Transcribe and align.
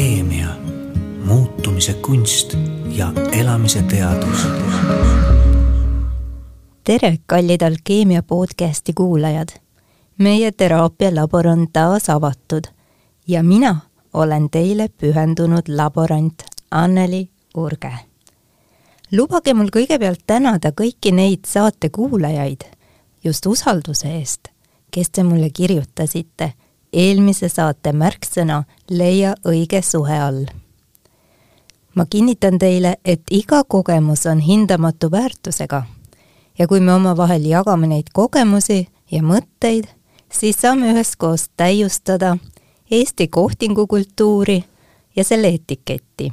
alkeemia, 0.00 0.46
muutumise 1.24 1.94
kunst 1.94 2.56
ja 2.88 3.12
elamise 3.32 3.82
teadus. 3.82 4.46
tere, 6.84 7.18
kallid 7.26 7.62
Alkeemia 7.62 8.22
podcasti 8.22 8.92
kuulajad. 8.92 9.48
meie 10.18 10.52
teraapialabor 10.52 11.46
on 11.46 11.66
taas 11.72 12.10
avatud 12.10 12.64
ja 13.28 13.42
mina 13.42 13.76
olen 14.12 14.50
teile 14.50 14.88
pühendunud 14.88 15.68
laborant 15.68 16.42
Anneli 16.70 17.28
Urge. 17.56 17.92
lubage 19.12 19.54
mul 19.54 19.68
kõigepealt 19.68 20.20
tänada 20.26 20.72
kõiki 20.80 21.12
neid 21.12 21.44
saate 21.46 21.88
kuulajaid 21.88 22.60
just 23.24 23.46
usalduse 23.46 24.08
eest, 24.08 24.48
kes 24.90 25.10
te 25.10 25.22
mulle 25.22 25.50
kirjutasite 25.50 26.52
eelmise 26.92 27.48
saate 27.48 27.92
märksõna 27.92 28.64
Leia 28.90 29.34
õige 29.46 29.82
suhe 29.82 30.20
all. 30.20 30.46
ma 31.94 32.06
kinnitan 32.06 32.58
teile, 32.58 32.96
et 33.04 33.22
iga 33.30 33.64
kogemus 33.64 34.26
on 34.26 34.40
hindamatu 34.40 35.10
väärtusega 35.10 35.82
ja 36.58 36.68
kui 36.68 36.80
me 36.80 36.92
omavahel 36.92 37.44
jagame 37.46 37.86
neid 37.86 38.06
kogemusi 38.12 38.88
ja 39.10 39.22
mõtteid, 39.22 39.84
siis 40.32 40.60
saame 40.60 40.92
üheskoos 40.92 41.48
täiustada 41.56 42.36
Eesti 42.90 43.28
kohtingukultuuri 43.28 44.64
ja 45.16 45.24
selle 45.24 45.48
etiketti. 45.48 46.32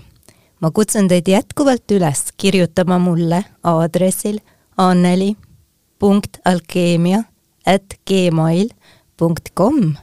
ma 0.62 0.71
kutsun 0.71 1.07
teid 1.07 1.27
jätkuvalt 1.27 1.91
üles 1.91 2.23
kirjutama 2.37 2.99
mulle 2.99 3.45
aadressil 3.63 4.39
anneli.alkeemia 4.77 7.23
at 7.65 7.93
gmail 8.07 8.70
punkt 9.17 9.49
kom 9.53 9.95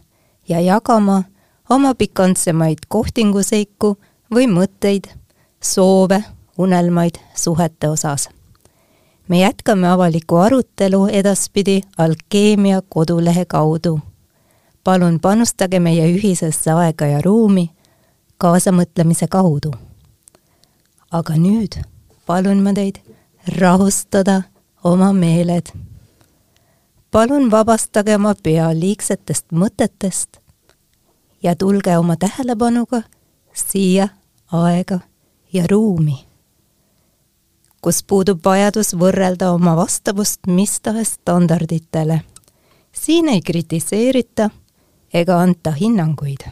ja 0.49 0.61
jagama 0.61 1.23
oma 1.71 1.95
pikantsemaid 1.95 2.79
kohtinguseiku 2.89 3.97
või 4.35 4.47
mõtteid, 4.51 5.09
soove, 5.61 6.25
unelmaid 6.59 7.19
suhete 7.35 7.89
osas. 7.89 8.29
me 9.29 9.41
jätkame 9.41 9.89
avalikku 9.89 10.37
arutelu 10.37 11.07
edaspidi 11.07 11.81
Alkeemia 11.99 12.83
kodulehe 12.89 13.45
kaudu. 13.45 14.01
palun 14.85 15.21
panustage 15.21 15.81
meie 15.81 16.17
ühisesse 16.17 16.71
aega 16.71 17.07
ja 17.07 17.23
ruumi 17.23 17.71
kaasamõtlemise 18.39 19.27
kaudu. 19.29 19.73
aga 21.11 21.35
nüüd 21.35 21.83
palun 22.27 22.63
ma 22.63 22.73
teid 22.73 23.01
rahustada 23.61 24.43
oma 24.85 25.13
meeled 25.13 25.73
palun 27.15 27.51
vabastage 27.51 28.17
oma 28.19 28.33
pea 28.43 28.73
liigsetest 28.75 29.53
mõtetest 29.55 30.41
ja 31.43 31.53
tulge 31.55 31.95
oma 31.99 32.17
tähelepanuga 32.19 33.03
siia 33.55 34.09
aega 34.53 34.99
ja 35.53 35.63
ruumi, 35.71 36.17
kus 37.79 38.03
puudub 38.03 38.43
vajadus 38.45 38.97
võrrelda 38.99 39.53
oma 39.55 39.77
vastavust 39.79 40.51
mis 40.51 40.81
tahes 40.81 41.15
standarditele. 41.21 42.21
siin 42.93 43.29
ei 43.29 43.41
kritiseerita 43.41 44.51
ega 45.15 45.41
anta 45.41 45.71
hinnanguid. 45.71 46.51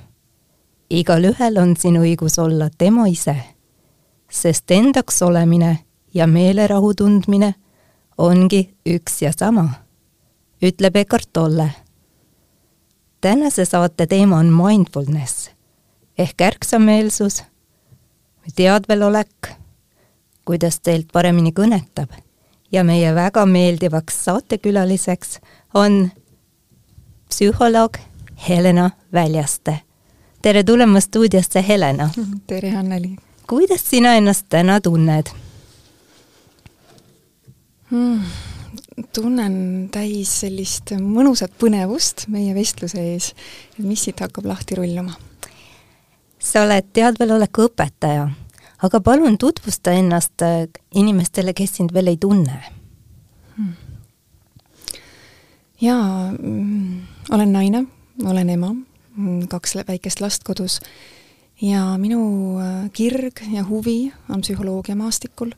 igalühel 0.91 1.59
on 1.59 1.77
siin 1.77 1.97
õigus 1.97 2.39
olla 2.39 2.71
tema 2.79 3.07
ise, 3.07 3.37
sest 4.31 4.71
endaks 4.71 5.23
olemine 5.23 5.79
ja 6.15 6.27
meelerahu 6.27 6.95
tundmine 6.95 7.55
ongi 8.19 8.69
üks 8.87 9.23
ja 9.23 9.33
sama 9.39 9.83
ütleb 10.63 10.97
Eckart 10.97 11.29
Tolle. 11.33 11.71
tänase 13.21 13.65
saate 13.65 14.07
teema 14.07 14.37
on 14.37 14.47
mindfulness 14.47 15.51
ehk 16.19 16.41
ärksameelsus, 16.41 17.43
teadvelolek, 18.57 19.49
kuidas 20.45 20.81
teilt 20.81 21.09
paremini 21.13 21.51
kõnetab 21.51 22.13
ja 22.73 22.85
meie 22.85 23.15
väga 23.15 23.47
meeldivaks 23.47 24.25
saatekülaliseks 24.25 25.39
on 25.75 26.11
psühholoog 27.29 27.99
Helena 28.49 28.91
Väljaste. 29.13 29.79
tere 30.43 30.65
tulemast 30.65 31.07
stuudiosse, 31.07 31.65
Helena! 31.69 32.11
tere, 32.47 32.77
Anneli! 32.77 33.17
kuidas 33.47 33.91
sina 33.91 34.15
ennast 34.15 34.47
täna 34.49 34.81
tunned 34.81 35.27
hmm.? 37.91 38.52
Tunnen 39.15 39.89
täis 39.93 40.33
sellist 40.43 40.93
mõnusat 41.01 41.55
põnevust 41.61 42.27
meie 42.33 42.55
vestluse 42.57 43.01
ees, 43.01 43.33
et 43.77 43.85
mis 43.85 44.03
siit 44.05 44.21
hakkab 44.21 44.47
lahti 44.49 44.77
rulluma. 44.79 45.17
sa 46.39 46.65
oled 46.65 46.89
teadveloleku 46.93 47.69
õpetaja, 47.69 48.29
aga 48.83 49.01
palun 49.01 49.39
tutvusta 49.39 49.93
ennast 49.95 50.43
äh, 50.43 50.67
inimestele, 50.95 51.55
kes 51.55 51.77
sind 51.79 51.93
veel 51.95 52.11
ei 52.11 52.17
tunne. 52.17 52.59
Hmm.. 53.57 53.75
jaa 55.81 56.33
mm,, 56.33 57.03
olen 57.31 57.53
naine, 57.53 57.85
olen 58.25 58.51
ema, 58.51 58.75
mm, 59.17 59.47
kaks 59.49 59.77
väikest 59.87 60.21
last 60.21 60.45
kodus 60.45 60.81
ja 61.63 61.97
minu 61.99 62.59
äh, 62.59 62.91
kirg 62.93 63.45
ja 63.53 63.65
huvi 63.65 64.13
on 64.29 64.41
psühholoogia 64.41 64.97
maastikul 64.97 65.55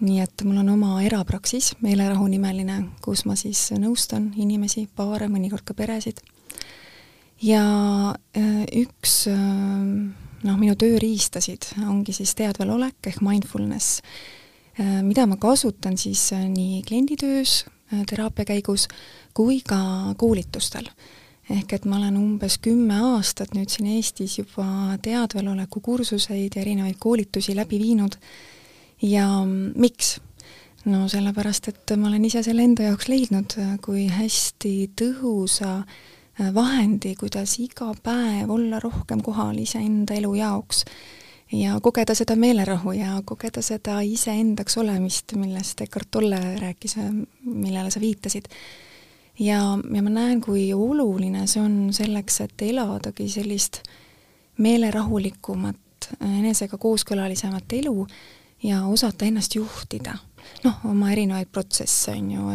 nii 0.00 0.20
et 0.22 0.42
mul 0.46 0.60
on 0.62 0.72
oma 0.74 0.98
erapraksis, 1.04 1.74
Meelerahu 1.84 2.26
nimeline, 2.32 2.78
kus 3.04 3.26
ma 3.28 3.36
siis 3.38 3.68
nõustan 3.76 4.30
inimesi, 4.40 4.86
paare, 4.96 5.28
mõnikord 5.28 5.64
ka 5.66 5.76
peresid. 5.76 6.22
ja 7.42 7.62
äh, 8.36 8.64
üks 8.76 9.26
äh, 9.28 9.36
noh, 10.44 10.58
minu 10.60 10.74
tööriistasid 10.76 11.70
ongi 11.88 12.12
siis 12.16 12.34
teadvelolek 12.36 13.08
ehk 13.12 13.22
mindfulness, 13.24 14.02
äh, 14.80 15.00
mida 15.04 15.26
ma 15.26 15.36
kasutan 15.40 15.96
siis 16.00 16.30
nii 16.32 16.82
klienditöös, 16.88 17.64
teraapia 18.06 18.44
käigus, 18.44 18.86
kui 19.34 19.60
ka 19.66 20.14
koolitustel. 20.16 20.86
Ehk 21.50 21.72
et 21.74 21.84
ma 21.90 21.96
olen 21.98 22.14
umbes 22.14 22.60
kümme 22.62 22.94
aastat 23.16 23.56
nüüd 23.56 23.72
siin 23.72 23.88
Eestis 23.96 24.36
juba 24.38 24.94
teadveloleku 25.02 25.80
kursuseid 25.82 26.54
ja 26.54 26.62
erinevaid 26.62 27.00
koolitusi 27.02 27.56
läbi 27.58 27.80
viinud 27.82 28.14
ja 29.02 29.28
miks? 29.76 30.20
no 30.84 31.08
sellepärast, 31.08 31.68
et 31.68 31.92
ma 31.96 32.08
olen 32.08 32.24
ise 32.24 32.42
selle 32.42 32.64
enda 32.64 32.88
jaoks 32.88 33.08
leidnud 33.10 33.56
kui 33.84 34.06
hästi 34.08 34.74
tõhusa 34.96 35.72
äh, 35.80 36.52
vahendi, 36.54 37.14
kuidas 37.20 37.58
iga 37.60 37.90
päev 38.02 38.50
olla 38.50 38.80
rohkem 38.80 39.20
kohal 39.22 39.58
iseenda 39.60 40.16
elu 40.16 40.34
jaoks 40.40 40.84
ja 41.52 41.80
kogeda 41.82 42.14
seda 42.14 42.36
meelerahu 42.38 42.94
ja 42.96 43.18
kogeda 43.24 43.62
seda 43.62 43.98
iseendaks 44.06 44.78
olemist, 44.80 45.34
millest 45.36 45.80
Eckart 45.84 46.08
Tolle 46.10 46.40
rääkis, 46.62 46.96
äh, 46.98 47.12
millele 47.44 47.90
sa 47.90 48.00
viitasid. 48.00 48.48
ja, 49.38 49.60
ja 49.94 50.02
ma 50.02 50.10
näen, 50.10 50.40
kui 50.40 50.72
oluline 50.72 51.46
see 51.46 51.62
on 51.62 51.92
selleks, 51.92 52.40
et 52.40 52.62
eladagi 52.62 53.28
sellist 53.28 53.82
meelerahulikumat, 54.60 56.12
enesega 56.24 56.78
kooskõlalisemat 56.78 57.72
elu 57.72 58.06
ja 58.62 58.84
osata 58.86 59.24
ennast 59.24 59.54
juhtida. 59.54 60.18
noh, 60.64 60.78
oma 60.88 61.10
erinevaid 61.12 61.48
protsesse, 61.52 62.12
on 62.16 62.30
ju, 62.32 62.46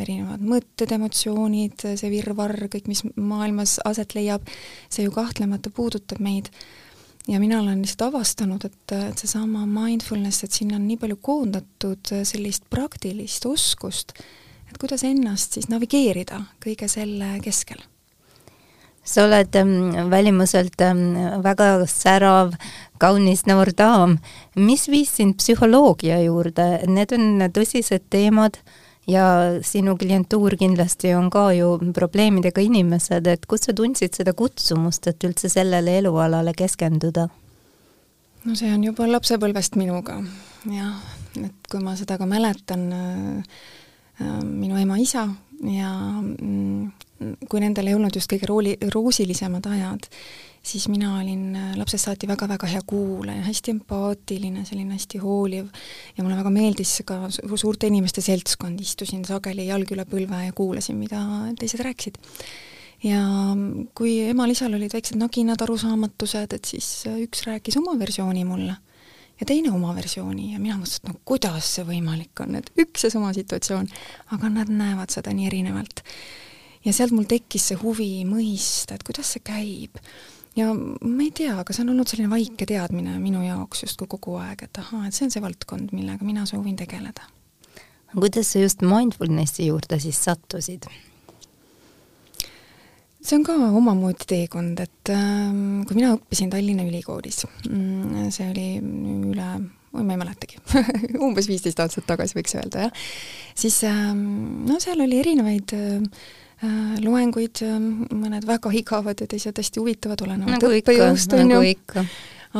erinevad 0.00 0.42
mõtted, 0.42 0.92
emotsioonid, 0.94 1.82
see 1.98 2.10
virvarr, 2.12 2.68
kõik, 2.72 2.86
mis 2.88 3.02
maailmas 3.16 3.76
aset 3.84 4.14
leiab, 4.14 4.46
see 4.88 5.04
ju 5.04 5.12
kahtlemata 5.14 5.70
puudutab 5.74 6.22
meid. 6.24 6.50
ja 7.28 7.40
mina 7.40 7.60
olen 7.60 7.82
lihtsalt 7.82 8.08
avastanud, 8.08 8.64
et, 8.64 8.96
et 8.96 9.18
seesama 9.18 9.66
mindfulness, 9.66 10.44
et 10.44 10.52
sinna 10.52 10.76
on 10.76 10.86
nii 10.88 11.00
palju 11.00 11.16
koondatud 11.16 12.14
sellist 12.22 12.68
praktilist 12.70 13.46
oskust, 13.46 14.14
et 14.70 14.78
kuidas 14.78 15.04
ennast 15.04 15.58
siis 15.58 15.68
navigeerida 15.72 16.42
kõige 16.64 16.88
selle 16.88 17.36
keskel 17.44 17.82
sa 19.04 19.26
oled 19.26 19.56
välimuselt 20.10 20.80
väga 21.44 21.68
särav, 21.86 22.54
kaunis 22.98 23.44
noor 23.46 23.72
daam. 23.76 24.18
mis 24.56 24.88
viis 24.88 25.12
sind 25.16 25.36
psühholoogia 25.36 26.22
juurde, 26.24 26.86
need 26.88 27.12
on 27.12 27.44
tõsised 27.52 28.08
teemad 28.10 28.58
ja 29.06 29.26
sinu 29.62 29.96
klientuur 30.00 30.56
kindlasti 30.56 31.14
on 31.14 31.30
ka 31.30 31.50
ju 31.52 31.76
probleemidega 31.94 32.64
inimesed, 32.64 33.26
et 33.26 33.46
kust 33.46 33.68
sa 33.68 33.76
tundsid 33.76 34.16
seda 34.16 34.32
kutsumust, 34.32 35.06
et 35.06 35.24
üldse 35.24 35.52
sellele 35.52 35.98
elualale 36.00 36.54
keskenduda? 36.56 37.28
no 38.44 38.54
see 38.56 38.72
on 38.72 38.82
juba 38.84 39.06
lapsepõlvest 39.08 39.76
minuga, 39.80 40.18
jah, 40.68 40.96
et 41.40 41.70
kui 41.70 41.80
ma 41.84 41.96
seda 41.96 42.18
ka 42.20 42.28
mäletan 42.28 42.92
äh,, 42.92 43.64
äh 44.20 44.40
minu 44.44 44.80
ema-isa 44.80 45.28
ja 45.62 45.90
mm, 46.20 46.90
kui 47.48 47.62
nendel 47.62 47.88
ei 47.88 47.96
olnud 47.96 48.16
just 48.16 48.30
kõige 48.30 48.48
rooli, 48.50 48.74
roosilisemad 48.92 49.66
ajad, 49.70 50.08
siis 50.64 50.86
mina 50.90 51.14
olin 51.20 51.54
äh, 51.56 51.72
lapsest 51.78 52.08
saati 52.08 52.28
väga-väga 52.28 52.68
hea 52.72 52.82
kuulaja, 52.86 53.44
hästi 53.46 53.74
empaatiline, 53.76 54.64
selline 54.68 54.96
hästi 54.96 55.20
hooliv 55.22 55.68
ja 56.16 56.24
mulle 56.24 56.38
väga 56.40 56.52
meeldis 56.54 56.96
ka 57.06 57.26
suurte 57.30 57.90
inimeste 57.90 58.24
seltskond, 58.24 58.80
istusin 58.82 59.24
sageli 59.28 59.68
jalg 59.68 59.92
üle 59.94 60.06
põlve 60.08 60.44
ja 60.46 60.54
kuulasin, 60.56 60.98
mida 61.00 61.20
teised 61.60 61.84
rääkisid. 61.84 62.18
ja 63.04 63.20
kui 63.94 64.18
emal-isal 64.30 64.74
olid 64.74 64.94
väiksed 64.96 65.20
naginad, 65.20 65.60
arusaamatused, 65.62 66.56
et 66.56 66.74
siis 66.74 66.90
üks 67.14 67.44
rääkis 67.48 67.78
oma 67.80 67.98
versiooni 68.00 68.44
mulle 68.48 68.80
ja 69.40 69.46
teine 69.46 69.72
oma 69.74 69.94
versiooni 69.96 70.52
ja 70.52 70.60
mina 70.62 70.76
mõtlesin, 70.78 71.02
et 71.02 71.10
no 71.10 71.20
kuidas 71.26 71.70
see 71.76 71.86
võimalik 71.88 72.44
on, 72.44 72.58
et 72.60 72.70
üks 72.80 73.06
ja 73.06 73.10
sama 73.12 73.32
situatsioon, 73.36 73.88
aga 74.36 74.50
nad 74.52 74.70
näevad 74.70 75.14
seda 75.14 75.34
nii 75.34 75.48
erinevalt. 75.50 76.04
ja 76.84 76.92
sealt 76.92 77.14
mul 77.16 77.26
tekkis 77.28 77.70
see 77.70 77.80
huvi 77.80 78.24
mõista, 78.28 78.94
et 78.94 79.06
kuidas 79.06 79.34
see 79.34 79.44
käib. 79.44 79.98
ja 80.56 80.70
ma 80.74 81.22
ei 81.22 81.32
tea, 81.34 81.56
aga 81.60 81.72
see 81.72 81.84
on 81.86 81.94
olnud 81.94 82.10
selline 82.10 82.30
vaike 82.30 82.66
teadmine 82.66 83.16
minu 83.18 83.42
jaoks 83.46 83.86
justkui 83.86 84.10
kogu 84.16 84.38
aeg, 84.42 84.68
et 84.68 84.82
ahaa, 84.82 85.06
et 85.08 85.16
see 85.16 85.26
on 85.26 85.34
see 85.34 85.42
valdkond, 85.42 85.96
millega 85.96 86.24
mina 86.24 86.46
soovin 86.46 86.76
tegeleda. 86.76 87.26
kuidas 88.14 88.52
sa 88.52 88.62
just 88.62 88.86
mindfulnessi 88.86 89.66
juurde 89.72 89.98
siis 90.00 90.22
sattusid? 90.24 90.86
See 93.24 93.38
on 93.38 93.46
ka 93.46 93.56
omamoodi 93.56 94.28
teekond, 94.28 94.80
et 94.84 95.12
äh, 95.12 95.48
kui 95.88 95.96
mina 95.98 96.12
õppisin 96.18 96.52
Tallinna 96.52 96.84
Ülikoolis, 96.86 97.44
mm, 97.70 98.28
see 98.34 98.50
oli 98.50 98.68
üle, 99.32 99.48
oi 99.94 100.04
ma 100.04 100.16
ei 100.16 100.20
mäletagi 100.20 100.60
umbes 101.26 101.48
viisteist 101.50 101.80
aastat 101.84 102.08
tagasi 102.10 102.36
võiks 102.38 102.56
öelda, 102.58 102.88
jah, 102.88 103.04
siis 103.56 103.80
äh, 103.88 104.12
no 104.14 104.78
seal 104.82 105.00
oli 105.04 105.20
erinevaid 105.22 105.76
äh, 105.78 106.28
loenguid, 107.04 107.64
mõned 108.14 108.46
väga 108.48 108.70
igavad 108.76 109.20
ja 109.20 109.28
teised 109.28 109.58
hästi 109.60 109.82
huvitavad, 109.82 110.22
olenevalt 110.24 110.56
nagu 110.56 110.70
õppejõust, 110.78 111.34
on 111.36 111.50
nagu 111.50 111.66
ju. 111.66 112.04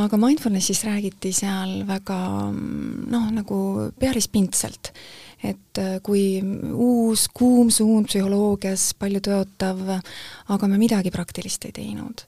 aga 0.00 0.18
mindfulnessist 0.20 0.84
räägiti 0.88 1.32
seal 1.32 1.84
väga 1.88 2.18
noh, 2.50 3.28
nagu 3.32 3.58
päris 4.00 4.28
pindselt 4.32 4.92
et 5.44 5.80
äh, 5.80 5.96
kui 6.04 6.40
uus 6.72 7.28
kuum 7.36 7.70
suund 7.74 8.08
psühholoogias, 8.08 8.92
palju 8.98 9.22
tõotav, 9.28 9.80
aga 10.54 10.68
me 10.70 10.80
midagi 10.80 11.12
praktilist 11.14 11.68
ei 11.68 11.74
teinud. 11.76 12.26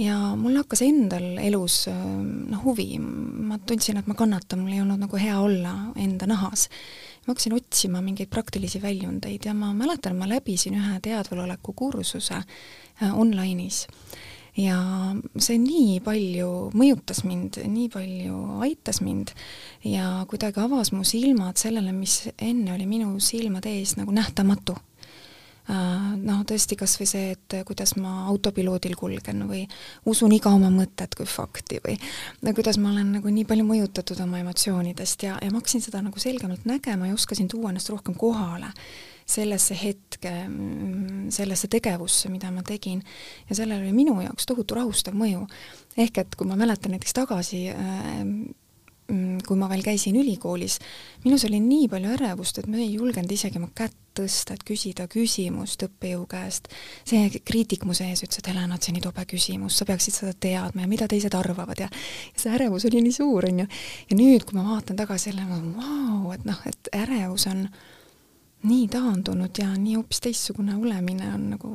ja 0.00 0.16
mul 0.38 0.54
hakkas 0.56 0.80
endal 0.86 1.38
elus 1.42 1.82
äh, 1.90 1.94
noh, 1.94 2.64
huvi, 2.64 2.98
ma 3.00 3.58
tundsin, 3.58 4.00
et 4.00 4.08
ma 4.08 4.16
kannatan, 4.16 4.64
mul 4.64 4.76
ei 4.76 4.82
olnud 4.84 5.00
nagu 5.02 5.20
hea 5.20 5.38
olla 5.40 5.74
enda 5.96 6.28
nahas. 6.30 6.68
ma 7.24 7.32
hakkasin 7.32 7.56
otsima 7.56 8.02
mingeid 8.04 8.30
praktilisi 8.32 8.82
väljundeid 8.82 9.46
ja 9.46 9.54
ma 9.54 9.72
mäletan, 9.76 10.16
ma 10.16 10.28
läbisin 10.28 10.76
ühe 10.80 11.00
teadveloleku 11.04 11.72
kursuse 11.72 12.42
äh, 12.42 13.10
online'is 13.12 13.86
ja 14.58 14.76
see 15.38 15.58
nii 15.62 16.00
palju 16.04 16.50
mõjutas 16.76 17.22
mind, 17.26 17.60
nii 17.70 17.88
palju 17.92 18.38
aitas 18.66 19.00
mind 19.04 19.34
ja 19.86 20.24
kuidagi 20.30 20.62
avas 20.62 20.92
mu 20.94 21.04
silmad 21.06 21.60
sellele, 21.60 21.92
mis 21.94 22.24
enne 22.38 22.74
oli 22.74 22.86
minu 22.90 23.18
silmade 23.22 23.72
ees 23.78 23.96
nagu 24.00 24.14
nähtamatu. 24.14 24.76
Äh, 25.70 26.16
noh, 26.18 26.40
tõesti 26.48 26.74
kas 26.78 26.96
või 26.98 27.06
see, 27.06 27.34
et 27.36 27.54
kuidas 27.68 27.92
ma 28.00 28.24
autopiloodil 28.32 28.96
kulgen 28.98 29.44
või 29.46 29.60
usun 30.08 30.32
iga 30.34 30.50
oma 30.56 30.70
mõtet 30.72 31.14
kui 31.14 31.28
fakti 31.28 31.78
või 31.84 31.94
no, 32.40 32.54
kuidas 32.56 32.80
ma 32.80 32.90
olen 32.90 33.12
nagu 33.18 33.30
nii 33.30 33.44
palju 33.46 33.66
mõjutatud 33.68 34.18
oma 34.24 34.40
emotsioonidest 34.40 35.28
ja, 35.28 35.36
ja 35.38 35.52
ma 35.52 35.60
hakkasin 35.60 35.84
seda 35.84 36.00
nagu 36.02 36.18
selgemalt 36.18 36.66
nägema 36.66 37.06
ja 37.06 37.14
oskasin 37.14 37.46
tuua 37.52 37.70
ennast 37.70 37.92
rohkem 37.92 38.16
kohale 38.18 38.72
sellesse 39.30 39.76
hetke, 39.78 40.32
sellesse 41.34 41.70
tegevusse, 41.70 42.30
mida 42.32 42.50
ma 42.54 42.64
tegin, 42.66 43.02
ja 43.48 43.58
sellel 43.58 43.84
oli 43.84 43.94
minu 43.96 44.18
jaoks 44.24 44.48
tohutu 44.50 44.78
rahustav 44.78 45.16
mõju. 45.18 45.46
ehk 45.96 46.18
et 46.24 46.34
kui 46.36 46.48
ma 46.48 46.56
mäletan 46.56 46.94
näiteks 46.94 47.16
tagasi 47.16 47.68
äh, 47.70 48.24
kui 49.46 49.58
ma 49.58 49.68
veel 49.70 49.82
käisin 49.84 50.16
ülikoolis, 50.20 50.78
minus 51.24 51.44
oli 51.48 51.60
nii 51.62 51.88
palju 51.90 52.12
ärevust, 52.14 52.60
et 52.60 52.68
ma 52.70 52.78
ei 52.80 52.92
julgenud 52.94 53.32
isegi 53.32 53.58
oma 53.58 53.70
kätt 53.74 53.96
tõsta, 54.14 54.54
et 54.54 54.64
küsida 54.66 55.06
küsimust 55.10 55.82
õppejõu 55.86 56.24
käest. 56.30 56.68
see 57.06 57.42
kriitik 57.46 57.84
mu 57.86 57.94
sees 57.94 58.24
ütles, 58.24 58.38
et 58.38 58.50
Helena, 58.50 58.78
see 58.80 58.92
on 58.92 58.98
nii 58.98 59.06
tobe 59.06 59.24
küsimus, 59.30 59.78
sa 59.78 59.86
peaksid 59.88 60.14
seda 60.14 60.34
teadma 60.34 60.84
ja 60.84 60.90
mida 60.90 61.08
teised 61.08 61.34
arvavad 61.34 61.78
ja 61.78 61.88
ja 61.90 62.42
see 62.42 62.54
ärevus 62.54 62.86
oli 62.90 63.02
nii 63.06 63.14
suur, 63.14 63.46
on 63.50 63.64
ju. 63.64 63.70
ja 64.10 64.18
nüüd, 64.18 64.44
kui 64.44 64.58
ma 64.58 64.66
vaatan 64.74 64.98
tagasi 64.98 65.30
jälle, 65.30 65.46
ma 65.46 65.62
vau, 65.78 66.34
et 66.34 66.44
noh, 66.44 66.60
et 66.66 66.92
ärevus 67.02 67.46
on 67.50 67.66
äh, 67.66 67.80
nii 68.62 68.88
taandunud 68.92 69.56
ja 69.58 69.70
nii 69.76 69.94
hoopis 69.96 70.20
teistsugune 70.20 70.76
olemine 70.76 71.32
on 71.34 71.46
nagu 71.54 71.70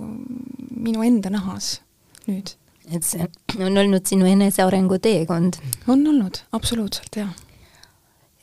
minu 0.85 1.03
enda 1.05 1.31
nahas 1.33 1.79
nüüd. 2.27 2.53
et 2.93 3.03
see 3.03 3.25
on 3.57 3.77
olnud 3.77 4.05
sinu 4.05 4.27
enesearengu 4.29 4.99
teekond? 5.01 5.57
on 5.87 6.07
olnud, 6.07 6.43
absoluutselt, 6.51 7.17
jaa. 7.17 7.31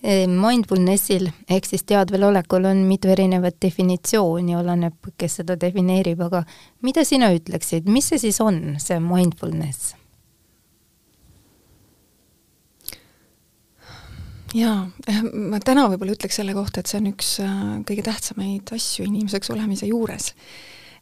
E, 0.03 0.27
mindfulnessil 0.27 1.29
ehk 1.47 1.69
siis 1.69 1.87
teadvelolekul 1.87 2.67
on 2.67 2.83
mitu 2.89 3.13
erinevat 3.15 3.61
definitsiooni, 3.63 4.57
oleneb, 4.59 5.13
kes 5.19 5.39
seda 5.43 5.55
defineerib, 5.61 6.25
aga 6.27 6.43
mida 6.83 7.05
sina 7.07 7.31
ütleksid, 7.35 7.87
mis 7.87 8.11
see 8.11 8.25
siis 8.27 8.41
on, 8.43 8.63
see 8.83 8.99
mindfulness? 9.03 9.95
Jaa, 14.55 14.89
eh, 15.09 15.23
ma 15.23 15.61
täna 15.65 15.87
võib-olla 15.91 16.17
ütleks 16.17 16.39
selle 16.41 16.55
kohta, 16.57 16.81
et 16.83 16.91
see 16.91 17.01
on 17.01 17.09
üks 17.13 17.31
äh, 17.45 17.63
kõige 17.89 18.05
tähtsamaid 18.07 18.75
asju 18.77 19.07
inimeseks 19.09 19.51
olemise 19.55 19.89
juures, 19.89 20.33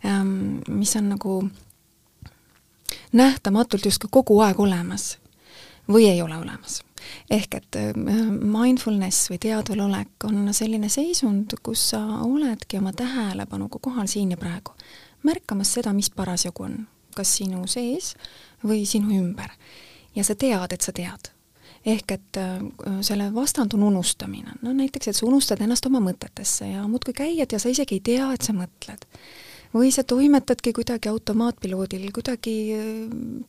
ähm, 0.06 0.60
mis 0.68 0.94
on 0.98 1.10
nagu 1.14 1.40
nähtamatult 3.16 3.86
justkui 3.86 4.12
kogu 4.12 4.38
aeg 4.44 4.60
olemas 4.60 5.16
või 5.90 6.06
ei 6.10 6.22
ole 6.22 6.36
olemas. 6.38 6.82
ehk 7.30 7.54
et 7.54 7.76
äh, 7.80 7.90
mindfulness 8.28 9.30
või 9.32 9.40
teadvalolek 9.42 10.28
on 10.28 10.54
selline 10.54 10.88
seisund, 10.88 11.56
kus 11.62 11.90
sa 11.94 12.00
oledki 12.26 12.78
oma 12.78 12.92
tähelepanuga 12.92 13.78
kohal 13.82 14.06
siin 14.06 14.30
ja 14.30 14.36
praegu, 14.36 14.76
märkamas 15.22 15.74
seda, 15.74 15.92
mis 15.92 16.10
parasjagu 16.10 16.68
on, 16.68 16.78
kas 17.16 17.36
sinu 17.40 17.66
sees 17.66 18.14
või 18.64 18.86
sinu 18.86 19.10
ümber. 19.18 19.50
ja 20.14 20.24
sa 20.24 20.34
tead, 20.34 20.72
et 20.72 20.82
sa 20.82 20.92
tead 20.92 21.32
ehk 21.86 22.12
et 22.12 22.36
äh, 22.36 22.58
selle 23.00 23.30
vastandunu 23.34 23.88
unustamine, 23.88 24.58
no 24.62 24.72
näiteks, 24.76 25.08
et 25.10 25.16
sa 25.16 25.26
unustad 25.26 25.62
ennast 25.64 25.86
oma 25.88 26.02
mõtetesse 26.04 26.68
ja 26.74 26.82
muudkui 26.88 27.14
käiad 27.16 27.52
ja 27.52 27.60
sa 27.60 27.72
isegi 27.72 27.96
ei 27.96 28.08
tea, 28.12 28.32
et 28.34 28.44
sa 28.44 28.56
mõtled. 28.56 29.06
või 29.70 29.92
sa 29.94 30.02
toimetadki 30.02 30.72
kuidagi 30.74 31.08
automaatpiloodil, 31.08 32.08
kuidagi 32.12 32.54
äh, 32.74 32.88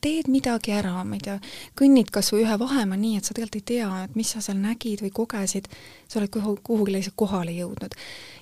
teed 0.02 0.30
midagi 0.30 0.72
ära, 0.78 0.94
ma 1.04 1.18
ei 1.18 1.24
tea, 1.26 1.40
kõnnid 1.76 2.12
kas 2.14 2.32
või 2.32 2.46
ühe 2.46 2.58
vahemaa 2.62 3.00
nii, 3.02 3.18
et 3.18 3.26
sa 3.26 3.34
tegelikult 3.34 3.58
ei 3.58 3.68
tea, 3.74 3.90
et 4.06 4.16
mis 4.16 4.32
sa 4.32 4.44
seal 4.46 4.62
nägid 4.62 5.02
või 5.02 5.12
kogesid, 5.18 5.68
sa 6.08 6.22
oled 6.22 6.32
kuhu, 6.32 6.56
kuhugi 6.64 6.96
lihtsalt 6.96 7.18
kohale 7.18 7.58
jõudnud. 7.58 7.98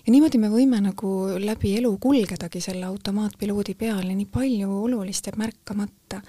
ja 0.06 0.12
niimoodi 0.12 0.38
me 0.38 0.52
võime 0.54 0.84
nagu 0.84 1.16
läbi 1.40 1.78
elu 1.80 1.96
kulgedagi 1.98 2.62
selle 2.62 2.86
automaatpiloodi 2.86 3.74
peal 3.80 4.06
ja 4.06 4.16
nii 4.16 4.28
palju 4.28 4.84
olulist 4.84 5.32
jääb 5.32 5.40
märkamata 5.40 6.22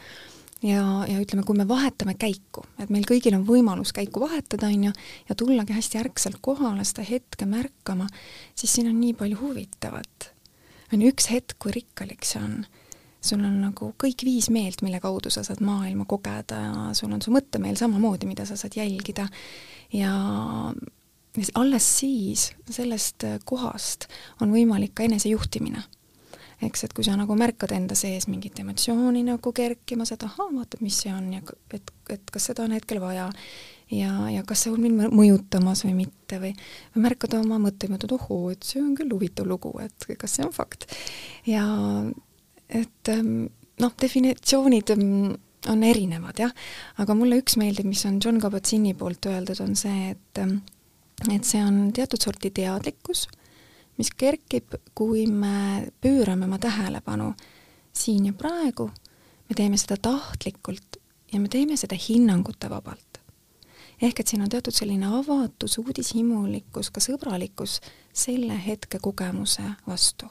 ja, 0.62 0.83
ja 1.09 1.21
ütleme, 1.21 1.45
kui 1.47 1.57
me 1.57 1.67
vahetame 1.69 2.14
käiku, 2.21 2.64
et 2.81 2.93
meil 2.93 3.07
kõigil 3.09 3.37
on 3.37 3.47
võimalus 3.49 3.95
käiku 3.97 4.23
vahetada, 4.25 4.69
on 4.69 4.90
ju, 4.90 4.93
ja 5.29 5.37
tullagi 5.38 5.76
hästi 5.76 6.00
ärkselt 6.02 6.40
kohale, 6.45 6.85
seda 6.88 7.05
hetke 7.07 7.49
märkama, 7.49 8.09
siis 8.59 8.75
siin 8.76 8.90
on 8.90 9.00
nii 9.00 9.17
palju 9.19 9.40
huvitavat. 9.40 10.31
on 10.93 11.02
üks 11.07 11.31
hetk, 11.31 11.59
kui 11.59 11.73
rikkalik 11.73 12.25
see 12.26 12.43
on. 12.43 12.67
sul 13.21 13.43
on 13.45 13.61
nagu 13.61 13.93
kõik 14.00 14.25
viis 14.25 14.49
meelt, 14.50 14.81
mille 14.83 15.00
kaudu 15.00 15.31
sa 15.31 15.43
saad 15.45 15.61
maailma 15.61 16.07
kogeda 16.09 16.57
ja 16.57 16.95
sul 16.97 17.12
on 17.12 17.21
su 17.21 17.31
mõttemeel 17.31 17.76
samamoodi, 17.76 18.26
mida 18.26 18.47
sa 18.49 18.57
saad 18.57 18.73
jälgida 18.76 19.29
ja 19.93 20.12
alles 21.55 21.99
siis 21.99 22.52
sellest 22.71 23.25
kohast 23.45 24.09
on 24.40 24.50
võimalik 24.50 24.95
ka 24.95 25.05
enesejuhtimine 25.05 25.85
eks, 26.67 26.85
et 26.85 26.95
kui 26.97 27.07
sa 27.07 27.17
nagu 27.19 27.35
märkad 27.38 27.73
enda 27.76 27.97
sees 27.99 28.26
mingit 28.31 28.59
emotsiooni 28.61 29.23
nagu 29.26 29.52
kerkimas, 29.57 30.12
et 30.14 30.25
ahaa, 30.26 30.49
vaata, 30.52 30.81
mis 30.85 30.99
see 31.05 31.12
on 31.14 31.29
ja 31.35 31.43
et, 31.76 31.93
et 32.12 32.33
kas 32.33 32.50
seda 32.50 32.67
on 32.67 32.75
hetkel 32.76 33.00
vaja 33.02 33.31
ja, 33.90 34.12
ja 34.31 34.43
kas 34.47 34.64
see 34.64 34.73
on 34.75 34.83
mind 34.85 35.11
mõjutamas 35.17 35.85
või 35.87 35.95
mitte 36.02 36.40
või, 36.43 36.52
või 36.95 37.05
märkad 37.07 37.37
oma 37.40 37.61
mõtteid, 37.62 37.93
mõtled, 37.95 38.17
ohoo, 38.17 38.50
et 38.55 38.67
see 38.67 38.83
on 38.83 38.95
küll 38.99 39.12
huvitav 39.14 39.49
lugu, 39.49 39.73
et 39.83 40.11
kas 40.21 40.37
see 40.37 40.47
on 40.47 40.52
fakt. 40.55 40.88
ja 41.49 41.64
et 42.69 43.12
ähm, 43.12 43.49
noh, 43.83 43.95
definitsioonid 44.00 44.95
ähm, 44.95 45.33
on 45.69 45.83
erinevad 45.85 46.38
jah, 46.40 46.52
aga 47.02 47.17
mulle 47.17 47.40
üks 47.43 47.59
meeldib, 47.61 47.88
mis 47.90 48.05
on 48.09 48.21
John 48.23 48.40
Kabat-Zinni 48.40 48.95
poolt 48.99 49.26
öeldud, 49.29 49.61
on 49.64 49.75
see, 49.76 50.14
et 50.14 50.43
ähm, 50.43 50.61
et 51.29 51.45
see 51.45 51.61
on 51.61 51.90
teatud 51.93 52.23
sorti 52.23 52.49
teadlikkus 52.57 53.26
mis 54.00 54.11
kerkib, 54.16 54.78
kui 54.97 55.26
me 55.26 55.90
pöörame 56.00 56.49
oma 56.49 56.59
tähelepanu 56.59 57.35
siin 57.92 58.30
ja 58.30 58.33
praegu, 58.33 58.88
me 59.49 59.57
teeme 59.57 59.76
seda 59.76 59.99
tahtlikult 60.02 60.97
ja 61.33 61.40
me 61.40 61.49
teeme 61.52 61.76
seda 61.76 61.99
hinnangute 62.09 62.71
vabalt. 62.71 63.21
ehk 64.02 64.21
et 64.21 64.30
siin 64.33 64.42
on 64.42 64.49
teatud 64.49 64.73
selline 64.73 65.11
avatus, 65.19 65.76
uudishimulikkus, 65.78 66.88
ka 66.90 67.02
sõbralikkus 67.04 67.80
selle 68.12 68.57
hetke 68.66 68.99
kogemuse 69.02 69.62
vastu. 69.87 70.26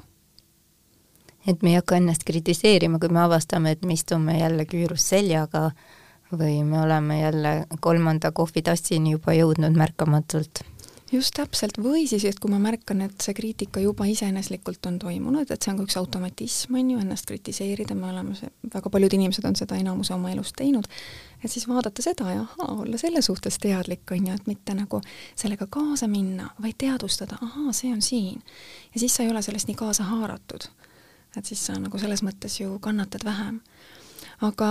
et 1.48 1.62
me 1.62 1.70
ei 1.70 1.76
hakka 1.76 2.02
ennast 2.02 2.26
kritiseerima, 2.26 3.00
kui 3.00 3.10
me 3.10 3.22
avastame, 3.22 3.72
et 3.72 3.86
me 3.86 3.94
istume 3.94 4.40
jälle 4.40 4.66
küürus 4.66 5.10
seljaga 5.14 5.72
või 6.34 6.64
me 6.64 6.82
oleme 6.82 7.22
jälle 7.22 7.54
kolmanda 7.80 8.32
kohvitassini 8.32 9.12
juba 9.12 9.34
jõudnud 9.34 9.78
märkamatult 9.78 10.64
just 11.12 11.34
täpselt, 11.38 11.78
või 11.82 12.04
siis, 12.10 12.24
et 12.28 12.40
kui 12.42 12.52
ma 12.52 12.60
märkan, 12.62 13.02
et 13.06 13.24
see 13.24 13.34
kriitika 13.38 13.82
juba 13.82 14.06
iseeneslikult 14.10 14.86
on 14.90 15.00
toimunud, 15.02 15.50
et 15.50 15.62
see 15.62 15.72
on 15.74 15.80
ka 15.80 15.88
üks 15.88 15.98
automatism, 16.00 16.78
on 16.78 16.92
ju, 16.94 17.00
ennast 17.02 17.28
kritiseerida, 17.30 17.98
me 17.98 18.10
oleme 18.12 18.36
see, 18.38 18.52
väga 18.74 18.92
paljud 18.94 19.16
inimesed 19.18 19.48
on 19.50 19.58
seda 19.58 19.80
enamuse 19.80 20.14
oma 20.14 20.32
elus 20.34 20.54
teinud, 20.58 20.90
et 21.44 21.52
siis 21.52 21.68
vaadata 21.70 22.06
seda 22.06 22.30
ja 22.34 22.44
ahaa, 22.46 22.76
olla 22.84 23.00
selle 23.02 23.24
suhtes 23.26 23.58
teadlik, 23.62 24.06
on 24.12 24.30
ju, 24.30 24.36
et 24.38 24.50
mitte 24.50 24.76
nagu 24.78 25.02
sellega 25.36 25.70
kaasa 25.70 26.10
minna, 26.12 26.52
vaid 26.62 26.78
teadvustada, 26.82 27.40
ahaa, 27.46 27.74
see 27.74 27.94
on 27.94 28.02
siin. 28.06 28.44
ja 28.94 29.00
siis 29.00 29.16
sa 29.16 29.24
ei 29.24 29.34
ole 29.34 29.42
sellest 29.46 29.70
nii 29.70 29.80
kaasa 29.80 30.10
haaratud. 30.12 30.70
et 31.38 31.46
siis 31.46 31.66
sa 31.66 31.78
nagu 31.78 31.98
selles 31.98 32.24
mõttes 32.26 32.62
ju 32.62 32.80
kannatad 32.80 33.26
vähem 33.26 33.62
aga 34.46 34.70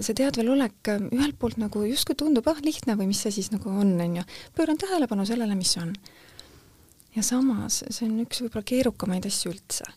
see 0.00 0.16
teadvelolek 0.16 0.92
ühelt 1.10 1.38
poolt 1.40 1.60
nagu 1.60 1.84
justkui 1.84 2.16
tundub, 2.18 2.46
ah, 2.48 2.60
lihtne 2.64 2.96
või 2.96 3.10
mis 3.10 3.22
see 3.24 3.34
siis 3.40 3.50
nagu 3.52 3.72
on, 3.72 3.94
on 4.00 4.20
ju. 4.20 4.26
pööran 4.56 4.80
tähelepanu 4.80 5.26
sellele, 5.28 5.56
mis 5.58 5.76
on. 5.80 5.94
ja 7.16 7.24
samas, 7.26 7.82
see 7.88 8.06
on 8.08 8.20
üks 8.24 8.44
võib-olla 8.44 8.66
keerukamaid 8.72 9.26
asju 9.28 9.52
üldse, 9.52 9.88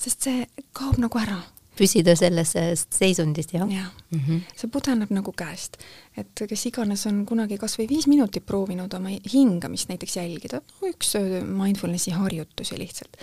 sest 0.00 0.26
see 0.28 0.46
kaob 0.72 0.98
nagu 1.02 1.20
ära 1.20 1.42
püsida 1.78 2.14
selles 2.18 2.54
seisundis, 2.90 3.48
jah? 3.52 3.66
jah 3.70 3.90
mm 4.10 4.20
-hmm., 4.20 4.42
see 4.56 4.70
pudeneb 4.70 5.10
nagu 5.10 5.32
käest. 5.32 5.76
et 6.16 6.44
kes 6.48 6.66
iganes 6.66 7.06
on 7.06 7.24
kunagi 7.26 7.58
kas 7.58 7.78
või 7.78 7.88
viis 7.90 8.06
minutit 8.06 8.46
proovinud 8.46 8.94
oma 8.94 9.10
hingamist 9.32 9.88
näiteks 9.88 10.16
jälgida, 10.16 10.60
üks 10.82 11.14
mindfulnessi 11.46 12.10
harjutusi 12.10 12.78
lihtsalt, 12.78 13.16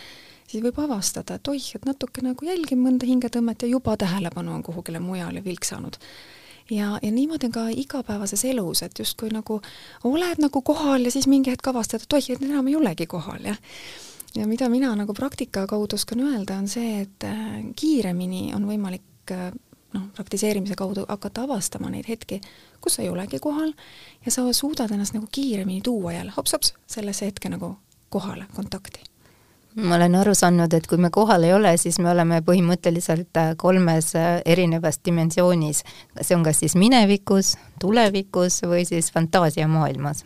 siis 0.51 0.63
võib 0.63 0.79
avastada, 0.84 1.38
et 1.38 1.48
oih, 1.48 1.72
et 1.77 1.88
natuke 1.88 2.24
nagu 2.25 2.46
jälgin 2.46 2.81
mõnda 2.84 3.08
hingetõmmet 3.08 3.63
ja 3.63 3.72
juba 3.72 3.96
tähelepanu 4.00 4.53
on 4.58 4.63
kuhugile 4.63 5.00
mujale 5.00 5.43
vilksanud. 5.46 5.98
ja, 6.70 7.00
ja 7.01 7.12
niimoodi 7.12 7.50
on 7.50 7.51
ka 7.51 7.65
igapäevases 7.70 8.46
elus, 8.46 8.84
et 8.84 9.00
justkui 9.00 9.31
nagu 9.31 9.62
oled 10.03 10.39
nagu 10.43 10.62
kohal 10.62 11.08
ja 11.08 11.12
siis 11.12 11.27
mingi 11.27 11.51
hetk 11.51 11.67
avastad, 11.67 12.03
et 12.03 12.13
oih, 12.13 12.31
et 12.31 12.48
enam 12.48 12.67
ei 12.67 12.75
olegi 12.75 13.08
kohal, 13.08 13.43
jah 13.53 13.60
ja 14.36 14.48
mida 14.48 14.70
mina 14.70 14.93
nagu 14.96 15.13
praktika 15.13 15.65
kaudu 15.67 15.96
oskan 15.96 16.24
öelda, 16.24 16.58
on 16.58 16.67
see, 16.67 17.01
et 17.01 17.27
äh, 17.27 17.60
kiiremini 17.75 18.53
on 18.55 18.67
võimalik 18.67 19.34
äh, 19.36 19.51
noh, 19.93 20.08
praktiseerimise 20.15 20.75
kaudu 20.79 21.05
hakata 21.10 21.46
avastama 21.48 21.91
neid 21.91 22.08
hetki, 22.08 22.41
kus 22.81 22.96
sa 22.98 23.05
ei 23.05 23.12
olegi 23.12 23.39
kohal 23.43 23.74
ja 24.25 24.31
sa 24.31 24.48
suudad 24.53 24.91
ennast 24.91 25.17
nagu 25.17 25.27
kiiremini 25.31 25.81
tuua 25.81 26.13
jälle 26.13 26.36
hops-hops 26.38 26.75
sellesse 26.88 27.27
hetke 27.27 27.51
nagu 27.51 27.75
kohale, 28.10 28.48
kontakti 28.55 29.11
ma 29.75 29.95
olen 29.95 30.15
aru 30.15 30.33
saanud, 30.35 30.73
et 30.73 30.87
kui 30.87 30.99
me 30.99 31.09
kohal 31.13 31.45
ei 31.47 31.53
ole, 31.53 31.75
siis 31.79 31.99
me 31.99 32.11
oleme 32.11 32.41
põhimõtteliselt 32.45 33.37
äh, 33.39 33.53
kolmes 33.57 34.13
äh, 34.19 34.41
erinevas 34.45 34.99
dimensioonis. 35.05 35.83
see 36.21 36.35
on 36.35 36.43
kas 36.43 36.59
siis 36.59 36.75
minevikus, 36.75 37.55
tulevikus 37.79 38.61
või 38.67 38.85
siis 38.85 39.11
fantaasiamaailmas. 39.11 40.25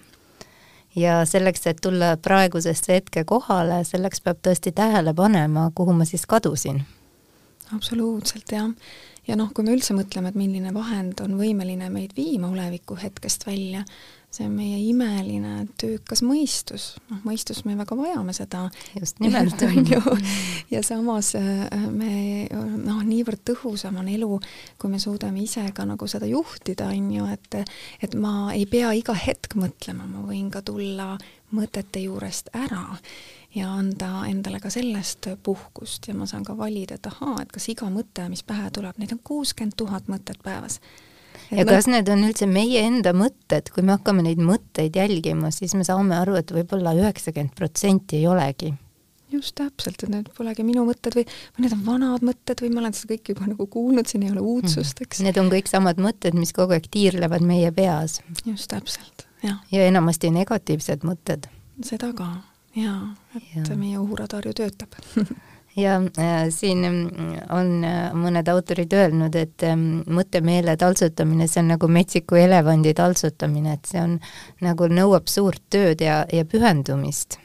ja 0.96 1.26
selleks, 1.26 1.68
et 1.68 1.82
tulla 1.82 2.18
praegusesse 2.18 2.94
hetke 2.94 3.24
kohale, 3.24 3.84
selleks 3.84 4.22
peab 4.22 4.38
tõesti 4.42 4.72
tähele 4.72 5.14
panema, 5.14 5.72
kuhu 5.76 5.94
ma 5.94 6.06
siis 6.06 6.26
kadusin. 6.26 6.84
absoluutselt, 7.76 8.52
jah 8.52 8.72
ja 9.28 9.36
noh, 9.36 9.50
kui 9.54 9.66
me 9.66 9.74
üldse 9.76 9.96
mõtleme, 9.98 10.30
et 10.30 10.38
milline 10.40 10.74
vahend 10.74 11.22
on 11.24 11.38
võimeline 11.40 11.90
meid 11.94 12.14
viima 12.18 12.50
oleviku 12.52 12.98
hetkest 13.00 13.46
välja, 13.48 13.84
see 14.36 14.48
on 14.48 14.56
meie 14.58 14.80
imeline 14.84 15.66
töökas 15.80 16.22
mõistus, 16.26 16.88
noh 17.10 17.22
mõistus 17.28 17.64
me 17.68 17.78
väga 17.80 17.96
vajame 17.98 18.34
seda. 18.36 18.66
just 19.00 19.22
nimelt. 19.24 19.62
On 19.66 19.88
ju, 19.88 20.02
ja 20.72 20.82
samas 20.84 21.34
äh, 21.40 21.88
me 21.92 22.48
noh, 22.52 23.00
niivõrd 23.06 23.42
tõhusam 23.48 24.00
on 24.02 24.10
elu, 24.12 24.40
kui 24.82 24.92
me 24.92 25.00
suudame 25.00 25.44
ise 25.44 25.64
ka 25.76 25.86
nagu 25.88 26.08
seda 26.12 26.28
juhtida, 26.30 26.90
on 26.92 27.10
ju, 27.14 27.30
et 27.32 27.62
et 28.04 28.16
ma 28.20 28.52
ei 28.54 28.66
pea 28.70 28.92
iga 28.98 29.16
hetk 29.16 29.56
mõtlema, 29.60 30.08
ma 30.10 30.26
võin 30.28 30.52
ka 30.52 30.62
tulla 30.66 31.16
mõtete 31.56 32.02
juurest 32.04 32.52
ära 32.58 32.98
ja 33.56 33.72
anda 33.72 34.26
endale 34.28 34.60
ka 34.60 34.70
sellest 34.74 35.30
puhkust. 35.44 36.10
Ja 36.10 36.16
ma 36.18 36.28
saan 36.28 36.44
ka 36.44 36.58
valida, 36.58 37.00
et 37.00 37.08
ahaa, 37.08 37.40
et 37.42 37.52
kas 37.56 37.70
iga 37.72 37.88
mõte, 37.92 38.28
mis 38.30 38.44
pähe 38.44 38.70
tuleb, 38.76 39.00
neid 39.00 39.16
on 39.16 39.22
kuuskümmend 39.24 39.78
tuhat 39.80 40.12
mõtet 40.12 40.42
päevas 40.44 40.82
ja 41.52 41.66
kas 41.68 41.90
need 41.92 42.10
on 42.12 42.24
üldse 42.28 42.48
meie 42.50 42.86
enda 42.88 43.14
mõtted, 43.16 43.70
kui 43.74 43.86
me 43.86 43.96
hakkame 43.96 44.26
neid 44.26 44.42
mõtteid 44.42 44.98
jälgima, 44.98 45.52
siis 45.56 45.76
me 45.78 45.86
saame 45.88 46.18
aru, 46.18 46.38
et 46.40 46.52
võib-olla 46.56 46.96
üheksakümmend 46.98 47.56
protsenti 47.58 48.22
ei 48.22 48.28
olegi. 48.32 48.74
just 49.36 49.56
täpselt, 49.58 50.04
et 50.06 50.10
need 50.10 50.30
polegi 50.38 50.64
minu 50.64 50.86
mõtted 50.88 51.18
või, 51.18 51.26
või 51.56 51.66
need 51.66 51.74
on 51.76 51.82
vanad 51.84 52.24
mõtted 52.24 52.62
või 52.64 52.70
ma 52.72 52.84
olen 52.84 52.94
seda 52.96 53.16
kõike 53.16 53.34
juba 53.34 53.50
nagu 53.50 53.68
kuulnud, 53.68 54.08
siin 54.08 54.24
ei 54.24 54.32
ole 54.32 54.44
uudsust, 54.46 55.02
eks. 55.02 55.24
Need 55.26 55.40
on 55.42 55.50
kõik 55.52 55.68
samad 55.68 56.00
mõtted, 56.00 56.38
mis 56.40 56.54
kogu 56.56 56.78
aeg 56.78 56.88
tiirlevad 56.94 57.44
meie 57.44 57.72
peas. 57.76 58.22
just 58.46 58.70
täpselt, 58.72 59.28
jah. 59.44 59.60
ja 59.72 59.90
enamasti 59.90 60.32
negatiivsed 60.32 61.04
mõtted. 61.04 61.50
seda 61.84 62.14
ka, 62.16 62.30
jaa, 62.78 63.12
et 63.36 63.66
ja. 63.66 63.76
meie 63.76 64.00
ohuradar 64.00 64.46
ju 64.48 64.54
töötab 64.56 64.96
ja 65.76 65.96
äh, 66.18 66.50
siin 66.50 66.78
mm, 66.78 67.38
on 67.50 67.84
äh, 67.84 68.14
mõned 68.16 68.48
autorid 68.52 68.94
öelnud, 68.96 69.36
et 69.36 69.64
äh, 69.64 69.76
mõttemeele 69.76 70.78
taltsutamine, 70.80 71.48
see 71.52 71.64
on 71.64 71.74
nagu 71.74 71.90
metsiku 71.92 72.40
elevandi 72.40 72.94
taltsutamine, 72.96 73.76
et 73.76 73.90
see 73.92 74.02
on 74.02 74.20
nagu 74.64 74.88
nõuab 74.92 75.28
suurt 75.32 75.64
tööd 75.70 76.04
ja, 76.04 76.24
ja 76.32 76.46
pühendumist. 76.46 77.40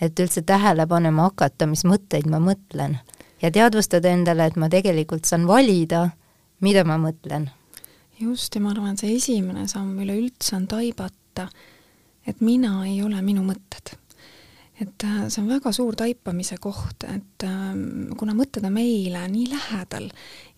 et 0.00 0.18
üldse 0.20 0.42
tähele 0.42 0.84
panema 0.86 1.30
hakata, 1.30 1.66
mis 1.66 1.84
mõtteid 1.88 2.26
ma 2.28 2.40
mõtlen 2.42 2.98
ja 3.42 3.50
teadvustada 3.50 4.10
endale, 4.12 4.46
et 4.46 4.56
ma 4.56 4.68
tegelikult 4.68 5.24
saan 5.24 5.46
valida, 5.46 6.10
mida 6.60 6.84
ma 6.84 6.98
mõtlen. 6.98 7.50
just, 8.20 8.54
ja 8.54 8.60
ma 8.60 8.74
arvan, 8.74 8.96
see 8.96 9.14
esimene 9.16 9.68
samm 9.68 9.98
üleüldse 10.02 10.56
on 10.56 10.66
taibata, 10.66 11.48
et 12.26 12.40
mina 12.40 12.82
ei 12.86 13.02
ole 13.02 13.22
minu 13.22 13.46
mõtted 13.46 13.94
et 14.80 15.04
äh, 15.04 15.24
see 15.32 15.40
on 15.42 15.48
väga 15.48 15.72
suur 15.72 15.96
taipamise 15.96 16.58
koht, 16.60 17.06
et 17.08 17.44
ähm, 17.46 18.12
kuna 18.18 18.34
mõtted 18.36 18.66
on 18.68 18.74
meile 18.76 19.22
nii 19.32 19.48
lähedal 19.52 20.10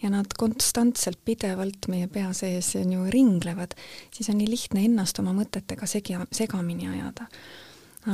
ja 0.02 0.10
nad 0.10 0.34
konstantselt 0.38 1.20
pidevalt 1.25 1.87
meie 1.92 2.10
pea 2.10 2.32
sees 2.37 2.72
on 2.80 2.92
ju 2.96 3.06
ringlevad, 3.14 3.76
siis 4.14 4.30
on 4.32 4.40
nii 4.40 4.50
lihtne 4.50 4.84
ennast 4.88 5.22
oma 5.22 5.34
mõtetega 5.37 5.87
segi, 5.87 6.18
segamini 6.34 6.90
ajada. 6.90 7.28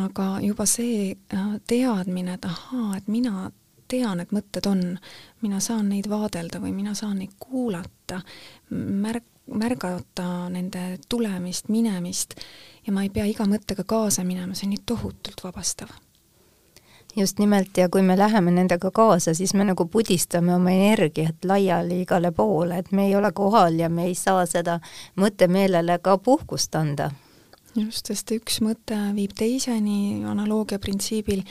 aga 0.04 0.28
juba 0.44 0.66
see 0.68 1.12
äh, 1.14 1.52
teadmine, 1.66 2.36
et 2.36 2.48
ahaa, 2.48 2.96
et 2.98 3.08
mina 3.08 3.50
tean, 3.88 4.20
et 4.20 4.32
mõtted 4.32 4.66
on, 4.68 4.82
mina 5.44 5.60
saan 5.60 5.88
neid 5.92 6.08
vaadelda 6.10 6.60
või 6.60 6.72
mina 6.76 6.94
saan 6.98 7.18
neid 7.20 7.32
kuulata, 7.40 8.20
märk-, 8.70 9.33
märgata 9.46 10.48
nende 10.48 10.98
tulemist, 11.08 11.68
minemist 11.68 12.34
ja 12.86 12.92
ma 12.92 13.02
ei 13.02 13.10
pea 13.10 13.26
iga 13.28 13.46
mõttega 13.48 13.84
kaasa 13.86 14.24
minema, 14.24 14.54
see 14.54 14.68
on 14.68 14.74
nii 14.74 14.82
tohutult 14.86 15.44
vabastav. 15.44 15.88
just 17.16 17.38
nimelt, 17.38 17.76
ja 17.76 17.88
kui 17.88 18.02
me 18.02 18.18
läheme 18.18 18.50
nendega 18.50 18.90
kaasa, 18.90 19.34
siis 19.34 19.54
me 19.54 19.64
nagu 19.64 19.86
pudistame 19.86 20.54
oma 20.54 20.70
energiat 20.70 21.44
laiali 21.44 22.00
igale 22.02 22.32
poole, 22.32 22.78
et 22.78 22.92
me 22.92 23.06
ei 23.06 23.16
ole 23.16 23.32
kohal 23.32 23.78
ja 23.78 23.88
me 23.88 24.04
ei 24.04 24.14
saa 24.14 24.46
seda 24.46 24.80
mõttemeelele 25.16 25.98
ka 26.02 26.18
puhkust 26.18 26.74
anda 26.74 27.10
just, 27.78 28.06
sest 28.10 28.30
üks 28.34 28.60
mõte 28.64 28.96
viib 29.16 29.34
teiseni 29.36 30.22
analoogia 30.28 30.78
printsiibil 30.82 31.42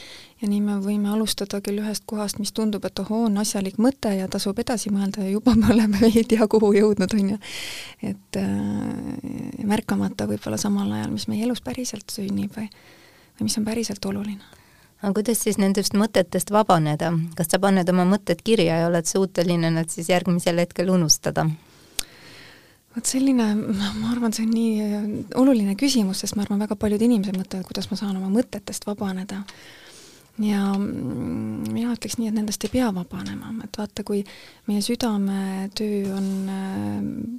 ja 0.41 0.49
nii 0.49 0.61
me 0.63 0.77
võime 0.83 1.11
alustada 1.13 1.59
küll 1.63 1.81
ühest 1.83 2.05
kohast, 2.09 2.39
mis 2.39 2.53
tundub, 2.55 2.85
et 2.87 2.99
ohoo, 3.03 3.25
on 3.27 3.37
asjalik 3.41 3.79
mõte 3.81 4.13
ja 4.15 4.29
tasub 4.31 4.59
edasi 4.63 4.91
mõelda 4.93 5.25
ja 5.25 5.33
juba 5.33 5.55
me 5.59 5.71
oleme 5.73 6.01
ei 6.09 6.25
tea 6.27 6.47
kuhu 6.51 6.73
jõudnud, 6.77 7.15
on 7.19 7.35
ju. 7.35 7.39
et 8.13 8.39
äh, 8.39 9.67
märkamata 9.67 10.27
võib-olla 10.29 10.59
samal 10.61 10.91
ajal, 10.91 11.13
mis 11.13 11.27
meie 11.31 11.47
elus 11.47 11.63
päriselt 11.65 12.09
sünnib 12.13 12.55
või, 12.57 12.69
või 13.37 13.49
mis 13.49 13.59
on 13.59 13.67
päriselt 13.67 14.05
oluline 14.11 14.61
aga 15.03 15.11
kuidas 15.19 15.43
siis 15.43 15.59
nendest 15.59 15.97
mõtetest 15.99 16.53
vabaneda, 16.55 17.11
kas 17.35 17.51
sa 17.51 17.59
paned 17.59 17.89
oma 17.91 18.05
mõtted 18.07 18.39
kirja 18.43 18.79
ja 18.79 18.87
oled 18.87 19.07
suuteline 19.09 19.73
nad 19.75 19.91
siis 19.91 20.07
järgmisel 20.13 20.63
hetkel 20.63 20.93
unustada? 20.93 21.49
Vot 22.93 23.09
selline, 23.09 23.47
ma 23.57 24.11
arvan, 24.11 24.33
see 24.35 24.45
on 24.45 24.53
nii 24.53 24.73
äh, 24.83 25.07
oluline 25.41 25.77
küsimus, 25.79 26.21
sest 26.23 26.37
ma 26.37 26.45
arvan, 26.45 26.61
väga 26.61 26.77
paljud 26.79 27.01
inimesed 27.01 27.37
mõtlevad, 27.39 27.65
kuidas 27.69 27.89
ma 27.91 27.97
saan 27.99 28.17
oma 28.19 28.29
mõtetest 28.33 28.85
vabaneda. 28.89 29.43
Ja 30.41 30.73
mm, 30.73 31.73
mina 31.73 31.93
ütleks 31.93 32.17
nii, 32.17 32.31
et 32.31 32.37
nendest 32.37 32.63
ei 32.65 32.71
pea 32.73 32.87
vabanema, 32.93 33.51
et 33.65 33.77
vaata, 33.77 34.05
kui 34.07 34.23
meie 34.65 34.81
südametöö 34.81 36.13
on 36.15 36.29
äh, 36.49 36.95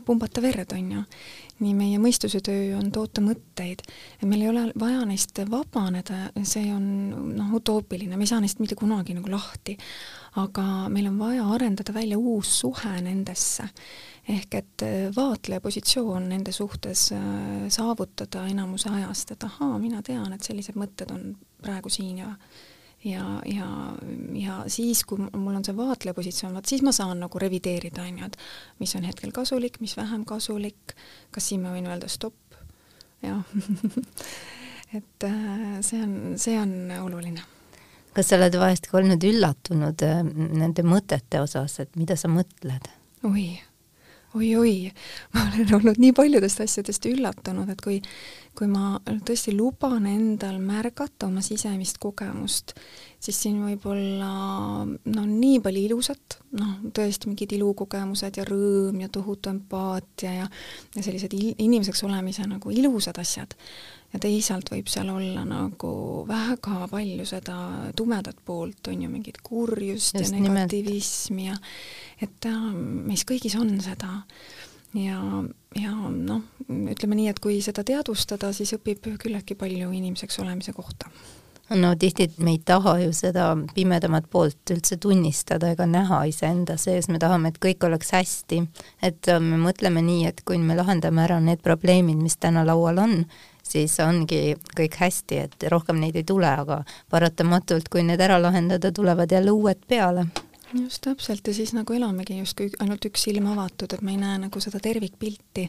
pumbata 0.06 0.42
verd, 0.44 0.70
on 0.76 0.92
ju, 0.94 1.02
nii 1.64 1.72
meie 1.74 1.98
mõistuse 2.02 2.38
töö 2.44 2.76
on 2.78 2.92
toota 2.94 3.22
mõtteid, 3.24 3.82
et 4.20 4.26
meil 4.28 4.44
ei 4.44 4.50
ole 4.50 4.66
vaja 4.78 5.02
neist 5.08 5.40
vabaneda, 5.50 6.28
see 6.46 6.68
on 6.74 6.86
noh, 7.34 7.50
utoopiline, 7.58 8.14
me 8.14 8.26
ei 8.26 8.30
saa 8.30 8.42
neist 8.44 8.62
mitte 8.62 8.78
kunagi 8.78 9.16
nagu 9.16 9.32
lahti, 9.32 9.74
aga 10.38 10.86
meil 10.92 11.08
on 11.10 11.18
vaja 11.18 11.46
arendada 11.54 11.94
välja 11.94 12.18
uus 12.18 12.60
suhe 12.60 12.94
nendesse. 13.02 13.66
Ehk 14.30 14.54
et 14.56 14.84
äh, 14.86 15.08
vaatleja 15.16 15.60
positsioon 15.60 16.30
nende 16.30 16.54
suhtes 16.54 17.08
äh, 17.12 17.66
saavutada 17.74 18.46
enamuse 18.50 18.88
ajast, 18.88 19.34
et 19.34 19.48
ahaa, 19.50 19.80
mina 19.82 19.98
tean, 20.06 20.30
et 20.32 20.46
sellised 20.46 20.78
mõtted 20.78 21.10
on 21.12 21.34
praegu 21.64 21.90
siin 21.92 22.22
ja 22.22 22.30
ja, 23.04 23.24
ja, 23.46 23.68
ja 24.38 24.58
siis, 24.72 25.04
kui 25.08 25.20
mul 25.20 25.54
on 25.54 25.64
see 25.66 25.76
vaatleja 25.76 26.16
positsioon, 26.16 26.54
vaat 26.56 26.70
siis 26.70 26.84
ma 26.86 26.92
saan 26.96 27.20
nagu 27.22 27.40
revideerida, 27.40 28.04
on 28.06 28.22
ju, 28.22 28.30
et 28.30 28.38
mis 28.82 28.94
on 28.98 29.06
hetkel 29.08 29.34
kasulik, 29.34 29.80
mis 29.84 29.96
vähem 29.98 30.24
kasulik, 30.28 30.96
kas 31.34 31.50
siin 31.50 31.64
ma 31.64 31.74
võin 31.74 31.90
öelda 31.90 32.10
stopp, 32.12 32.58
jah 33.24 33.44
et 34.98 35.28
äh, 35.28 35.76
see 35.84 36.00
on, 36.04 36.16
see 36.40 36.56
on 36.60 36.74
oluline. 37.02 37.44
kas 38.14 38.30
sa 38.30 38.38
oled 38.38 38.56
vahest 38.60 38.88
ka 38.90 39.00
olnud 39.00 39.28
üllatunud 39.28 40.06
äh, 40.06 40.24
nende 40.24 40.86
mõtete 40.86 41.42
osas, 41.44 41.80
et 41.84 41.94
mida 42.00 42.16
sa 42.20 42.32
mõtled? 42.32 42.90
oi 43.26 43.48
oi-oi, 44.34 44.90
ma 45.34 45.44
olen 45.46 45.74
olnud 45.76 45.98
nii 46.02 46.14
paljudest 46.16 46.64
asjadest 46.64 47.06
üllatunud, 47.06 47.68
et 47.70 47.82
kui, 47.84 48.00
kui 48.54 48.68
ma 48.70 48.98
tõesti 49.04 49.54
luban 49.56 50.06
endal 50.06 50.60
märgata 50.62 51.26
oma 51.26 51.42
sisemist 51.44 51.98
kogemust, 52.02 52.74
siis 53.22 53.40
siin 53.44 53.58
võib 53.64 53.86
olla 53.90 54.30
no 54.84 55.24
nii 55.26 55.58
palju 55.64 55.82
ilusat, 55.88 56.38
noh, 56.60 56.76
tõesti 56.94 57.30
mingid 57.30 57.56
ilukogemused 57.56 58.38
ja 58.38 58.46
rõõm 58.48 59.00
ja 59.02 59.10
tohutu 59.12 59.50
empaatia 59.50 60.36
ja, 60.38 60.48
ja 60.94 61.04
sellised 61.04 61.34
inimeseks 61.34 62.04
olemise 62.06 62.46
nagu 62.50 62.72
ilusad 62.74 63.18
asjad. 63.22 63.56
Ja 64.14 64.20
teisalt 64.22 64.68
võib 64.70 64.86
seal 64.86 65.08
olla 65.10 65.42
nagu 65.42 65.88
väga 66.28 66.84
palju 66.92 67.24
seda 67.26 67.56
tumedat 67.98 68.38
poolt, 68.46 68.92
on 68.92 69.02
ju, 69.02 69.08
mingit 69.10 69.40
kurjust 69.42 70.14
Just 70.20 70.30
ja 70.30 70.38
negativismi 70.38 71.48
ja 71.48 71.56
et 72.22 72.46
äh, 72.46 72.68
meis 73.10 73.26
kõigis 73.26 73.58
on 73.58 73.74
seda 73.82 74.20
ja, 74.94 75.20
ja 75.80 75.94
noh, 76.10 76.42
ütleme 76.68 77.18
nii, 77.18 77.30
et 77.32 77.40
kui 77.42 77.60
seda 77.64 77.84
teadvustada, 77.86 78.52
siis 78.56 78.74
õpib 78.76 79.08
küllaltki 79.20 79.56
palju 79.58 79.90
inimeseks 79.90 80.38
olemise 80.42 80.74
kohta. 80.76 81.10
No 81.72 81.94
tihti 81.96 82.28
me 82.44 82.50
ei 82.50 82.58
taha 82.60 82.98
ju 83.00 83.12
seda 83.16 83.46
pimedamat 83.74 84.26
poolt 84.30 84.68
üldse 84.74 84.98
tunnistada 85.00 85.70
ega 85.72 85.86
näha 85.88 86.20
iseenda 86.28 86.76
sees, 86.76 87.08
me 87.08 87.18
tahame, 87.18 87.48
et 87.48 87.60
kõik 87.62 87.86
oleks 87.88 88.12
hästi. 88.12 88.60
et 89.02 89.28
äh, 89.28 89.40
me 89.40 89.56
mõtleme 89.56 90.02
nii, 90.04 90.26
et 90.28 90.42
kui 90.44 90.58
me 90.58 90.76
lahendame 90.76 91.24
ära 91.24 91.40
need 91.40 91.64
probleemid, 91.64 92.20
mis 92.20 92.36
täna 92.36 92.66
laual 92.68 93.00
on, 93.00 93.24
siis 93.62 93.96
ongi 94.00 94.56
kõik 94.76 95.00
hästi, 95.00 95.38
et 95.48 95.68
rohkem 95.72 95.96
neid 96.00 96.16
ei 96.20 96.24
tule, 96.24 96.48
aga 96.48 96.82
paratamatult, 97.10 97.88
kui 97.88 98.04
need 98.04 98.20
ära 98.20 98.36
lahendada, 98.42 98.92
tulevad 98.92 99.32
jälle 99.32 99.50
uued 99.50 99.88
peale 99.88 100.28
just 100.82 101.04
täpselt 101.04 101.46
ja 101.46 101.54
siis 101.54 101.74
nagu 101.76 101.94
elamegi 101.94 102.38
justkui 102.38 102.72
ainult 102.82 103.06
üks 103.08 103.28
silm 103.28 103.46
avatud, 103.52 103.92
et 103.94 104.02
me 104.02 104.14
ei 104.14 104.20
näe 104.20 104.40
nagu 104.46 104.60
seda 104.62 104.80
tervikpilti. 104.82 105.68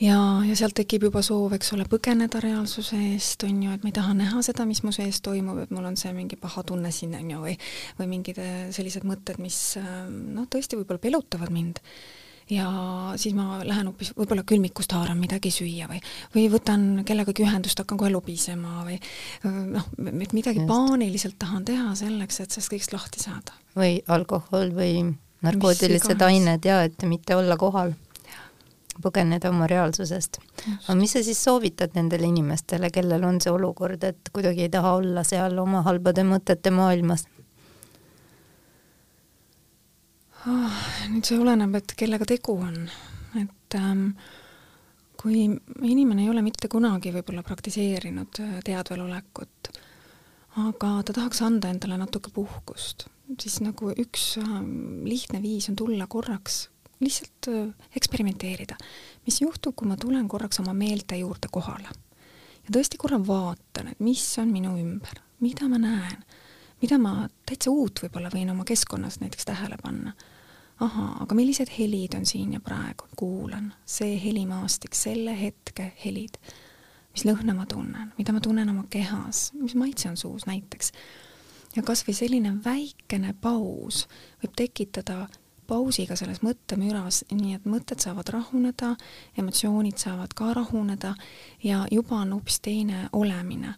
ja, 0.00 0.18
ja 0.48 0.56
sealt 0.58 0.76
tekib 0.76 1.08
juba 1.08 1.22
soov, 1.24 1.54
eks 1.56 1.72
ole, 1.76 1.86
põgeneda 1.88 2.40
reaalsuse 2.42 2.98
eest, 3.12 3.46
on 3.48 3.62
ju, 3.62 3.72
et 3.72 3.86
ma 3.86 3.92
ei 3.92 3.96
taha 3.96 4.12
näha 4.18 4.42
seda, 4.44 4.66
mis 4.68 4.82
mu 4.84 4.92
sees 4.92 5.22
toimub, 5.24 5.62
et 5.64 5.72
mul 5.72 5.88
on 5.88 5.96
see 5.96 6.12
mingi 6.16 6.36
paha 6.40 6.66
tunne 6.68 6.92
siin, 6.92 7.16
on 7.16 7.32
ju, 7.32 7.40
või 7.48 7.56
või 8.00 8.12
mingid 8.12 8.42
äh, 8.42 8.54
sellised 8.76 9.08
mõtted, 9.08 9.40
mis 9.42 9.58
äh, 9.80 9.90
noh, 10.10 10.48
tõesti 10.52 10.78
võib-olla 10.80 11.02
pelutavad 11.02 11.54
mind 11.54 11.82
ja 12.50 12.66
siis 13.18 13.34
ma 13.34 13.60
lähen 13.66 13.90
hoopis 13.90 14.12
võib-olla 14.16 14.44
külmikust 14.46 14.94
haaran 14.94 15.18
midagi 15.18 15.50
süüa 15.54 15.88
või, 15.90 15.98
või 16.34 16.46
võtan 16.52 16.86
kellegagi 17.06 17.44
ühendust, 17.46 17.78
hakkan 17.82 17.98
kohe 17.98 18.12
lobisema 18.14 18.84
või 18.86 19.00
noh, 19.44 19.88
et 20.22 20.34
midagi 20.36 20.62
Just. 20.62 20.70
paaniliselt 20.70 21.38
tahan 21.42 21.66
teha 21.66 21.94
selleks, 21.98 22.40
et 22.40 22.54
sellest 22.54 22.72
kõigest 22.72 22.94
lahti 22.94 23.22
saada. 23.22 23.56
Või 23.76 24.00
alkohol 24.08 24.72
või 24.74 25.06
narkootilised 25.44 26.22
ained 26.22 26.64
ja 26.64 26.82
et 26.88 27.02
mitte 27.08 27.36
olla 27.36 27.56
kohal 27.60 27.92
põgeneda 29.02 29.50
oma 29.52 29.66
reaalsusest. 29.70 30.38
aga 30.66 30.94
mis 30.98 31.12
sa 31.12 31.22
siis 31.22 31.42
soovitad 31.44 31.94
nendele 31.94 32.28
inimestele, 32.30 32.90
kellel 32.90 33.24
on 33.28 33.40
see 33.40 33.52
olukord, 33.52 34.04
et 34.04 34.30
kuidagi 34.32 34.66
ei 34.66 34.72
taha 34.72 34.94
olla 35.00 35.24
seal 35.24 35.58
oma 35.62 35.82
halbade 35.86 36.24
mõtete 36.24 36.72
maailmas? 36.72 37.26
oh,? 40.46 40.80
nüüd 41.10 41.28
see 41.28 41.38
oleneb, 41.38 41.76
et 41.78 41.94
kellega 41.98 42.28
tegu 42.28 42.56
on, 42.56 42.86
et 43.40 43.78
ähm, 43.78 44.08
kui 45.20 45.44
inimene 45.82 46.24
ei 46.24 46.30
ole 46.30 46.44
mitte 46.44 46.70
kunagi 46.72 47.12
võib-olla 47.14 47.44
praktiseerinud 47.46 48.40
äh, 48.44 48.56
teadvelolekut, 48.64 49.72
aga 50.64 50.94
ta 51.04 51.12
tahaks 51.12 51.42
anda 51.44 51.70
endale 51.72 51.98
natuke 52.00 52.32
puhkust, 52.34 53.08
siis 53.40 53.60
nagu 53.64 53.90
üks 53.98 54.36
ähm, 54.42 55.04
lihtne 55.04 55.42
viis 55.42 55.68
on 55.70 55.76
tulla 55.76 56.06
korraks 56.06 56.66
lihtsalt 57.00 57.48
äh, 57.48 57.68
eksperimenteerida. 57.96 58.76
mis 59.26 59.40
juhtub, 59.40 59.74
kui 59.76 59.88
ma 59.88 59.96
tulen 59.96 60.28
korraks 60.28 60.60
oma 60.60 60.74
meelte 60.74 61.16
juurde 61.16 61.48
kohale? 61.52 61.90
Ja 62.66 62.74
tõesti 62.74 62.98
korra 62.98 63.18
vaatan, 63.22 63.92
et 63.92 64.00
mis 64.00 64.24
on 64.42 64.50
minu 64.50 64.74
ümber, 64.80 65.20
mida 65.40 65.68
ma 65.70 65.78
näen, 65.78 66.24
mida 66.82 66.98
ma 66.98 67.28
täitsa 67.46 67.70
uut 67.70 68.00
võib-olla 68.02 68.30
võin 68.32 68.50
oma 68.50 68.64
keskkonnas 68.66 69.20
näiteks 69.22 69.46
tähele 69.46 69.78
panna. 69.82 70.14
Ahaa, 70.82 71.22
aga 71.24 71.34
millised 71.38 71.70
helid 71.72 72.14
on 72.18 72.26
siin 72.28 72.52
ja 72.52 72.60
praegu, 72.60 73.06
kuulan, 73.16 73.70
see 73.88 74.18
helimaastik, 74.20 74.96
selle 74.98 75.32
hetke 75.38 75.92
helid, 76.02 76.36
mis 77.14 77.24
lõhna 77.24 77.54
ma 77.56 77.64
tunnen, 77.70 78.10
mida 78.18 78.34
ma 78.36 78.42
tunnen 78.44 78.68
oma 78.68 78.84
kehas, 78.92 79.52
mis 79.56 79.76
maitse 79.78 80.10
on 80.10 80.18
suus 80.20 80.44
näiteks. 80.48 80.92
Ja 81.76 81.82
kas 81.82 82.04
või 82.06 82.16
selline 82.16 82.54
väikene 82.64 83.34
paus 83.40 84.06
võib 84.42 84.56
tekitada 84.56 85.26
pausiga 85.66 86.16
selles 86.16 86.42
mõttemüras, 86.46 87.24
nii 87.34 87.56
et 87.56 87.64
mõtted 87.66 88.02
saavad 88.02 88.28
rahuneda, 88.30 88.94
emotsioonid 89.38 89.98
saavad 89.98 90.34
ka 90.38 90.52
rahuneda 90.54 91.14
ja 91.64 91.86
juba 91.90 92.20
on 92.22 92.36
hoopis 92.36 92.60
teine 92.62 93.08
olemine 93.12 93.74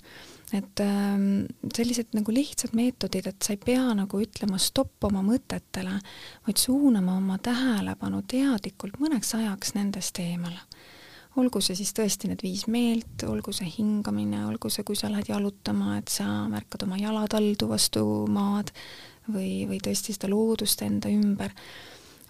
et 0.52 0.80
ähm, 0.80 1.44
sellised 1.74 2.14
nagu 2.16 2.32
lihtsad 2.32 2.72
meetodid, 2.76 3.26
et 3.28 3.44
sa 3.44 3.52
ei 3.54 3.60
pea 3.60 3.84
nagu 3.96 4.20
ütlema 4.22 4.60
stopp 4.62 5.04
oma 5.08 5.22
mõtetele, 5.24 5.98
vaid 6.46 6.60
suunama 6.60 7.18
oma 7.18 7.38
tähelepanu 7.42 8.22
teadlikult 8.28 8.96
mõneks 9.02 9.34
ajaks 9.36 9.74
nendest 9.76 10.20
eemale. 10.24 10.60
Olgu 11.38 11.60
see 11.62 11.76
siis 11.78 11.92
tõesti 11.96 12.30
need 12.30 12.42
viis 12.42 12.64
meelt, 12.70 13.22
olgu 13.28 13.52
see 13.54 13.68
hingamine, 13.70 14.44
olgu 14.48 14.70
see, 14.72 14.84
kui 14.86 14.98
sa 14.98 15.10
lähed 15.12 15.30
jalutama, 15.30 15.98
et 16.00 16.10
sa 16.12 16.26
märkad 16.50 16.86
oma 16.86 16.98
jalataldu 17.00 17.68
vastu 17.70 18.04
maad 18.32 18.72
või, 19.30 19.68
või 19.70 19.78
tõesti 19.84 20.16
seda 20.16 20.30
loodust 20.32 20.82
enda 20.86 21.12
ümber 21.12 21.54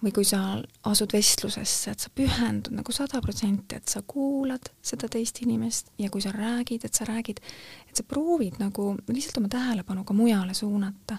või 0.03 0.13
kui 0.15 0.25
sa 0.27 0.39
asud 0.87 1.11
vestlusesse, 1.11 1.91
et 1.91 2.03
sa 2.03 2.11
pühendud 2.15 2.71
nagu 2.75 2.93
sada 2.95 3.19
protsenti, 3.23 3.75
et 3.75 3.91
sa 3.91 4.01
kuulad 4.07 4.69
seda 4.85 5.09
teist 5.11 5.41
inimest 5.43 5.91
ja 5.99 6.09
kui 6.11 6.23
sa 6.23 6.31
räägid, 6.35 6.85
et 6.87 6.95
sa 6.95 7.07
räägid, 7.07 7.41
et 7.89 7.99
sa 7.99 8.05
proovid 8.07 8.61
nagu 8.61 8.93
lihtsalt 9.11 9.41
oma 9.41 9.51
tähelepanu 9.51 10.05
ka 10.07 10.15
mujale 10.15 10.55
suunata. 10.55 11.17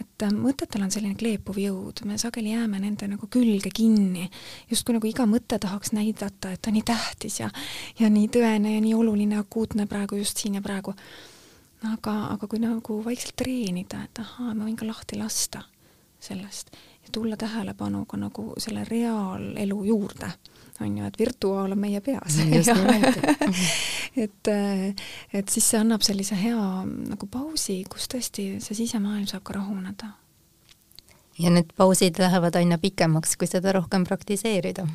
et 0.00 0.22
äh, 0.26 0.32
mõtetel 0.34 0.82
on 0.82 0.90
selline 0.90 1.14
kleepuv 1.14 1.58
jõud, 1.60 2.00
me 2.04 2.16
sageli 2.18 2.50
jääme 2.50 2.80
nende 2.82 3.06
nagu 3.06 3.28
külge 3.30 3.70
kinni, 3.70 4.24
justkui 4.70 4.96
nagu 4.96 5.06
iga 5.06 5.22
mõte 5.22 5.58
tahaks 5.62 5.92
näidata, 5.94 6.50
et 6.50 6.62
ta 6.62 6.72
on 6.72 6.74
nii 6.74 6.82
tähtis 6.82 7.38
ja 7.40 7.50
ja 8.00 8.10
nii 8.10 8.26
tõene 8.26 8.74
ja 8.74 8.80
nii 8.80 8.94
oluline, 8.94 9.38
akuutne 9.38 9.86
praegu 9.86 10.18
just 10.18 10.40
siin 10.42 10.58
ja 10.58 10.62
praegu. 10.62 10.94
aga, 11.92 12.16
aga 12.32 12.46
kui 12.48 12.58
nagu 12.58 12.98
vaikselt 13.04 13.36
treenida, 13.36 14.02
et 14.04 14.18
ahaa, 14.18 14.54
ma 14.54 14.64
võin 14.64 14.76
ka 14.76 14.86
lahti 14.88 15.20
lasta 15.20 15.62
sellest 16.18 16.72
ja 17.04 17.12
tulla 17.12 17.36
tähelepanuga 17.36 18.16
nagu 18.16 18.52
selle 18.58 18.84
reaalelu 18.88 19.84
juurde, 19.84 20.30
on 20.80 20.98
ju, 20.98 21.04
et 21.06 21.18
virtuaal 21.18 21.72
on 21.72 21.78
meie 21.78 22.00
peas. 22.00 22.38
et, 24.24 24.52
et 25.32 25.48
siis 25.48 25.70
see 25.70 25.80
annab 25.80 26.02
sellise 26.02 26.38
hea 26.38 26.66
nagu 26.84 27.30
pausi, 27.30 27.82
kus 27.90 28.08
tõesti 28.10 28.54
see 28.64 28.84
sisemaailm 28.84 29.28
saab 29.30 29.44
ka 29.46 29.58
rahuneda. 29.60 30.14
ja 31.38 31.50
need 31.50 31.72
pausid 31.76 32.18
lähevad 32.18 32.54
aina 32.56 32.78
pikemaks, 32.78 33.36
kui 33.36 33.50
seda 33.50 33.72
rohkem 33.74 34.04
praktiseerida 34.06 34.86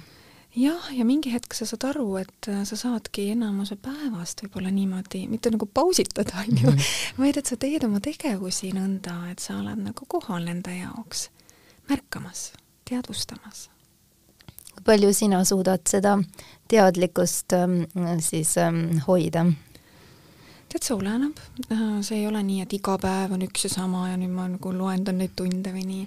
jah, 0.56 0.86
ja 0.92 1.06
mingi 1.06 1.32
hetk 1.34 1.54
sa 1.54 1.66
saad 1.68 1.84
aru, 1.92 2.08
et 2.22 2.50
sa 2.66 2.78
saadki 2.80 3.30
enamuse 3.34 3.76
päevast 3.76 4.42
võib-olla 4.44 4.72
niimoodi, 4.74 5.28
mitte 5.30 5.52
nagu 5.54 5.68
pausitada, 5.68 6.46
on 6.46 6.64
ju, 6.64 6.74
vaid 7.20 7.38
et 7.38 7.50
sa 7.50 7.58
teed 7.60 7.84
oma 7.86 8.00
tegevusi 8.04 8.72
nõnda, 8.74 9.20
et 9.32 9.44
sa 9.44 9.60
oled 9.60 9.84
nagu 9.84 10.08
kohal 10.10 10.48
nende 10.48 10.74
jaoks 10.80 11.28
märkamas, 11.90 12.54
teadvustamas. 12.90 13.70
kui 14.74 14.84
palju 14.86 15.14
sina 15.14 15.44
suudad 15.46 15.82
seda 15.90 16.18
teadlikkust 16.70 17.54
ähm, 17.54 17.82
siis 18.20 18.58
ähm, 18.58 19.00
hoida? 19.08 19.46
tead, 20.70 20.84
see 20.86 20.96
oleneb, 20.96 21.40
äh, 21.74 21.86
see 22.06 22.22
ei 22.22 22.28
ole 22.30 22.44
nii, 22.46 22.62
et 22.62 22.74
iga 22.78 22.98
päev 23.02 23.34
on 23.34 23.46
üks 23.48 23.66
ja 23.66 23.74
sama 23.74 24.10
ja 24.12 24.18
nüüd 24.22 24.36
ma 24.36 24.46
nagu 24.52 24.74
loendan 24.76 25.18
neid 25.18 25.34
tunde 25.36 25.74
või 25.74 25.86
nii 25.88 26.04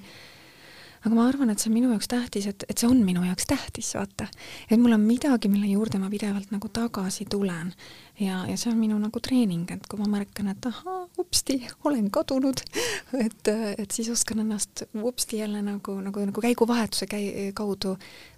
aga 1.03 1.15
ma 1.17 1.27
arvan, 1.27 1.51
et 1.51 1.59
see 1.59 1.71
on 1.71 1.75
minu 1.75 1.91
jaoks 1.91 2.09
tähtis, 2.11 2.47
et, 2.51 2.65
et 2.71 2.79
see 2.79 2.89
on 2.89 3.01
minu 3.03 3.25
jaoks 3.27 3.47
tähtis, 3.51 3.93
vaata. 3.99 4.29
et 4.69 4.79
mul 4.79 4.95
on 4.95 5.03
midagi, 5.03 5.51
mille 5.51 5.71
juurde 5.73 5.99
ma 5.99 6.11
pidevalt 6.13 6.53
nagu 6.55 6.71
tagasi 6.71 7.27
tulen. 7.31 7.73
ja, 8.21 8.45
ja 8.47 8.57
see 8.57 8.71
on 8.71 8.79
minu 8.79 8.99
nagu 9.03 9.21
treening, 9.21 9.67
et 9.75 9.87
kui 9.91 9.99
ma 9.99 10.09
märkan, 10.13 10.53
et 10.55 10.69
ahaa, 10.71 11.07
upsti, 11.19 11.59
olen 11.89 12.11
kadunud, 12.15 12.63
et, 13.27 13.53
et 13.53 13.91
siis 13.91 14.11
oskan 14.15 14.45
ennast 14.45 14.85
upsti 14.95 15.43
jälle 15.43 15.63
nagu, 15.67 15.99
nagu, 16.05 16.27
nagu 16.31 16.45
käiguvahetuse 16.45 17.09
käi-, 17.11 17.51
kaudu 17.55 17.97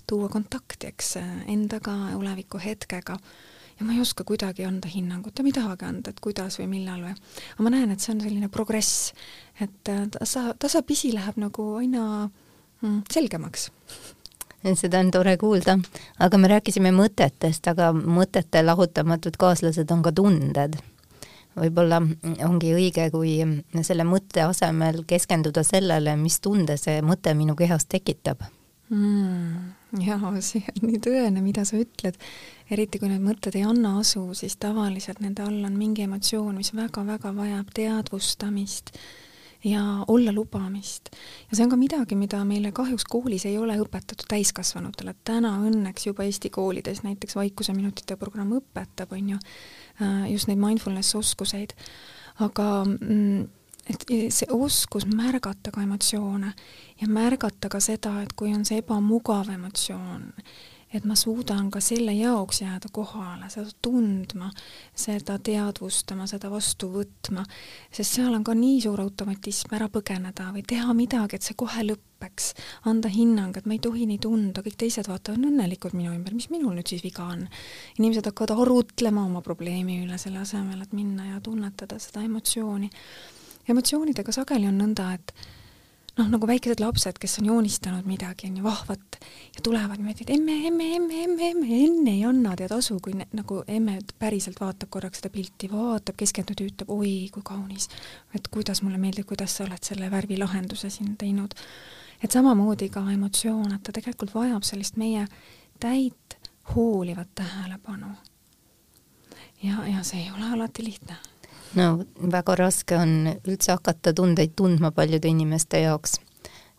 tuua 0.08 0.30
kontakti, 0.32 0.88
eks, 0.92 1.16
endaga, 1.52 1.96
oleviku 2.16 2.60
hetkega 2.60 3.18
ja 3.74 3.86
ma 3.86 3.92
ei 3.92 4.00
oska 4.00 4.24
kuidagi 4.24 4.64
anda 4.64 4.88
hinnangut 4.88 5.38
ja 5.38 5.44
ma 5.44 5.50
ei 5.50 5.56
tahagi 5.56 5.86
anda, 5.88 6.12
et 6.14 6.20
kuidas 6.22 6.60
või 6.60 6.68
millal 6.76 7.02
või, 7.02 7.14
aga 7.56 7.66
ma 7.66 7.72
näen, 7.74 7.92
et 7.92 8.04
see 8.04 8.12
on 8.14 8.22
selline 8.22 8.48
progress, 8.52 9.10
et 9.60 9.92
tasa, 10.14 10.52
tasapisi 10.62 11.10
läheb 11.14 11.40
nagu 11.42 11.72
aina 11.80 12.04
selgemaks. 13.12 13.70
seda 14.74 15.00
on 15.00 15.10
tore 15.10 15.36
kuulda, 15.36 15.78
aga 16.18 16.38
me 16.40 16.48
rääkisime 16.48 16.92
mõtetest, 16.96 17.68
aga 17.68 17.92
mõtete 17.92 18.64
lahutamatud 18.64 19.36
kaaslased 19.36 19.90
on 19.90 20.02
ka 20.02 20.12
tunded. 20.12 20.76
võib-olla 21.56 22.00
ongi 22.48 22.72
õige, 22.74 23.10
kui 23.10 23.38
selle 23.82 24.04
mõtte 24.04 24.42
asemel 24.42 25.04
keskenduda 25.06 25.62
sellele, 25.62 26.16
mis 26.16 26.40
tunde 26.40 26.76
see 26.76 27.02
mõte 27.02 27.34
minu 27.34 27.54
kehas 27.54 27.86
tekitab 27.86 28.42
mm,. 28.88 29.72
jaa, 30.06 30.32
see 30.40 30.62
on 30.74 30.88
nii 30.88 31.00
tõene, 31.02 31.42
mida 31.44 31.64
sa 31.68 31.78
ütled. 31.80 32.18
eriti 32.70 32.98
kui 32.98 33.10
need 33.10 33.24
mõtted 33.24 33.56
ei 33.58 33.64
anna 33.68 33.98
asu, 34.00 34.26
siis 34.34 34.56
tavaliselt 34.60 35.20
nende 35.24 35.44
all 35.44 35.64
on 35.68 35.76
mingi 35.78 36.06
emotsioon, 36.06 36.56
mis 36.56 36.74
väga-väga 36.76 37.34
vajab 37.36 37.72
teadvustamist 37.76 38.94
ja 39.64 40.04
olla 40.08 40.32
lubamist. 40.32 41.08
ja 41.50 41.56
see 41.56 41.64
on 41.64 41.70
ka 41.72 41.76
midagi, 41.80 42.16
mida 42.18 42.42
meile 42.44 42.72
kahjuks 42.72 43.06
koolis 43.08 43.46
ei 43.48 43.58
ole 43.58 43.76
õpetatud 43.80 44.26
täiskasvanutele, 44.28 45.14
täna 45.24 45.56
õnneks 45.64 46.08
juba 46.10 46.26
Eesti 46.28 46.50
koolides 46.50 47.02
näiteks 47.06 47.36
vaikuseminutite 47.36 48.16
programm 48.20 48.52
õpetab, 48.58 49.12
on 49.16 49.34
ju, 49.34 49.40
äh, 50.02 50.30
just 50.32 50.50
neid 50.50 50.60
mindfulness 50.60 51.16
oskuseid, 51.16 51.72
aga 52.44 52.68
mm, 52.84 53.48
et 53.90 54.06
see 54.32 54.48
oskus 54.52 55.06
märgata 55.08 55.72
ka 55.72 55.82
emotsioone 55.84 56.52
ja 57.00 57.08
märgata 57.08 57.68
ka 57.72 57.80
seda, 57.80 58.18
et 58.22 58.32
kui 58.36 58.52
on 58.54 58.64
see 58.64 58.80
ebamugav 58.84 59.50
emotsioon, 59.52 60.30
et 60.94 61.04
ma 61.08 61.16
suudan 61.18 61.70
ka 61.74 61.80
selle 61.82 62.12
jaoks 62.14 62.60
jääda 62.62 62.90
kohale, 62.94 63.48
seda 63.50 63.70
tundma, 63.82 64.50
seda 64.94 65.36
teadvustama, 65.42 66.28
seda 66.30 66.50
vastu 66.52 66.90
võtma, 66.92 67.44
sest 67.90 68.18
seal 68.18 68.34
on 68.36 68.44
ka 68.46 68.54
nii 68.58 68.80
suur 68.84 69.02
automatism 69.02 69.74
ära 69.74 69.88
põgeneda 69.92 70.50
või 70.54 70.62
teha 70.74 70.94
midagi, 70.96 71.38
et 71.38 71.46
see 71.46 71.58
kohe 71.58 71.86
lõpeks, 71.88 72.52
anda 72.90 73.10
hinnang, 73.10 73.56
et 73.58 73.66
ma 73.66 73.74
ei 73.74 73.82
tohi 73.82 74.06
nii 74.10 74.20
tunda, 74.22 74.62
kõik 74.62 74.78
teised 74.84 75.10
vaatavad 75.10 75.42
õnnelikult 75.42 75.96
minu 75.98 76.14
ümber, 76.14 76.36
mis 76.36 76.50
minul 76.54 76.76
nüüd 76.78 76.94
siis 76.94 77.02
viga 77.04 77.26
on. 77.32 77.48
inimesed 77.98 78.30
hakkavad 78.30 78.54
arutlema 78.54 79.26
oma 79.26 79.42
probleemi 79.42 80.04
üle, 80.04 80.18
selle 80.18 80.44
asemel, 80.44 80.82
et 80.82 80.94
minna 80.94 81.32
ja 81.32 81.42
tunnetada 81.42 81.98
seda 81.98 82.22
emotsiooni. 82.22 82.90
emotsioonidega 83.68 84.32
sageli 84.32 84.70
on 84.70 84.78
nõnda, 84.78 85.10
et 85.18 85.34
noh, 86.18 86.28
nagu 86.30 86.46
väikesed 86.48 86.80
lapsed, 86.82 87.18
kes 87.20 87.38
on 87.40 87.48
joonistanud 87.50 88.06
midagi, 88.06 88.48
on 88.50 88.58
ju, 88.60 88.64
vahvat, 88.64 89.18
ja 89.56 89.62
tulevad 89.66 89.98
niimoodi, 89.98 90.26
et 90.26 90.32
emme, 90.36 90.56
emme, 90.68 90.88
emme, 90.96 91.22
emme, 91.24 91.48
emme, 91.50 91.80
enne 91.86 92.14
ei 92.14 92.22
anna 92.28 92.54
tead 92.58 92.74
asu, 92.76 92.98
kui 93.02 93.16
ne, 93.18 93.26
nagu 93.34 93.62
emme 93.66 93.98
päriselt 94.18 94.60
vaatab 94.62 94.92
korraks 94.94 95.22
seda 95.22 95.32
pilti, 95.34 95.70
vaatab, 95.72 96.18
keskendub 96.20 96.62
ja 96.62 96.68
ütleb, 96.70 96.94
oi, 96.94 97.14
kui 97.34 97.42
kaunis. 97.46 97.88
et 98.34 98.48
kuidas 98.48 98.82
mulle 98.82 99.00
meeldib, 99.02 99.26
kuidas 99.30 99.56
sa 99.56 99.66
oled 99.66 99.82
selle 99.82 100.10
värvilahenduse 100.10 100.90
siin 100.90 101.16
teinud. 101.18 101.54
et 102.22 102.30
samamoodi 102.30 102.88
ka 102.88 103.02
emotsioon, 103.12 103.74
et 103.74 103.82
ta 103.82 103.92
tegelikult 103.92 104.34
vajab 104.34 104.62
sellist 104.62 104.96
meie 104.96 105.26
täit 105.80 106.38
hoolivat 106.74 107.34
tähelepanu. 107.34 108.14
ja, 109.62 109.86
ja 109.88 110.02
see 110.02 110.22
ei 110.22 110.30
ole 110.30 110.52
alati 110.54 110.84
lihtne 110.84 111.33
no 111.78 111.88
väga 112.32 112.58
raske 112.58 112.98
on 112.98 113.16
üldse 113.34 113.74
hakata 113.74 114.14
tundeid 114.16 114.54
tundma 114.56 114.90
paljude 114.94 115.28
inimeste 115.30 115.80
jaoks, 115.84 116.18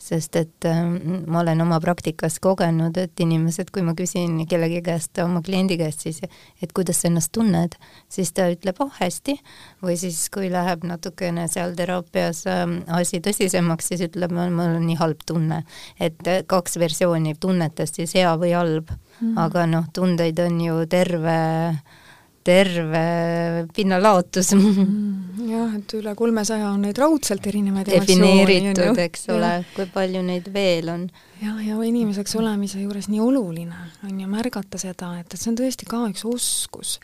sest 0.05 0.35
et 0.35 0.67
äh, 0.67 0.81
ma 1.27 1.39
olen 1.41 1.63
oma 1.63 1.79
praktikas 1.81 2.37
kogenud, 2.43 2.97
et 2.99 3.23
inimesed, 3.23 3.71
kui 3.73 3.83
ma 3.85 3.95
küsin 3.97 4.37
kellegi 4.49 4.81
käest, 4.85 5.17
oma 5.23 5.41
kliendi 5.45 5.77
käest 5.79 6.05
siis, 6.05 6.19
et 6.61 6.73
kuidas 6.75 7.01
sa 7.01 7.09
ennast 7.09 7.31
tunned, 7.35 7.77
siis 8.11 8.33
ta 8.35 8.49
ütleb, 8.51 8.79
oh 8.83 8.91
hästi, 8.99 9.37
või 9.83 9.95
siis 9.99 10.25
kui 10.33 10.51
läheb 10.51 10.85
natukene 10.87 11.47
seal 11.51 11.75
teraapias 11.79 12.43
äh, 12.51 12.63
asi 12.99 13.21
tõsisemaks, 13.23 13.91
siis 13.91 14.05
ütleb, 14.09 14.35
mul 14.35 14.79
on 14.79 14.85
nii 14.85 14.99
halb 15.01 15.23
tunne. 15.25 15.63
et 15.99 16.27
äh, 16.27 16.43
kaks 16.47 16.79
versiooni 16.79 17.35
tunnetest 17.39 18.01
siis 18.01 18.15
hea 18.19 18.35
või 18.37 18.55
halb 18.55 18.91
mm, 18.91 19.19
-hmm. 19.21 19.37
aga 19.47 19.65
noh, 19.65 19.85
tundeid 19.93 20.39
on 20.39 20.61
ju 20.61 20.85
terve 20.91 21.37
äh, 21.69 22.01
terve 22.45 23.67
pinnalaotus. 23.75 24.51
Mm, 24.53 25.45
jah, 25.49 25.71
et 25.79 25.95
üle 25.97 26.13
kolmesaja 26.17 26.69
on 26.69 26.83
neid 26.85 26.99
raudselt 27.01 27.45
erinevaid 27.49 27.89
defineeritud, 27.89 28.99
eks 29.05 29.29
ole, 29.33 29.53
kui 29.75 29.87
palju 29.93 30.21
neid 30.25 30.51
veel 30.53 30.91
on. 30.93 31.07
ja, 31.41 31.55
ja 31.65 31.79
inimeseks 31.89 32.37
olemise 32.39 32.83
juures 32.83 33.09
nii 33.11 33.23
oluline 33.23 33.87
on 34.05 34.19
ju 34.21 34.29
märgata 34.29 34.81
seda, 34.81 35.15
et, 35.21 35.33
et 35.33 35.41
see 35.41 35.51
on 35.53 35.57
tõesti 35.63 35.89
ka 35.89 36.03
üks 36.11 36.25
oskus, 36.29 36.99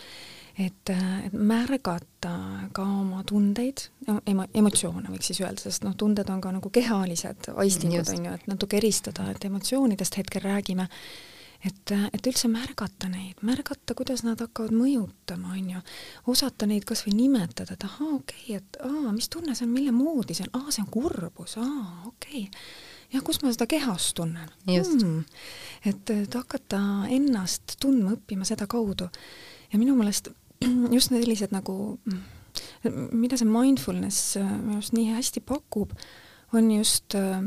et, 0.61 0.93
et 0.93 1.33
märgata 1.33 2.35
ka 2.75 2.85
oma 2.85 3.23
tundeid, 3.27 3.87
emo-, 4.29 4.47
emotsioone 4.61 5.09
võiks 5.09 5.31
siis 5.31 5.41
öelda, 5.41 5.65
sest 5.65 5.87
noh, 5.87 5.97
tunded 5.97 6.29
on 6.29 6.43
ka 6.43 6.53
nagu 6.53 6.69
kehalised 6.69 7.49
aistingud, 7.55 8.13
on 8.13 8.29
ju, 8.29 8.37
et 8.37 8.47
natuke 8.51 8.77
eristada, 8.77 9.25
et 9.33 9.49
emotsioonidest 9.49 10.21
hetkel 10.21 10.45
räägime 10.45 10.85
et, 11.65 11.93
et 12.13 12.27
üldse 12.29 12.49
märgata 12.51 13.09
neid, 13.11 13.41
märgata, 13.45 13.95
kuidas 13.97 14.23
nad 14.25 14.41
hakkavad 14.41 14.73
mõjutama, 14.75 15.53
on 15.57 15.69
ju, 15.75 15.81
osata 16.33 16.67
neid 16.69 16.85
kas 16.89 17.03
või 17.05 17.15
nimetada, 17.19 17.75
et 17.75 17.85
ahaa, 17.85 18.15
okei 18.17 18.57
okay,, 18.57 18.57
et 18.61 18.79
aa, 18.87 19.13
mis 19.13 19.29
tunne 19.31 19.55
see 19.57 19.67
on, 19.67 19.75
mille 19.75 19.93
moodi 19.95 20.37
see 20.37 20.47
on, 20.47 20.53
aa, 20.61 20.73
see 20.73 20.83
on 20.85 20.89
kurbus, 20.93 21.57
aa, 21.61 21.85
okei 22.09 22.47
okay. 22.47 22.65
jah, 23.13 23.25
kus 23.27 23.41
ma 23.43 23.53
seda 23.53 23.69
kehas 23.69 24.11
tunnen? 24.17 24.49
Hmm. 24.65 25.23
et, 25.85 26.13
et 26.15 26.37
hakata 26.39 26.81
ennast 27.13 27.77
tundma 27.81 28.15
õppima 28.17 28.47
sedakaudu 28.47 29.09
ja 29.71 29.81
minu 29.81 29.97
meelest 29.99 30.31
just 30.95 31.13
sellised 31.13 31.53
nagu, 31.53 31.75
mida 33.13 33.37
see 33.37 33.49
mindfulness 33.49 34.37
minu 34.41 34.79
arust 34.79 34.97
nii 34.97 35.11
hästi 35.13 35.43
pakub, 35.45 35.93
on 36.57 36.67
just 36.73 37.15
äh, 37.15 37.37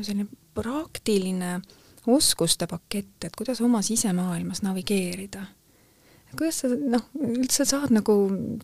selline 0.00 0.30
praktiline 0.54 1.56
äh, 1.58 1.80
oskuste 2.06 2.66
pakett, 2.66 3.24
et 3.24 3.36
kuidas 3.36 3.60
oma 3.60 3.82
sisemaailmas 3.82 4.62
navigeerida. 4.62 5.46
kuidas 6.38 6.60
sa 6.64 6.68
noh, 6.68 7.02
üldse 7.14 7.64
saad 7.64 7.92
nagu 7.94 8.14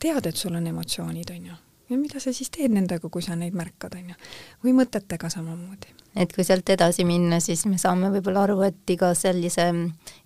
teada, 0.00 0.28
et 0.28 0.36
sul 0.36 0.54
on 0.58 0.66
emotsioonid, 0.66 1.30
on 1.30 1.46
ju, 1.46 1.58
ja 1.90 1.98
mida 1.98 2.20
sa 2.20 2.32
siis 2.34 2.50
teed 2.50 2.74
nendega, 2.74 3.08
kui 3.08 3.22
sa 3.22 3.36
neid 3.38 3.54
märkad, 3.54 3.94
on 3.94 4.10
ju, 4.10 4.16
või 4.64 4.74
mõtetega 4.82 5.30
samamoodi? 5.30 5.94
Et 6.18 6.32
kui 6.34 6.42
sealt 6.42 6.66
edasi 6.74 7.04
minna, 7.06 7.38
siis 7.38 7.62
me 7.70 7.78
saame 7.78 8.10
võib-olla 8.10 8.42
aru, 8.48 8.58
et 8.66 8.90
iga 8.90 9.12
sellise 9.14 9.68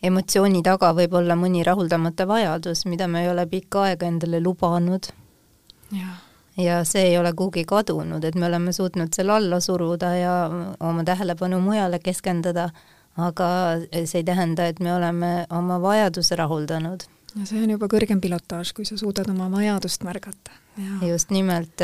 emotsiooni 0.02 0.62
taga 0.64 0.94
võib 0.96 1.12
olla 1.20 1.36
mõni 1.36 1.64
rahuldamata 1.66 2.24
vajadus, 2.28 2.86
mida 2.88 3.08
me 3.08 3.24
ei 3.24 3.28
ole 3.28 3.44
pikka 3.46 3.90
aega 3.90 4.08
endale 4.08 4.40
lubanud. 4.40 5.10
ja 6.56 6.84
see 6.84 7.10
ei 7.10 7.18
ole 7.18 7.32
kuhugi 7.32 7.64
kadunud, 7.64 8.24
et 8.24 8.34
me 8.34 8.46
oleme 8.46 8.72
suutnud 8.72 9.12
selle 9.12 9.32
alla 9.32 9.60
suruda 9.60 10.14
ja 10.16 10.34
oma 10.80 11.04
tähelepanu 11.04 11.60
mujale 11.60 11.98
keskenduda, 11.98 12.70
aga 13.16 13.48
see 13.92 14.22
ei 14.22 14.24
tähenda, 14.26 14.66
et 14.66 14.80
me 14.80 14.94
oleme 14.94 15.46
oma 15.50 15.78
vajaduse 15.82 16.36
rahuldanud. 16.36 17.06
ja 17.34 17.46
see 17.46 17.62
on 17.62 17.70
juba 17.70 17.88
kõrgem 17.90 18.20
pilotaaž, 18.22 18.72
kui 18.74 18.86
sa 18.86 18.96
suudad 18.98 19.30
oma 19.30 19.48
vajadust 19.50 20.04
märgata. 20.06 20.50
just 21.06 21.30
nimelt, 21.30 21.82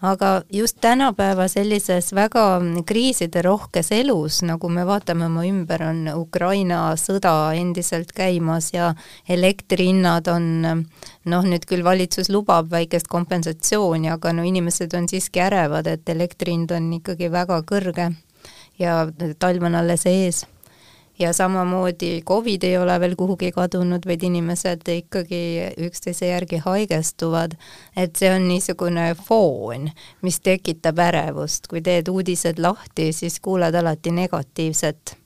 aga 0.00 0.42
just 0.52 0.78
tänapäeva 0.80 1.48
sellises 1.48 2.14
väga 2.14 2.60
kriisiderohkes 2.86 3.92
elus, 3.92 4.40
nagu 4.42 4.68
me 4.68 4.86
vaatame 4.88 5.26
oma 5.26 5.44
ümber, 5.44 5.82
on 5.90 6.08
Ukraina 6.16 6.94
sõda 6.96 7.52
endiselt 7.52 8.12
käimas 8.12 8.72
ja 8.72 8.94
elektrihinnad 9.28 10.28
on 10.32 10.48
noh, 11.24 11.44
nüüd 11.44 11.68
küll 11.68 11.84
valitsus 11.84 12.32
lubab 12.32 12.70
väikest 12.70 13.08
kompensatsiooni, 13.12 14.08
aga 14.08 14.32
no 14.32 14.42
inimesed 14.42 14.96
on 14.96 15.08
siiski 15.08 15.44
ärevad, 15.44 15.86
et 15.86 16.08
elektri 16.08 16.56
hind 16.56 16.72
on 16.72 16.92
ikkagi 16.96 17.28
väga 17.28 17.60
kõrge 17.68 18.14
ja 18.80 19.06
talv 19.38 19.68
on 19.68 19.74
alles 19.76 20.08
ees 20.08 20.46
ja 21.22 21.32
samamoodi 21.32 22.22
Covid 22.26 22.62
ei 22.62 22.78
ole 22.78 23.00
veel 23.00 23.14
kuhugi 23.16 23.52
kadunud, 23.52 24.06
vaid 24.06 24.22
inimesed 24.22 24.88
ikkagi 24.96 25.42
üksteise 25.86 26.26
järgi 26.26 26.58
haigestuvad. 26.64 27.56
et 27.96 28.16
see 28.16 28.34
on 28.34 28.48
niisugune 28.48 29.14
foon, 29.14 29.90
mis 30.22 30.40
tekitab 30.40 30.98
ärevust, 30.98 31.66
kui 31.70 31.80
teed 31.80 32.08
uudised 32.08 32.58
lahti, 32.58 33.12
siis 33.12 33.40
kuuled 33.40 33.74
alati 33.74 34.10
negatiivset. 34.10 35.16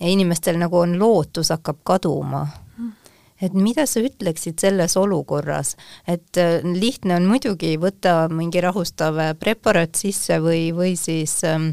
ja 0.00 0.06
inimestel 0.08 0.58
nagu 0.58 0.78
on 0.78 0.98
lootus 0.98 1.50
hakkab 1.50 1.84
kaduma 1.84 2.46
et 3.40 3.54
mida 3.56 3.86
sa 3.88 4.02
ütleksid 4.04 4.60
selles 4.60 4.96
olukorras, 5.00 5.74
et 6.08 6.38
äh, 6.40 6.60
lihtne 6.64 7.16
on 7.16 7.26
muidugi 7.30 7.72
võtta 7.80 8.28
mingi 8.32 8.60
rahustav 8.60 9.16
äh, 9.20 9.32
preparaat 9.40 9.96
sisse 9.96 10.36
või, 10.44 10.68
või 10.76 10.92
siis 11.00 11.38
ähm, 11.48 11.70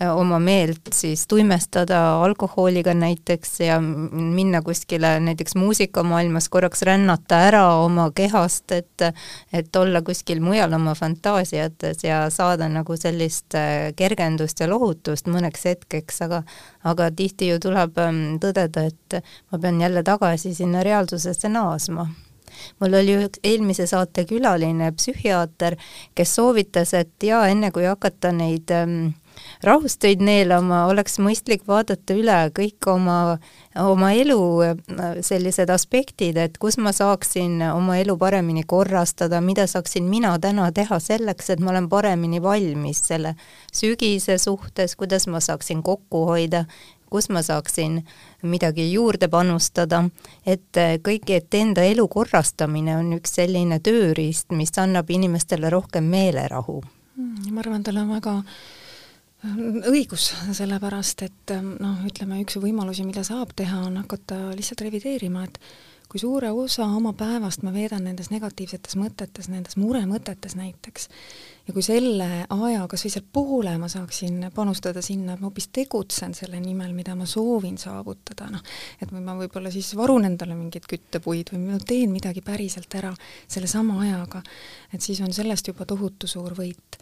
äh, 0.00 0.10
oma 0.12 0.38
meelt 0.42 0.92
siis 0.94 1.24
tuimestada 1.30 2.00
alkoholiga 2.24 2.94
näiteks 2.96 3.54
ja 3.64 3.78
minna 3.80 4.60
kuskile 4.66 5.16
näiteks 5.24 5.56
muusikamaailmas 5.56 6.50
korraks 6.52 6.84
rännata 6.86 7.40
ära 7.48 7.64
oma 7.80 8.10
kehast, 8.14 8.70
et 8.76 9.06
et 9.52 9.76
olla 9.76 10.00
kuskil 10.04 10.40
mujal 10.44 10.72
oma 10.76 10.94
fantaasiates 10.96 12.04
ja 12.04 12.26
saada 12.32 12.68
nagu 12.68 12.96
sellist 12.96 13.54
kergendust 13.96 14.60
ja 14.60 14.68
lohutust 14.70 15.28
mõneks 15.30 15.64
hetkeks, 15.68 16.20
aga 16.26 16.42
aga 16.86 17.08
tihti 17.16 17.50
ju 17.50 17.58
tuleb 17.62 17.98
ähm, 18.02 18.22
tõdeda, 18.42 18.86
et 18.90 19.18
ma 19.52 19.60
pean 19.62 19.80
jälle 19.80 20.02
tagasi 20.06 20.54
sinna 20.54 20.84
reaalsusesse 20.86 21.05
naasma 21.48 22.08
mul 22.80 22.94
oli 22.94 23.16
üks 23.26 23.40
eelmise 23.44 23.86
saate 23.90 24.24
külaline 24.28 24.90
psühhiaater, 24.96 25.76
kes 26.16 26.34
soovitas, 26.38 26.94
et 26.94 27.28
jaa, 27.28 27.46
enne 27.52 27.70
kui 27.74 27.86
hakata 27.88 28.32
neid 28.34 28.72
ähm, 28.74 29.14
rahust 29.66 30.00
tõid 30.02 30.22
neelama, 30.24 30.84
oleks 30.90 31.18
mõistlik 31.22 31.66
vaadata 31.68 32.16
üle 32.16 32.38
kõik 32.56 32.88
oma, 32.90 33.38
oma 33.80 34.12
elu 34.16 34.38
äh, 34.64 35.20
sellised 35.26 35.70
aspektid, 35.72 36.38
et 36.40 36.58
kus 36.62 36.78
ma 36.80 36.92
saaksin 36.96 37.60
oma 37.72 37.98
elu 38.00 38.16
paremini 38.20 38.64
korrastada, 38.68 39.40
mida 39.44 39.66
saaksin 39.70 40.08
mina 40.10 40.36
täna 40.42 40.70
teha 40.76 41.00
selleks, 41.02 41.50
et 41.52 41.62
ma 41.62 41.74
olen 41.74 41.90
paremini 41.92 42.42
valmis 42.42 43.04
selle 43.10 43.36
sügise 43.74 44.38
suhtes, 44.42 44.96
kuidas 44.96 45.28
ma 45.30 45.42
saaksin 45.44 45.82
kokku 45.86 46.26
hoida, 46.30 46.64
kus 47.10 47.28
ma 47.32 47.42
saaksin 47.42 48.00
midagi 48.42 48.88
juurde 48.92 49.28
panustada, 49.32 50.04
et 50.46 50.80
äh, 50.80 50.96
kõik, 51.02 51.30
et 51.30 51.54
enda 51.54 51.84
elu 51.86 52.08
korrastamine 52.08 52.96
on 52.98 53.12
üks 53.18 53.36
selline 53.38 53.80
tööriist, 53.80 54.50
mis 54.52 54.74
annab 54.78 55.10
inimestele 55.10 55.70
rohkem 55.70 56.08
meelerahu. 56.10 56.80
Hmm, 57.16 57.52
ma 57.52 57.62
arvan, 57.64 57.84
tal 57.86 58.02
on 58.02 58.12
väga 58.16 58.40
õigus, 59.90 60.30
sellepärast 60.56 61.22
et 61.26 61.52
noh, 61.62 62.00
ütleme 62.08 62.40
üks 62.42 62.58
võimalusi, 62.60 63.04
mida 63.06 63.24
saab 63.26 63.52
teha, 63.56 63.82
on 63.86 64.00
hakata 64.00 64.38
lihtsalt 64.56 64.82
revideerima, 64.86 65.44
et 65.46 65.60
kui 66.08 66.22
suure 66.22 66.50
osa 66.54 66.86
oma 66.86 67.12
päevast 67.18 67.64
ma 67.66 67.72
veedan 67.74 68.06
nendes 68.06 68.30
negatiivsetes 68.30 68.96
mõtetes, 68.98 69.50
nendes 69.50 69.76
muremõtetes 69.80 70.56
näiteks, 70.58 71.08
ja 71.66 71.74
kui 71.74 71.82
selle 71.82 72.46
aja 72.50 72.86
kas 72.90 73.04
või 73.06 73.12
seal 73.12 73.24
poole 73.32 73.72
ma 73.78 73.88
saaksin 73.90 74.48
panustada 74.54 75.02
sinna, 75.02 75.34
et 75.34 75.42
ma 75.42 75.48
hoopis 75.50 75.68
tegutsen 75.74 76.34
selle 76.38 76.60
nimel, 76.62 76.92
mida 76.94 77.16
ma 77.18 77.26
soovin 77.26 77.78
saavutada, 77.78 78.48
noh, 78.52 78.62
et 79.02 79.12
ma 79.12 79.34
võib-olla 79.40 79.72
siis 79.74 79.92
varun 79.98 80.28
endale 80.28 80.54
mingeid 80.58 80.86
küttepuid 80.90 81.54
või 81.54 81.64
ma 81.64 81.80
teen 81.82 82.12
midagi 82.14 82.44
päriselt 82.46 82.94
ära 82.98 83.14
sellesama 83.46 83.98
ajaga, 84.04 84.42
et 84.92 85.02
siis 85.02 85.20
on 85.26 85.34
sellest 85.34 85.72
juba 85.72 85.88
tohutu 85.88 86.30
suur 86.30 86.54
võit 86.54 87.00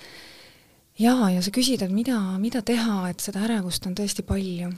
jaa, 0.99 1.31
ja 1.31 1.43
sa 1.43 1.53
küsid, 1.55 1.83
et 1.83 1.93
mida, 1.93 2.17
mida 2.43 2.63
teha, 2.63 3.09
et 3.11 3.23
seda 3.23 3.45
ärevust 3.49 3.87
on 3.89 3.97
tõesti 3.99 4.25
palju. 4.27 4.71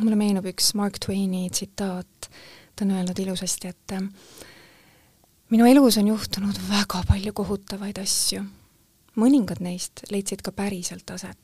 mulle 0.00 0.16
meenub 0.16 0.46
üks 0.48 0.72
Mark 0.74 0.98
Twaini 1.02 1.50
tsitaat, 1.50 2.30
ta 2.76 2.84
on 2.84 2.94
öelnud 2.96 3.18
ilusasti, 3.18 3.68
et 3.68 3.94
minu 5.52 5.66
elus 5.68 5.98
on 5.98 6.08
juhtunud 6.08 6.58
väga 6.70 7.02
palju 7.08 7.32
kohutavaid 7.32 7.98
asju. 7.98 8.44
Mõningad 9.16 9.60
neist 9.60 10.04
leidsid 10.10 10.42
ka 10.42 10.52
päriselt 10.52 11.10
aset. 11.10 11.38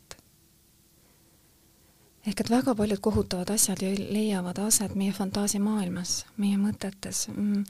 ehk 2.26 2.40
et 2.40 2.50
väga 2.50 2.74
paljud 2.74 3.00
kohutavad 3.00 3.50
asjad 3.50 3.80
leiavad 3.82 4.58
aset 4.58 4.94
meie 4.94 5.12
fantaasiamaailmas, 5.12 6.26
meie 6.36 6.56
mõtetes 6.56 7.28
mm 7.28 7.64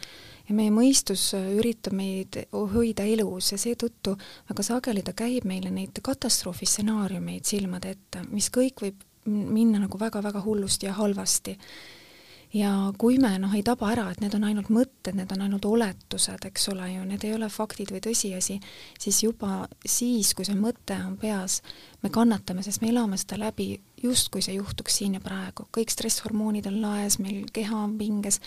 ja 0.48 0.56
meie 0.56 0.72
mõistus 0.72 1.30
üritab 1.36 1.96
meid 1.96 2.40
hoida 2.52 3.04
elus 3.08 3.52
ja 3.52 3.58
seetõttu 3.60 4.14
väga 4.48 4.64
sageli 4.64 5.04
ta 5.04 5.14
käib 5.16 5.46
meile 5.48 5.70
neid 5.74 6.00
katastroofistsenaariumeid 6.04 7.48
silmade 7.48 7.92
ette, 7.96 8.24
mis 8.32 8.48
kõik 8.54 8.84
võib 8.84 9.04
minna 9.28 9.82
nagu 9.82 10.00
väga-väga 10.00 10.40
hullusti 10.44 10.88
ja 10.88 10.94
halvasti. 10.96 11.58
Ja 12.54 12.70
kui 12.98 13.18
me 13.20 13.34
noh, 13.40 13.52
ei 13.54 13.62
taba 13.66 13.90
ära, 13.92 14.06
et 14.12 14.22
need 14.22 14.34
on 14.38 14.46
ainult 14.48 14.70
mõtted, 14.72 15.16
need 15.18 15.32
on 15.34 15.44
ainult 15.44 15.66
oletused, 15.68 16.46
eks 16.48 16.68
ole 16.72 16.88
ju, 16.94 17.04
need 17.08 17.26
ei 17.26 17.34
ole 17.36 17.50
faktid 17.52 17.92
või 17.92 18.00
tõsiasi, 18.04 18.58
siis 19.00 19.20
juba 19.22 19.66
siis, 19.84 20.32
kui 20.36 20.48
see 20.48 20.56
mõte 20.58 20.96
on 21.04 21.18
peas, 21.20 21.60
me 22.02 22.12
kannatame, 22.14 22.64
sest 22.64 22.82
me 22.82 22.92
elame 22.92 23.20
seda 23.20 23.40
läbi 23.44 23.74
justkui 24.02 24.42
see 24.44 24.56
juhtuks 24.56 25.00
siin 25.00 25.18
ja 25.18 25.22
praegu, 25.24 25.68
kõik 25.74 25.92
stresshormoonid 25.92 26.70
on 26.70 26.80
laes, 26.84 27.18
meil 27.22 27.44
keha 27.52 27.84
on 27.84 27.98
pinges 28.00 28.40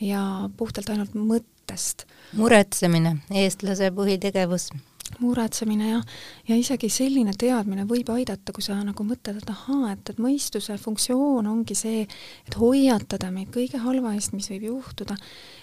ja 0.00 0.22
puhtalt 0.56 0.90
ainult 0.94 1.16
mõttest. 1.18 2.06
muretsemine, 2.38 3.18
eestlase 3.34 3.90
põhitegevus. 3.92 4.70
Muretsemine 5.18 5.90
jah, 5.90 6.16
ja 6.48 6.56
isegi 6.58 6.90
selline 6.92 7.32
teadmine 7.38 7.86
võib 7.88 8.10
aidata, 8.14 8.52
kui 8.54 8.64
sa 8.64 8.78
nagu 8.84 9.06
mõtled, 9.06 9.40
et 9.42 9.52
ahaa, 9.52 9.92
et, 9.94 10.12
et 10.12 10.22
mõistuse 10.22 10.76
funktsioon 10.80 11.48
ongi 11.50 11.76
see, 11.78 12.04
et 12.48 12.58
hoiatada 12.60 13.32
meid 13.34 13.52
kõige 13.54 13.80
halva 13.82 14.14
eest, 14.16 14.34
mis 14.36 14.50
võib 14.52 14.68
juhtuda 14.70 15.16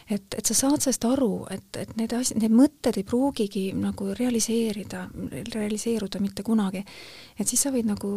et, 0.09 0.35
et 0.37 0.45
sa 0.45 0.53
saad 0.53 0.83
sellest 0.83 1.05
aru, 1.07 1.45
et, 1.53 1.65
et 1.81 1.93
need 1.97 2.13
asjad, 2.13 2.37
need 2.41 2.53
mõtted 2.53 2.99
ei 2.99 3.05
pruugigi 3.07 3.63
nagu 3.77 4.11
realiseerida, 4.17 5.05
realiseeruda 5.53 6.21
mitte 6.21 6.45
kunagi. 6.45 6.83
et 7.39 7.49
siis 7.49 7.63
sa 7.65 7.71
võid 7.73 7.89
nagu 7.89 8.09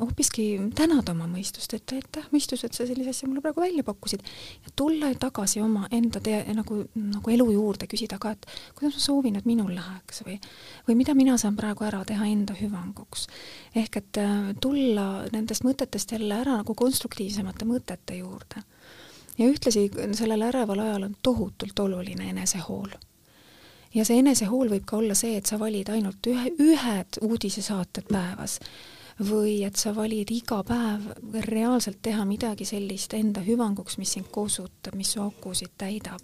hoopiski 0.00 0.46
tänada 0.76 1.12
oma 1.12 1.28
mõistust, 1.30 1.74
et 1.76 1.94
aitäh, 1.96 2.26
mõistus, 2.32 2.64
et 2.64 2.76
sa 2.76 2.86
sellise 2.88 3.12
asja 3.12 3.28
mulle 3.28 3.44
praegu 3.44 3.60
välja 3.60 3.84
pakkusid. 3.84 4.24
ja 4.64 4.72
tulla 4.76 5.12
tagasi 5.14 5.60
oma 5.60 5.86
enda 5.92 6.20
tee, 6.24 6.40
nagu, 6.56 6.82
nagu 6.94 7.36
elu 7.36 7.50
juurde, 7.52 7.90
küsida 7.90 8.18
ka, 8.18 8.32
et 8.32 8.48
kuidas 8.78 8.96
ma 8.96 9.04
soovin, 9.04 9.36
et 9.36 9.48
minul 9.48 9.74
läheks 9.76 10.24
või 10.24 10.38
või 10.88 10.96
mida 11.02 11.14
mina 11.14 11.36
saan 11.38 11.56
praegu 11.56 11.84
ära 11.84 12.00
teha 12.08 12.26
enda 12.32 12.56
hüvanguks. 12.56 13.28
ehk 13.76 14.00
et 14.00 14.24
äh, 14.24 14.54
tulla 14.60 15.26
nendest 15.32 15.68
mõtetest 15.68 16.16
jälle 16.16 16.40
ära 16.40 16.56
nagu 16.62 16.74
konstruktiivsemate 16.74 17.68
mõtete 17.68 18.16
juurde 18.16 18.64
ja 19.40 19.48
ühtlasi 19.48 19.88
sellel 20.12 20.42
äreval 20.50 20.84
ajal 20.84 21.08
on 21.08 21.16
tohutult 21.22 21.78
oluline 21.78 22.30
enesehool. 22.30 22.92
ja 23.94 24.04
see 24.04 24.20
enesehool 24.22 24.68
võib 24.70 24.84
ka 24.86 24.96
olla 25.00 25.14
see, 25.18 25.36
et 25.36 25.46
sa 25.46 25.58
valid 25.58 25.88
ainult 25.88 26.26
ühe, 26.30 26.52
ühed 26.60 27.20
uudisesaated 27.26 28.12
päevas 28.12 28.60
või 29.20 29.60
et 29.66 29.76
sa 29.76 29.92
valid 29.94 30.30
iga 30.32 30.60
päev 30.64 31.04
reaalselt 31.44 32.00
teha 32.02 32.24
midagi 32.28 32.64
sellist 32.68 33.12
enda 33.16 33.42
hüvanguks, 33.44 33.98
mis 34.00 34.14
sind 34.16 34.30
kosutab, 34.32 34.96
mis 34.96 35.12
su 35.14 35.22
akusid 35.22 35.74
täidab. 35.78 36.20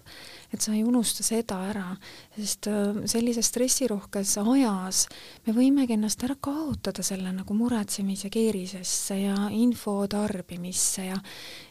et 0.53 0.63
sa 0.63 0.73
ei 0.73 0.85
unusta 0.85 1.25
seda 1.27 1.59
ära, 1.69 1.97
sest 2.37 2.69
äh, 2.71 3.03
sellises 3.05 3.51
stressirohkes 3.51 4.37
ajas 4.39 5.07
me 5.47 5.53
võimegi 5.53 5.97
ennast 5.97 6.23
ära 6.25 6.37
kaotada 6.41 7.03
selle 7.03 7.33
nagu 7.33 7.55
muretsemise 7.55 8.31
keerisesse 8.31 9.19
ja 9.21 9.35
info 9.51 10.07
tarbimisse 10.09 11.05
ja 11.05 11.19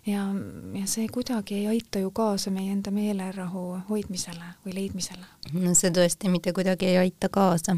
ja, 0.06 0.28
ja 0.74 0.86
see 0.88 1.08
kuidagi 1.08 1.62
ei 1.62 1.68
aita 1.68 2.00
ju 2.04 2.12
kaasa 2.12 2.52
meie 2.52 2.72
enda 2.76 2.92
meelerahu 2.92 3.66
hoidmisele 3.90 4.54
või 4.66 4.78
leidmisele. 4.82 5.26
no 5.54 5.74
see 5.74 5.92
tõesti 5.96 6.30
mitte 6.30 6.54
kuidagi 6.54 6.92
ei 6.92 6.98
aita 7.08 7.30
kaasa 7.30 7.78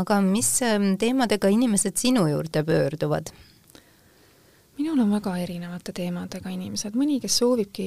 aga 0.00 0.20
mis 0.24 0.50
ähm, 0.66 0.94
teemadega 1.00 1.50
inimesed 1.52 1.96
sinu 2.00 2.26
juurde 2.30 2.64
pöörduvad? 2.64 3.32
minul 4.78 5.02
on 5.04 5.12
väga 5.12 5.34
erinevate 5.42 5.92
teemadega 5.94 6.50
inimesed, 6.52 6.96
mõni, 6.98 7.18
kes 7.22 7.36
soovibki 7.42 7.86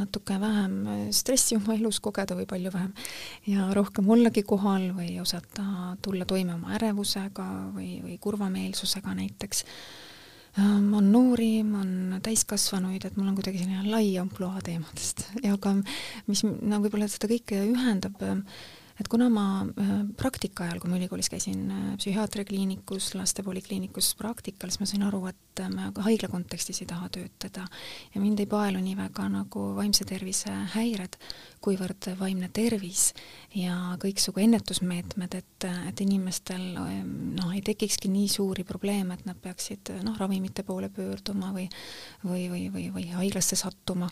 natuke 0.00 0.36
vähem 0.42 0.74
stressi 1.14 1.56
oma 1.56 1.76
elus 1.76 2.00
kogeda 2.02 2.36
või 2.38 2.48
palju 2.50 2.72
vähem 2.74 2.90
ja 3.48 3.68
rohkem 3.76 4.10
ollagi 4.10 4.42
kohal 4.42 4.90
või 4.96 5.14
osata 5.22 5.96
tulla 6.02 6.26
toime 6.28 6.56
oma 6.58 6.74
ärevusega 6.76 7.46
või, 7.76 8.00
või 8.04 8.18
kurvameelsusega 8.20 9.14
näiteks. 9.22 9.64
Ähm, 10.58 10.90
on 10.98 11.12
noori, 11.12 11.60
on 11.62 12.18
täiskasvanuid, 12.26 13.06
et 13.06 13.16
mul 13.16 13.30
on 13.30 13.38
kuidagi 13.38 13.62
selline 13.62 13.86
lai 13.86 14.16
ampluaa 14.18 14.58
teemadest 14.66 15.28
ja 15.46 15.54
ka 15.62 15.76
mis 16.26 16.42
no 16.42 16.82
võib-olla 16.82 17.06
seda 17.08 17.30
kõike 17.30 17.62
ühendab 17.70 18.18
äh, 18.26 18.42
et 19.00 19.08
kuna 19.08 19.30
ma 19.32 19.44
äh, 19.64 19.92
praktika 20.16 20.66
ajal, 20.66 20.80
kui 20.82 20.90
ma 20.92 20.98
ülikoolis 20.98 21.30
käisin 21.32 21.70
äh, 21.72 21.84
psühhiaatriakliinikus, 22.00 23.14
lastepolikliinikus 23.16 24.12
praktikal, 24.18 24.72
siis 24.72 24.82
ma 24.82 24.88
sain 24.90 25.06
aru, 25.06 25.22
et 25.30 25.62
äh, 25.64 25.70
ma 25.72 25.88
haigla 26.04 26.28
kontekstis 26.32 26.82
ei 26.84 26.90
taha 26.90 27.08
töötada. 27.12 27.66
Ja 28.14 28.22
mind 28.22 28.42
ei 28.42 28.50
paelu 28.50 28.82
nii 28.84 28.96
väga 28.98 29.28
nagu 29.32 29.70
vaimse 29.78 30.04
tervise 30.08 30.52
häired, 30.74 31.16
kuivõrd 31.64 32.12
vaimne 32.20 32.50
tervis 32.52 33.10
ja 33.56 33.76
kõiksugu 34.00 34.42
ennetusmeetmed, 34.44 35.34
et, 35.34 35.66
et 35.90 36.02
inimestel 36.04 36.62
noh, 36.76 37.50
ei 37.54 37.62
tekikski 37.66 38.10
nii 38.12 38.28
suuri 38.30 38.64
probleeme, 38.68 39.16
et 39.16 39.26
nad 39.26 39.38
peaksid 39.42 39.92
noh, 40.04 40.14
ravimite 40.20 40.62
poole 40.66 40.90
pöörduma 40.94 41.50
või 41.56 41.66
või, 42.24 42.46
või, 42.52 42.64
või, 42.72 42.86
või 42.94 43.06
haiglasse 43.14 43.58
sattuma. 43.58 44.10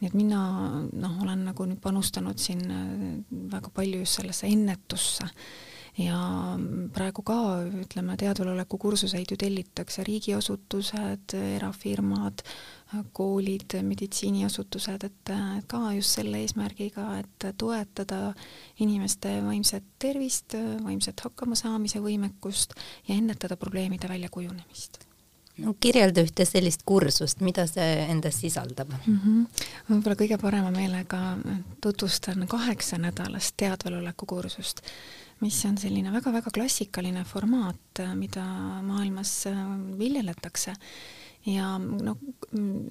nii 0.00 0.08
et 0.08 0.16
mina 0.16 0.42
noh, 0.88 1.18
olen 1.22 1.44
nagu 1.50 1.68
nüüd 1.68 1.82
panustanud 1.84 2.40
siin 2.40 2.64
väga 3.52 3.72
palju 3.74 4.04
just 4.04 4.20
sellesse 4.20 4.48
ennetusse 4.48 5.28
ja 5.98 6.18
praegu 6.94 7.22
ka 7.26 7.38
ütleme, 7.82 8.16
teadvaloleku 8.20 8.78
kursuseid 8.78 9.32
ju 9.32 9.38
tellitakse 9.40 10.04
riigiasutused, 10.06 11.34
erafirmad, 11.56 12.44
koolid, 13.12 13.74
meditsiiniasutused, 13.84 15.08
et 15.08 15.32
ka 15.68 15.80
just 15.96 16.20
selle 16.20 16.40
eesmärgiga, 16.44 17.08
et 17.22 17.50
toetada 17.58 18.32
inimeste 18.84 19.38
vaimset 19.44 19.90
tervist, 19.98 20.56
vaimset 20.84 21.26
hakkamasaamise 21.26 22.00
võimekust 22.04 22.78
ja 23.08 23.18
ennetada 23.18 23.58
probleemide 23.60 24.08
väljakujunemist 24.08 25.04
no 25.64 25.74
kirjelda 25.80 26.22
ühte 26.26 26.46
sellist 26.46 26.84
kursust, 26.86 27.42
mida 27.44 27.64
see 27.66 27.86
endas 28.06 28.38
sisaldab 28.42 28.92
mm? 28.94 29.16
-hmm. 29.18 29.64
võib-olla 29.90 30.18
kõige 30.20 30.38
parema 30.40 30.70
meelega 30.74 31.20
tutvustan 31.82 32.46
kaheksanädalast 32.48 33.56
teadvaloleku 33.58 34.26
kursust, 34.26 34.84
mis 35.40 35.60
on 35.68 35.78
selline 35.78 36.12
väga-väga 36.14 36.50
klassikaline 36.54 37.24
formaat, 37.28 38.02
mida 38.18 38.44
maailmas 38.86 39.44
viljeletakse. 39.98 40.74
Ja 41.46 41.76
noh, 41.78 42.18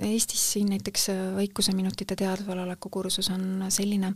Eestis 0.07 0.41
siin 0.53 0.69
näiteks 0.71 1.09
vaikuseminutite 1.35 2.15
teadvaloleku 2.17 2.89
kursus 2.89 3.27
on 3.29 3.65
selline, 3.73 4.13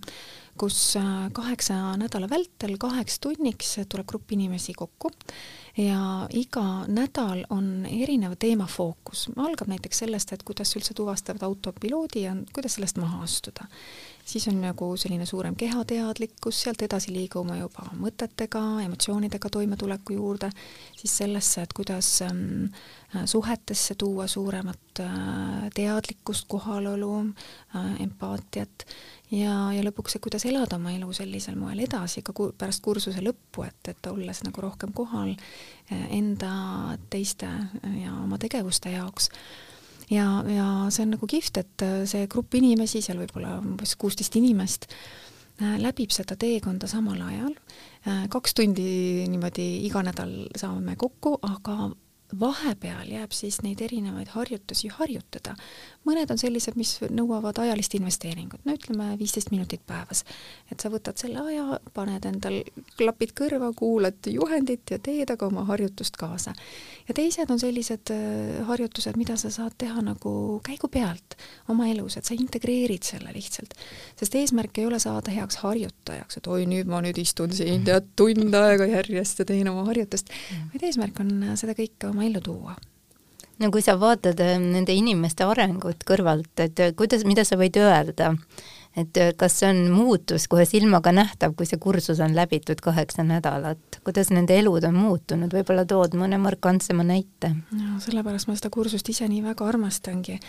kus 0.58 0.96
kaheksa 1.36 1.76
nädala 2.00 2.30
vältel 2.32 2.78
kaheks 2.82 3.20
tunniks 3.22 3.76
tuleb 3.92 4.08
grupp 4.08 4.32
inimesi 4.32 4.74
kokku. 4.74 5.12
Ja 5.78 6.30
iga 6.36 6.64
nädal 6.88 7.44
on 7.50 7.86
erineva 7.86 8.36
teema 8.40 8.66
fookus. 8.68 9.28
algab 9.36 9.70
näiteks 9.72 10.04
sellest, 10.04 10.34
et 10.34 10.44
kuidas 10.44 10.74
üldse 10.80 10.96
tuvastavad 10.98 11.44
autopiloodi 11.48 12.26
ja 12.26 12.36
kuidas 12.56 12.80
sellest 12.80 12.98
maha 12.98 13.22
astuda 13.28 13.68
siis 14.32 14.48
on 14.48 14.62
nagu 14.64 14.88
selline 14.98 15.26
suurem 15.26 15.56
kehateadlikkus, 15.60 16.62
sealt 16.64 16.82
edasi 16.86 17.12
liigume 17.14 17.58
juba 17.60 17.88
mõtetega, 18.00 18.62
emotsioonidega 18.86 19.50
toimetuleku 19.52 20.16
juurde, 20.16 20.52
siis 20.98 21.18
sellesse, 21.24 21.66
et 21.66 21.74
kuidas 21.76 22.10
ähm, 22.26 22.70
suhetesse 23.26 23.96
tuua 24.00 24.28
suuremat 24.32 25.02
äh, 25.04 25.10
teadlikkust, 25.76 26.48
kohalolu 26.52 27.16
äh,, 27.26 27.90
empaatiat 28.06 28.86
ja, 29.32 29.56
ja 29.76 29.84
lõpuks, 29.88 30.16
et 30.16 30.24
kuidas 30.24 30.48
elada 30.48 30.80
oma 30.80 30.94
elu 30.96 31.12
sellisel 31.16 31.60
moel 31.60 31.84
edasi 31.84 32.24
ka 32.24 32.36
ku 32.36 32.52
pärast 32.58 32.84
kursuse 32.86 33.24
lõppu, 33.26 33.66
et, 33.68 33.92
et 33.92 34.12
olles 34.12 34.44
nagu 34.48 34.64
rohkem 34.64 34.96
kohal 34.96 35.34
äh, 35.36 36.08
enda, 36.22 36.54
teiste 37.12 37.52
ja 38.00 38.16
oma 38.24 38.40
tegevuste 38.40 38.96
jaoks 38.96 39.32
ja, 40.12 40.28
ja 40.48 40.68
see 40.92 41.06
on 41.06 41.16
nagu 41.16 41.30
kihvt, 41.30 41.62
et 41.62 41.86
äh, 41.86 41.98
see 42.10 42.28
grupp 42.32 42.56
inimesi, 42.60 43.02
seal 43.04 43.22
võib 43.22 43.36
olla 43.40 43.58
umbes 43.62 43.96
kuusteist 44.00 44.36
inimest, 44.40 44.88
äh, 45.62 45.78
läbib 45.82 46.14
seda 46.14 46.38
teekonda 46.40 46.90
samal 46.92 47.22
ajal. 47.30 47.56
Äh, 48.06 48.26
kaks 48.32 48.56
tundi 48.58 49.28
niimoodi 49.32 49.68
iga 49.88 50.04
nädal 50.06 50.36
saame 50.60 50.98
kokku, 51.00 51.38
aga 51.48 51.92
vahepeal 52.40 53.10
jääb 53.12 53.34
siis 53.36 53.60
neid 53.66 53.82
erinevaid 53.82 54.32
harjutusi 54.36 54.88
harjutada. 54.88 55.56
mõned 56.06 56.32
on 56.32 56.38
sellised, 56.38 56.76
mis 56.76 56.96
nõuavad 57.14 57.60
ajalist 57.62 57.94
investeeringut, 57.94 58.64
no 58.66 58.74
ütleme 58.74 59.12
viisteist 59.20 59.52
minutit 59.52 59.82
päevas. 59.88 60.24
et 60.72 60.80
sa 60.80 60.90
võtad 60.90 61.18
selle 61.18 61.40
aja, 61.40 61.80
paned 61.94 62.26
endal 62.26 62.62
klapid 62.98 63.34
kõrva, 63.38 63.74
kuulad 63.76 64.28
juhendit 64.28 64.92
ja 64.92 65.00
teed 65.00 65.30
aga 65.32 65.46
oma 65.46 65.66
harjutust 65.66 66.18
kaasa. 66.18 66.54
ja 67.08 67.14
teised 67.14 67.52
on 67.52 67.60
sellised 67.60 68.12
äh, 68.12 68.66
harjutused, 68.68 69.18
mida 69.18 69.38
sa 69.38 69.52
saad 69.52 69.76
teha 69.78 70.02
nagu 70.02 70.62
käigu 70.64 70.88
pealt 70.88 71.38
oma 71.70 71.88
elus, 71.88 72.18
et 72.18 72.26
sa 72.26 72.34
integreerid 72.34 73.04
selle 73.04 73.34
lihtsalt. 73.34 73.74
sest 74.16 74.36
eesmärk 74.36 74.78
ei 74.78 74.86
ole 74.86 75.00
saada 75.00 75.32
heaks 75.32 75.62
harjutajaks, 75.66 76.38
et 76.38 76.48
oi, 76.48 76.66
nüüd 76.66 76.88
ma 76.88 77.02
nüüd 77.02 77.18
istun 77.22 77.54
siin 77.54 77.84
tead 77.84 78.12
tund 78.16 78.56
aega 78.56 78.86
järjest 78.86 79.40
ja 79.40 79.46
teen 79.46 79.68
oma 79.68 79.86
harjutust, 79.86 80.32
vaid 80.74 80.90
eesmärk 80.90 81.20
on 81.20 81.32
seda 81.60 81.76
kõike 81.78 82.10
oma 82.10 82.21
oma 82.22 82.30
ellu 82.30 82.42
tuua. 82.42 82.76
No 83.62 83.70
kui 83.70 83.82
sa 83.86 83.98
vaatad 84.00 84.40
äh, 84.42 84.58
nende 84.58 84.94
inimeste 84.94 85.46
arengut 85.46 86.06
kõrvalt, 86.08 86.54
et 86.58 86.80
äh, 86.82 86.94
kuidas, 86.98 87.26
mida 87.30 87.44
sa 87.46 87.60
võid 87.60 87.78
öelda, 87.78 88.32
et 88.98 89.18
äh, 89.22 89.36
kas 89.38 89.60
see 89.60 89.68
on 89.70 89.84
muutus 89.94 90.48
kohe 90.50 90.66
silmaga 90.66 91.14
nähtav, 91.14 91.54
kui 91.54 91.70
see 91.70 91.78
kursus 91.82 92.24
on 92.26 92.34
läbitud 92.34 92.82
kaheksa 92.82 93.22
nädalat, 93.28 94.00
kuidas 94.06 94.32
nende 94.34 94.58
elud 94.58 94.88
on 94.90 94.98
muutunud, 94.98 95.54
võib-olla 95.54 95.86
tood 95.86 96.18
mõne 96.18 96.40
markantsema 96.42 97.06
näite? 97.06 97.52
no 97.78 98.00
sellepärast 98.02 98.50
ma 98.50 98.58
seda 98.58 98.74
kursust 98.74 99.14
ise 99.14 99.30
nii 99.30 99.44
väga 99.46 99.70
armastangi, 99.70 100.40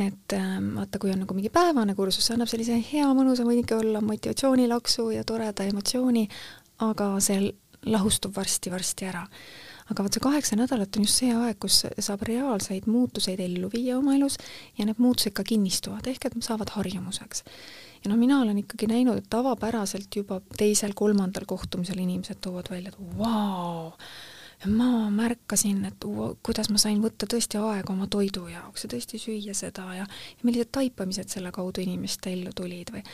et 0.00 0.38
vaata, 0.38 1.02
kui 1.02 1.12
on 1.12 1.20
nagu 1.26 1.36
mingi 1.36 1.52
päevane 1.52 1.92
kursus, 1.98 2.24
see 2.24 2.38
annab 2.38 2.48
sellise 2.48 2.80
hea 2.94 3.10
mõnusa, 3.12 3.44
võin 3.44 3.60
ikka 3.60 3.82
olla 3.82 4.00
motivatsioonilaksu 4.00 5.10
ja 5.18 5.28
toreda 5.28 5.68
emotsiooni, 5.68 6.24
aga 6.88 7.12
see 7.20 7.52
lahustub 7.84 8.32
varsti-varsti 8.40 9.12
ära 9.12 9.26
aga 9.90 10.04
vot 10.04 10.16
see 10.16 10.24
kaheksa 10.24 10.58
nädalat 10.58 10.96
on 10.96 11.06
just 11.06 11.20
see 11.20 11.32
aeg, 11.34 11.58
kus 11.60 11.82
saab 12.06 12.24
reaalseid 12.28 12.88
muutuseid 12.90 13.40
ellu 13.44 13.70
viia 13.72 13.98
oma 13.98 14.14
elus 14.16 14.38
ja 14.78 14.86
need 14.88 15.00
muutused 15.02 15.34
ka 15.36 15.44
kinnistuvad, 15.46 16.06
ehk 16.10 16.28
et 16.30 16.38
saavad 16.44 16.72
harjumuseks. 16.76 17.44
ja 18.04 18.12
noh, 18.12 18.20
mina 18.20 18.40
olen 18.40 18.62
ikkagi 18.64 18.88
näinud, 18.90 19.20
et 19.20 19.30
tavapäraselt 19.32 20.16
juba 20.16 20.40
teisel-kolmandal 20.58 21.48
kohtumisel 21.48 22.00
inimesed 22.04 22.40
toovad 22.40 22.70
välja, 22.70 22.92
et 22.92 23.00
vau 23.00 23.28
wow,, 23.28 23.92
ma 24.70 25.10
märkasin, 25.10 25.84
et 25.88 26.06
kuidas 26.44 26.70
ma 26.72 26.80
sain 26.80 27.02
võtta 27.02 27.28
tõesti 27.30 27.60
aega 27.60 27.92
oma 27.92 28.06
toidu 28.10 28.46
jaoks 28.50 28.86
ja 28.86 28.90
tõesti 28.94 29.20
süüa 29.20 29.54
seda 29.56 29.86
ja, 29.96 30.06
ja 30.06 30.46
millised 30.46 30.72
taipamised 30.74 31.32
selle 31.32 31.52
kaudu 31.54 31.84
inimeste 31.84 32.32
ellu 32.32 32.52
tulid 32.56 32.92
või 32.94 33.04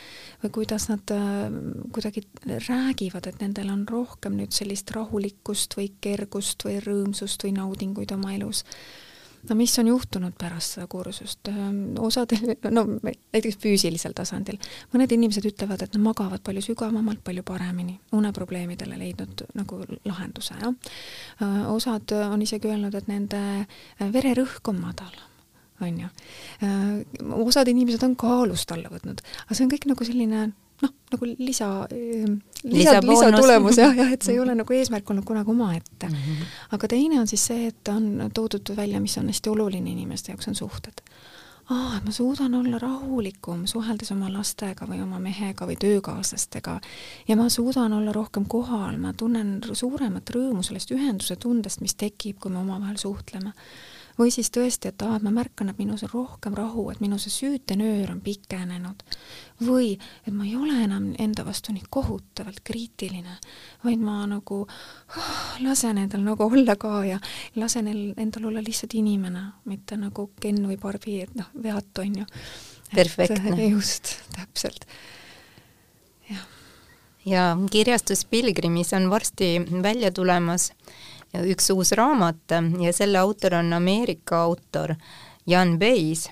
või 0.44 0.54
kuidas 0.60 0.88
nad 0.90 1.14
äh, 1.14 1.46
kuidagi 1.92 2.24
räägivad, 2.68 3.26
et 3.26 3.40
nendel 3.42 3.70
on 3.72 3.86
rohkem 3.88 4.38
nüüd 4.38 4.54
sellist 4.56 4.90
rahulikkust 4.96 5.76
või 5.78 5.92
kergust 6.00 6.64
või 6.66 6.80
rõõmsust 6.84 7.46
või 7.46 7.56
naudinguid 7.58 8.16
oma 8.16 8.34
elus 8.36 8.64
no 9.48 9.56
mis 9.58 9.78
on 9.80 9.88
juhtunud 9.90 10.34
pärast 10.38 10.76
seda 10.76 10.86
kursust, 10.90 11.48
ehm, 11.48 11.80
osadel, 11.98 12.54
no 12.70 12.84
näiteks 13.06 13.58
füüsilisel 13.62 14.14
tasandil, 14.16 14.60
mõned 14.94 15.14
inimesed 15.16 15.46
ütlevad, 15.52 15.84
et 15.84 15.96
nad 15.96 16.04
magavad 16.04 16.44
palju 16.46 16.64
sügavamalt, 16.70 17.22
palju 17.24 17.44
paremini, 17.46 17.98
uneprobleemidele 18.16 18.98
leidnud 19.00 19.46
nagu 19.58 19.82
lahenduse, 20.04 20.54
jah. 20.60 20.94
Äh, 21.42 21.58
osad 21.72 22.12
on 22.20 22.42
isegi 22.42 22.70
öelnud, 22.70 22.94
et 22.94 23.10
nende 23.10 23.42
vererõhk 24.00 24.72
on 24.72 24.80
madalam 24.84 25.26
on 25.80 26.00
ju. 26.00 26.08
Äh, 26.62 26.88
osad 27.46 27.68
inimesed 27.68 28.02
on 28.04 28.16
kaalust 28.20 28.72
alla 28.72 28.90
võtnud, 28.92 29.22
aga 29.46 29.56
see 29.56 29.64
on 29.64 29.72
kõik 29.72 29.88
nagu 29.88 30.04
selline 30.04 30.50
noh, 30.82 30.92
nagu 31.12 31.28
lisa, 31.38 31.68
ehm, 31.90 32.38
lisa, 32.62 33.00
lisatulemus 33.04 33.78
jah, 33.80 33.96
jah, 33.96 34.12
et 34.12 34.22
see 34.22 34.36
ei 34.36 34.40
ole 34.42 34.54
nagu 34.58 34.76
eesmärk 34.76 35.10
olnud 35.10 35.26
kunagi 35.28 35.52
omaette 35.52 36.08
mm. 36.08 36.14
-hmm. 36.14 36.54
aga 36.76 36.88
teine 36.88 37.20
on 37.20 37.26
siis 37.26 37.46
see, 37.46 37.66
et 37.66 37.88
on 37.88 38.30
toodud 38.34 38.72
välja, 38.76 39.00
mis 39.00 39.18
on 39.18 39.26
hästi 39.26 39.50
oluline 39.50 39.90
inimeste 39.90 40.32
jaoks, 40.32 40.48
on 40.48 40.54
suhted. 40.54 41.02
aa, 41.70 41.96
et 41.96 42.04
ma 42.04 42.10
suudan 42.10 42.54
olla 42.54 42.78
rahulikum, 42.78 43.66
suheldes 43.66 44.12
oma 44.12 44.32
lastega 44.32 44.86
või 44.86 45.02
oma 45.02 45.18
mehega 45.18 45.66
või 45.66 45.76
töökaaslastega 45.76 46.80
ja 47.28 47.36
ma 47.36 47.48
suudan 47.48 47.92
olla 47.92 48.12
rohkem 48.12 48.44
kohal, 48.48 48.96
ma 48.96 49.12
tunnen 49.12 49.60
suuremat 49.72 50.30
rõõmu 50.30 50.62
sellest 50.62 50.90
ühenduse 50.90 51.36
tundest, 51.36 51.80
mis 51.80 51.94
tekib, 51.94 52.38
kui 52.40 52.50
me 52.50 52.58
omavahel 52.58 52.96
suhtleme 52.96 53.52
või 54.18 54.30
siis 54.34 54.50
tõesti, 54.54 54.90
et 54.90 55.02
aa, 55.02 55.16
et 55.16 55.24
ma 55.26 55.32
märkan, 55.34 55.70
et 55.70 55.78
minus 55.80 56.04
on 56.06 56.12
rohkem 56.12 56.56
rahu, 56.56 56.88
et 56.90 57.00
minu 57.02 57.18
see 57.20 57.32
süütenöör 57.34 58.10
on 58.12 58.20
pikenenud. 58.24 59.02
või 59.60 59.98
et 60.26 60.32
ma 60.32 60.44
ei 60.44 60.54
ole 60.56 60.78
enam 60.84 61.10
enda 61.18 61.44
vastu 61.44 61.72
nii 61.72 61.84
kohutavalt 61.90 62.62
kriitiline, 62.64 63.36
vaid 63.84 64.00
ma 64.00 64.24
nagu 64.26 64.62
oh, 64.64 65.32
lasen 65.60 65.98
endal 65.98 66.24
nagu 66.24 66.44
olla 66.44 66.76
ka 66.76 67.04
ja 67.04 67.18
lasen 67.56 67.88
endal 68.16 68.48
olla 68.48 68.62
lihtsalt 68.64 68.94
inimene, 68.94 69.42
mitte 69.64 69.96
nagu 70.00 70.30
Ken 70.40 70.64
või 70.66 70.78
Barbi, 70.80 71.20
et 71.26 71.34
noh, 71.36 71.50
veatu 71.62 72.00
on 72.00 72.22
ju. 72.22 72.30
perfektne. 72.94 73.68
just, 73.74 74.16
täpselt. 74.36 74.86
jah 76.30 76.48
ja 77.26 77.56
kirjastus 77.70 78.24
Pilgrimis 78.24 78.92
on 78.92 79.10
varsti 79.10 79.60
välja 79.82 80.10
tulemas 80.10 80.72
üks 81.34 81.70
uus 81.70 81.92
raamat 81.92 82.56
ja 82.80 82.92
selle 82.92 83.18
autor 83.18 83.54
on 83.60 83.72
Ameerika 83.72 84.42
autor 84.42 84.94
Jan 85.46 85.78
Beis 85.78 86.28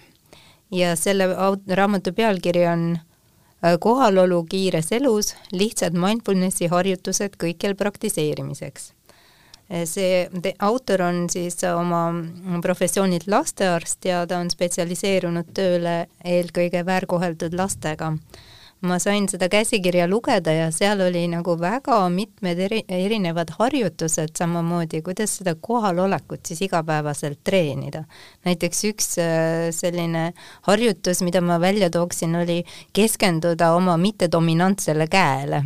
ja 0.70 0.96
selle 0.96 1.28
raamatu 1.76 2.12
pealkiri 2.12 2.66
on 2.66 2.84
äh, 2.98 3.78
kohalolu 3.80 4.44
kiires 4.50 4.92
elus, 4.92 5.34
lihtsad 5.52 5.96
mindfulnessi 5.96 6.68
harjutused 6.68 7.38
kõikjal 7.40 7.76
praktiseerimiseks. 7.78 8.92
Äh, 9.72 9.86
see 9.88 10.28
autor 10.58 11.02
on 11.08 11.24
siis 11.32 11.56
oma 11.70 12.60
professioonilt 12.62 13.26
lastearst 13.26 14.04
ja 14.04 14.26
ta 14.26 14.42
on 14.42 14.50
spetsialiseerunud 14.50 15.54
tööle 15.54 15.98
eelkõige 16.24 16.84
väärkoheldud 16.86 17.56
lastega 17.56 18.12
ma 18.80 18.98
sain 19.02 19.26
seda 19.30 19.48
käsikirja 19.50 20.06
lugeda 20.06 20.52
ja 20.54 20.68
seal 20.74 21.00
oli 21.02 21.24
nagu 21.30 21.56
väga 21.58 21.98
mitmed 22.14 22.60
eri, 22.68 22.82
erinevad 22.88 23.50
harjutused 23.58 24.36
samamoodi, 24.38 25.02
kuidas 25.02 25.38
seda 25.40 25.56
kohalolekut 25.60 26.46
siis 26.46 26.62
igapäevaselt 26.68 27.40
treenida. 27.44 28.04
näiteks 28.44 28.84
üks 28.92 29.18
äh, 29.18 29.70
selline 29.74 30.32
harjutus, 30.68 31.22
mida 31.22 31.40
ma 31.40 31.58
välja 31.60 31.90
tooksin, 31.90 32.36
oli 32.36 32.64
keskenduda 32.92 33.72
oma 33.74 33.96
mittedominantsele 33.96 35.06
käele 35.10 35.64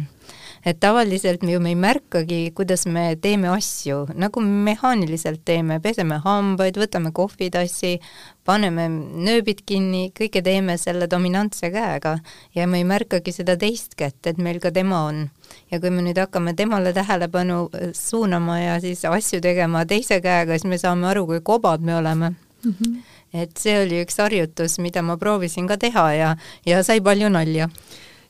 et 0.65 0.79
tavaliselt 0.81 1.43
me 1.43 1.53
ju 1.53 1.61
me 1.61 1.73
ei 1.73 1.79
märkagi, 1.79 2.53
kuidas 2.55 2.87
me 2.87 3.17
teeme 3.21 3.51
asju, 3.51 4.05
nagu 4.15 4.43
mehaaniliselt 4.43 5.43
teeme, 5.45 5.81
peseme 5.83 6.21
hambaid, 6.23 6.79
võtame 6.79 7.11
kohvitassi, 7.15 7.97
paneme 8.45 8.89
nööbid 8.91 9.63
kinni, 9.67 10.11
kõike 10.17 10.43
teeme 10.43 10.77
selle 10.81 11.07
dominantse 11.11 11.71
käega 11.73 12.17
ja 12.57 12.67
me 12.67 12.81
ei 12.81 12.87
märkagi 12.89 13.35
seda 13.35 13.57
teist 13.59 13.95
kätt, 13.99 14.21
et 14.27 14.39
meil 14.43 14.61
ka 14.63 14.73
tema 14.75 15.05
on. 15.09 15.29
ja 15.71 15.81
kui 15.81 15.91
me 15.91 16.03
nüüd 16.03 16.19
hakkame 16.19 16.55
temale 16.57 16.93
tähelepanu 16.93 17.69
äh, 17.75 17.91
suunama 17.95 18.59
ja 18.61 18.79
siis 18.81 19.05
asju 19.05 19.41
tegema 19.41 19.85
teise 19.87 20.21
käega, 20.21 20.57
siis 20.57 20.69
me 20.69 20.79
saame 20.79 21.07
aru, 21.11 21.27
kui 21.27 21.41
kobad 21.41 21.81
me 21.81 21.97
oleme 21.97 22.31
mm. 22.31 22.75
-hmm. 22.75 23.03
et 23.33 23.57
see 23.57 23.83
oli 23.83 24.05
üks 24.05 24.19
harjutus, 24.19 24.79
mida 24.79 25.03
ma 25.03 25.17
proovisin 25.17 25.69
ka 25.69 25.77
teha 25.77 26.13
ja, 26.13 26.37
ja 26.67 26.83
sai 26.83 27.01
palju 27.01 27.29
nalja 27.29 27.69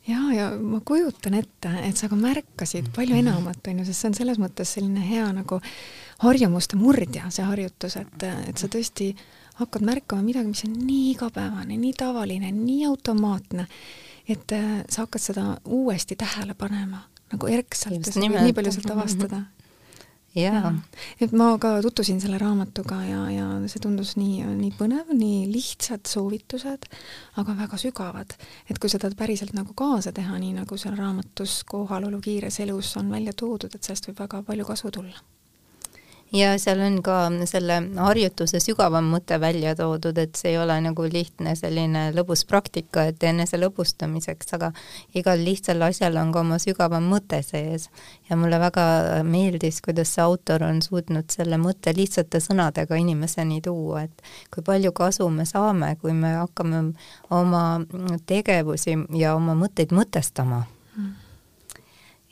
ja, 0.08 0.18
ja 0.34 0.50
ma 0.58 0.80
kujutan 0.84 1.34
ette, 1.34 1.70
et 1.86 1.96
sa 1.96 2.08
ka 2.08 2.16
märkasid 2.16 2.90
palju 2.94 3.16
enamat, 3.16 3.66
on 3.68 3.78
ju, 3.78 3.84
sest 3.84 4.00
see 4.00 4.08
on 4.08 4.14
selles 4.14 4.38
mõttes 4.42 4.74
selline 4.74 5.00
hea 5.00 5.28
nagu 5.32 5.60
harjumuste 6.22 6.76
murdja, 6.76 7.30
see 7.30 7.44
harjutus, 7.46 7.96
et, 7.96 8.26
et 8.48 8.58
sa 8.58 8.68
tõesti 8.70 9.12
hakkad 9.60 9.84
märkama 9.86 10.22
midagi, 10.22 10.52
mis 10.52 10.64
on 10.66 10.76
nii 10.86 11.10
igapäevane, 11.12 11.76
nii 11.76 11.94
tavaline, 11.98 12.52
nii 12.52 12.86
automaatne, 12.88 13.66
et 14.28 14.52
äh, 14.56 14.70
sa 14.88 15.06
hakkad 15.06 15.26
seda 15.30 15.48
uuesti 15.64 16.16
tähele 16.16 16.54
panema 16.54 17.06
nagu 17.32 17.48
erksalt 17.48 18.06
ja 18.06 18.12
sa 18.12 18.20
võid 18.20 18.38
nii 18.38 18.56
palju 18.56 18.72
sealt 18.76 18.94
avastada. 18.94 19.42
-hmm 19.42 19.62
jaa. 20.36 20.72
et 21.20 21.32
ma 21.36 21.50
ka 21.60 21.74
tutvusin 21.84 22.20
selle 22.20 22.38
raamatuga 22.40 23.02
ja, 23.04 23.20
ja 23.30 23.48
see 23.68 23.82
tundus 23.84 24.14
nii, 24.16 24.40
nii 24.56 24.72
põnev, 24.78 25.12
nii 25.16 25.44
lihtsad 25.52 26.08
soovitused, 26.08 26.88
aga 27.40 27.56
väga 27.58 27.80
sügavad. 27.80 28.32
et 28.70 28.80
kui 28.80 28.92
seda 28.92 29.10
päriselt 29.18 29.52
nagu 29.56 29.76
kaasa 29.76 30.12
teha, 30.16 30.38
nii 30.40 30.56
nagu 30.62 30.80
seal 30.80 30.96
raamatus 30.96 31.62
Kohalolu 31.68 32.20
kiires 32.24 32.60
elus 32.64 32.96
on 32.96 33.12
välja 33.12 33.36
toodud, 33.36 33.74
et 33.74 33.84
sellest 33.84 34.08
võib 34.08 34.24
väga 34.24 34.42
palju 34.48 34.68
kasu 34.72 34.90
tulla 34.90 35.20
ja 36.32 36.52
seal 36.58 36.80
on 36.80 36.98
ka 37.04 37.16
selle 37.48 37.78
harjutuse 38.00 38.60
sügavam 38.62 39.10
mõte 39.12 39.36
välja 39.40 39.74
toodud, 39.76 40.18
et 40.18 40.36
see 40.38 40.52
ei 40.54 40.58
ole 40.60 40.78
nagu 40.84 41.04
lihtne 41.12 41.54
selline 41.58 42.08
lõbus 42.16 42.44
praktika, 42.48 43.04
et 43.10 43.22
enese 43.28 43.60
lõbustamiseks, 43.60 44.54
aga 44.56 44.72
igal 45.18 45.44
lihtsal 45.44 45.82
asjal 45.88 46.16
on 46.20 46.32
ka 46.32 46.40
oma 46.40 46.58
sügavam 46.62 47.08
mõte 47.12 47.42
sees. 47.46 47.88
ja 48.30 48.36
mulle 48.36 48.58
väga 48.60 49.22
meeldis, 49.28 49.80
kuidas 49.84 50.14
see 50.14 50.24
autor 50.24 50.64
on 50.64 50.82
suutnud 50.82 51.30
selle 51.30 51.58
mõtte 51.60 51.92
lihtsate 51.96 52.40
sõnadega 52.40 52.96
inimeseni 52.96 53.60
tuua, 53.60 54.04
et 54.08 54.22
kui 54.54 54.64
palju 54.64 54.92
kasu 54.92 55.28
me 55.28 55.44
saame, 55.44 55.96
kui 56.00 56.12
me 56.12 56.36
hakkame 56.40 56.92
oma 57.30 57.64
tegevusi 58.26 58.96
ja 59.18 59.34
oma 59.36 59.54
mõtteid 59.58 59.92
mõtestama 59.92 60.64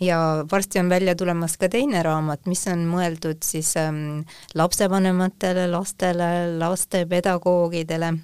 ja 0.01 0.45
varsti 0.53 0.79
on 0.79 0.89
välja 0.89 1.15
tulemas 1.15 1.57
ka 1.57 1.69
teine 1.69 2.03
raamat, 2.03 2.47
mis 2.47 2.67
on 2.69 2.87
mõeldud 2.89 3.43
siis 3.45 3.75
ähm, 3.77 4.23
lapsevanematele, 4.55 5.67
lastele, 5.71 6.59
lastepedagoogidele 6.59 8.15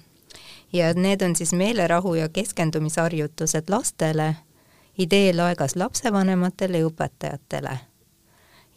ja 0.73 0.93
need 0.93 1.21
on 1.21 1.35
siis 1.35 1.53
meelerahu 1.53 2.15
ja 2.15 2.29
keskendumisharjutused 2.29 3.69
lastele, 3.69 4.35
ideelaegas 4.97 5.75
lapsevanematele 5.75 6.81
ja 6.81 6.87
õpetajatele. 6.89 7.77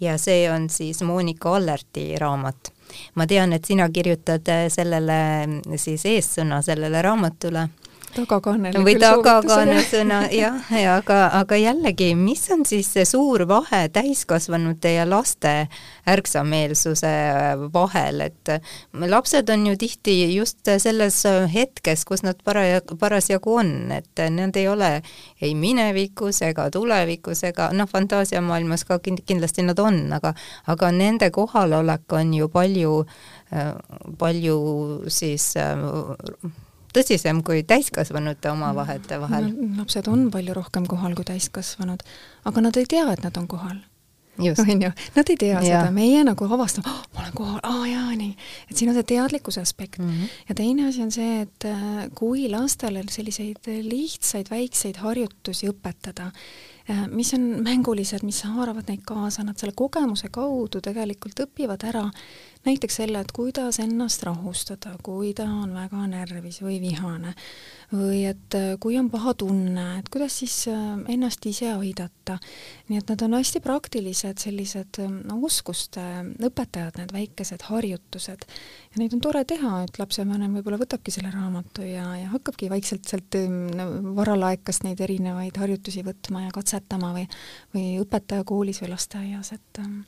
ja 0.01 0.19
see 0.19 0.51
on 0.51 0.71
siis 0.71 1.03
Monika 1.03 1.57
Allerti 1.57 2.19
raamat. 2.19 2.73
ma 3.15 3.27
tean, 3.27 3.53
et 3.53 3.65
sina 3.65 3.89
kirjutad 3.89 4.47
sellele 4.69 5.49
siis 5.77 6.07
eessõna 6.07 6.63
sellele 6.63 7.03
raamatule 7.03 7.69
tagakaane. 8.15 8.73
või 8.85 8.95
tagakaane 9.01 9.81
sõna 9.89 10.21
jah, 10.35 10.59
ja 10.75 10.97
aga, 11.01 11.19
aga 11.41 11.59
jällegi, 11.61 12.13
mis 12.19 12.43
on 12.55 12.65
siis 12.69 12.91
see 12.95 13.07
suur 13.09 13.47
vahe 13.49 13.83
täiskasvanute 13.93 14.95
ja 14.97 15.07
laste 15.09 15.55
ärksameelsuse 16.11 17.13
vahel, 17.73 18.21
et 18.27 18.53
lapsed 18.93 19.51
on 19.53 19.67
ju 19.71 19.77
tihti 19.81 20.17
just 20.35 20.71
selles 20.79 21.23
hetkes, 21.55 22.05
kus 22.09 22.25
nad 22.27 22.41
paraja, 22.45 22.83
parasjagu 23.01 23.59
on, 23.63 23.75
et 23.95 24.25
nad 24.31 24.57
ei 24.57 24.69
ole 24.69 24.93
ei 25.41 25.55
minevikus 25.55 26.43
ega 26.47 26.69
tulevikus 26.73 27.45
ega 27.49 27.71
noh, 27.77 27.89
fantaasiamaailmas 27.91 28.85
ka 28.89 29.01
kindlasti 29.03 29.65
nad 29.67 29.79
on, 29.79 30.03
aga 30.17 30.35
aga 30.71 30.91
nende 30.95 31.31
kohalolek 31.35 32.13
on 32.13 32.35
ju 32.35 32.49
palju, 32.49 32.97
palju 34.19 34.59
siis 35.09 35.53
tõsisem 36.97 37.43
kui 37.47 37.63
täiskasvanute 37.67 38.51
omavaheliste 38.51 39.21
vahel 39.23 39.51
no,. 39.53 39.71
lapsed 39.83 40.09
on 40.11 40.29
palju 40.35 40.57
rohkem 40.57 40.89
kohal 40.91 41.15
kui 41.19 41.29
täiskasvanud, 41.29 42.03
aga 42.51 42.67
nad 42.67 42.77
ei 42.81 42.89
tea, 42.91 43.07
et 43.13 43.25
nad 43.27 43.41
on 43.41 43.49
kohal 43.51 43.79
on 44.63 44.83
ju, 44.83 44.91
nad 45.15 45.31
ei 45.31 45.37
tea 45.37 45.59
ja. 45.59 45.63
seda, 45.63 45.91
meie 45.95 46.23
nagu 46.25 46.47
avastame 46.55 46.89
oh,, 46.89 47.01
ma 47.15 47.25
olen 47.25 47.37
kohal, 47.37 47.61
aa 47.67 47.87
jaa, 47.91 48.09
nii. 48.17 48.33
et 48.71 48.77
siin 48.77 48.93
on 48.93 48.97
see 48.97 49.09
teadlikkuse 49.13 49.61
aspekt 49.61 50.01
mm. 50.01 50.11
-hmm. 50.11 50.35
ja 50.49 50.55
teine 50.55 50.89
asi 50.89 51.03
on 51.03 51.13
see, 51.13 51.41
et 51.45 51.69
äh, 51.69 52.09
kui 52.15 52.49
lastele 52.51 53.05
selliseid 53.11 53.71
lihtsaid 53.83 54.51
väikseid 54.51 55.03
harjutusi 55.05 55.69
õpetada, 55.71 56.31
mis 57.11 57.35
on 57.37 57.43
mängulised, 57.65 58.25
mis 58.27 58.43
haaravad 58.49 58.89
neid 58.91 59.03
kaasa, 59.07 59.45
nad 59.47 59.59
selle 59.61 59.75
kogemuse 59.77 60.31
kaudu 60.33 60.83
tegelikult 60.85 61.45
õpivad 61.47 61.85
ära 61.89 62.07
näiteks 62.67 62.99
selle, 63.01 63.21
et 63.21 63.33
kuidas 63.33 63.79
ennast 63.81 64.23
rahustada, 64.27 64.93
kui 65.05 65.33
ta 65.37 65.47
on 65.49 65.73
väga 65.75 66.05
närvis 66.11 66.61
või 66.61 66.77
vihane 66.83 67.33
või 67.91 68.21
et 68.29 68.55
äh, 68.55 68.75
kui 68.79 68.99
on 69.01 69.09
paha 69.11 69.33
tunne, 69.35 69.87
et 69.99 70.11
kuidas 70.13 70.37
siis 70.43 70.55
äh, 70.71 71.01
ennast 71.11 71.47
ise 71.49 71.73
aidata. 71.73 72.37
nii 72.89 73.01
et 73.01 73.09
nad 73.11 73.23
on 73.27 73.35
hästi 73.35 73.63
praktilised 73.65 74.39
sellised 74.39 75.01
no, 75.01 75.41
oskuste 75.49 76.05
õpetajad, 76.39 77.01
need 77.01 77.15
väikesed 77.17 77.65
harjutused. 77.71 78.45
ja 78.93 79.01
neid 79.03 79.17
on 79.17 79.25
tore 79.25 79.43
teha, 79.45 79.83
et 79.87 79.99
lapsevanem 79.99 80.55
võib-olla 80.59 80.79
võtabki 80.79 81.11
selle 81.15 81.33
raamatu 81.35 81.83
ja, 81.83 82.07
ja 82.21 82.29
hakkabki 82.35 82.71
vaikselt 82.71 83.09
sealt 83.09 83.41
no, 83.75 83.89
varalaekast 84.21 84.85
neid 84.85 85.01
erinevaid 85.01 85.57
harjutusi 85.59 86.05
võtma 86.07 86.45
ja 86.45 86.55
katsetama 86.55 86.80
või, 86.89 87.27
või 87.75 87.87
õpetaja 88.01 88.45
koolis 88.45 88.83
või 88.83 88.91
lasteaias, 88.95 89.53
et 89.53 89.79
ähm, 89.79 90.03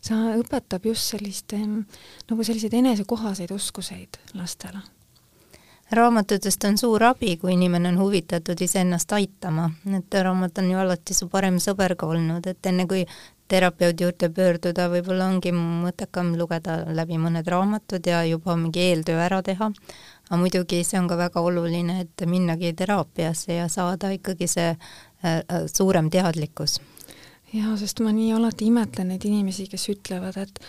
see 0.00 0.36
õpetab 0.40 0.86
just 0.86 1.14
sellist 1.14 1.52
nagu 1.54 2.44
selliseid 2.44 2.74
enesekohaseid 2.74 3.50
oskuseid 3.50 4.18
lastele. 4.34 4.82
Raamatutest 5.94 6.64
on 6.64 6.78
suur 6.80 7.02
abi, 7.04 7.36
kui 7.36 7.52
inimene 7.52 7.88
on 7.92 7.98
huvitatud 8.00 8.60
iseennast 8.60 9.12
aitama, 9.12 9.68
et 9.96 10.14
raamat 10.14 10.58
on 10.58 10.70
ju 10.70 10.78
alati 10.80 11.14
su 11.14 11.28
parem 11.28 11.58
sõber 11.60 11.94
ka 12.00 12.08
olnud, 12.08 12.46
et 12.46 12.66
enne 12.66 12.86
kui 12.88 13.04
terapeudi 13.48 14.06
juurde 14.06 14.30
pöörduda, 14.32 14.88
võib-olla 14.88 15.28
ongi 15.28 15.52
mõttekam 15.52 16.32
lugeda 16.40 16.78
läbi 16.96 17.18
mõned 17.20 17.46
raamatud 17.46 18.06
ja 18.08 18.22
juba 18.24 18.56
mingi 18.56 18.80
eeltöö 18.80 19.20
ära 19.20 19.42
teha, 19.44 19.68
aga 20.30 20.40
muidugi 20.40 20.80
see 20.88 20.98
on 20.98 21.08
ka 21.10 21.18
väga 21.20 21.44
oluline, 21.44 22.00
et 22.06 22.24
minnagi 22.26 22.72
teraapiasse 22.72 23.60
ja 23.60 23.68
saada 23.68 24.14
ikkagi 24.16 24.48
see 24.48 24.70
suurem 25.72 26.10
teadlikkus. 26.12 26.80
jaa, 27.54 27.76
sest 27.80 28.02
ma 28.04 28.12
nii 28.12 28.32
alati 28.34 28.68
imetlen 28.70 29.12
neid 29.12 29.24
inimesi, 29.28 29.68
kes 29.70 29.88
ütlevad, 29.92 30.36
et 30.42 30.60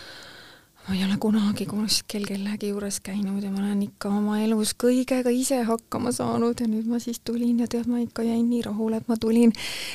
ma 0.86 0.94
ei 0.94 1.02
ole 1.02 1.16
kunagi 1.18 1.66
kuskil 1.66 2.26
kellegi 2.28 2.68
juures 2.70 3.00
käinud 3.02 3.42
ja 3.42 3.50
ma 3.50 3.64
olen 3.64 3.82
ikka 3.88 4.10
oma 4.20 4.38
elus 4.44 4.70
kõigega 4.78 5.32
ise 5.34 5.58
hakkama 5.66 6.12
saanud 6.14 6.62
ja 6.62 6.68
nüüd 6.70 6.86
ma 6.86 7.00
siis 7.02 7.18
tulin 7.26 7.58
ja 7.58 7.66
tead, 7.70 7.88
ma 7.90 7.98
ikka 8.04 8.22
jäin 8.22 8.46
nii 8.46 8.62
rahule, 8.68 9.00
et 9.02 9.10
ma 9.10 9.18
tulin. 9.18 9.52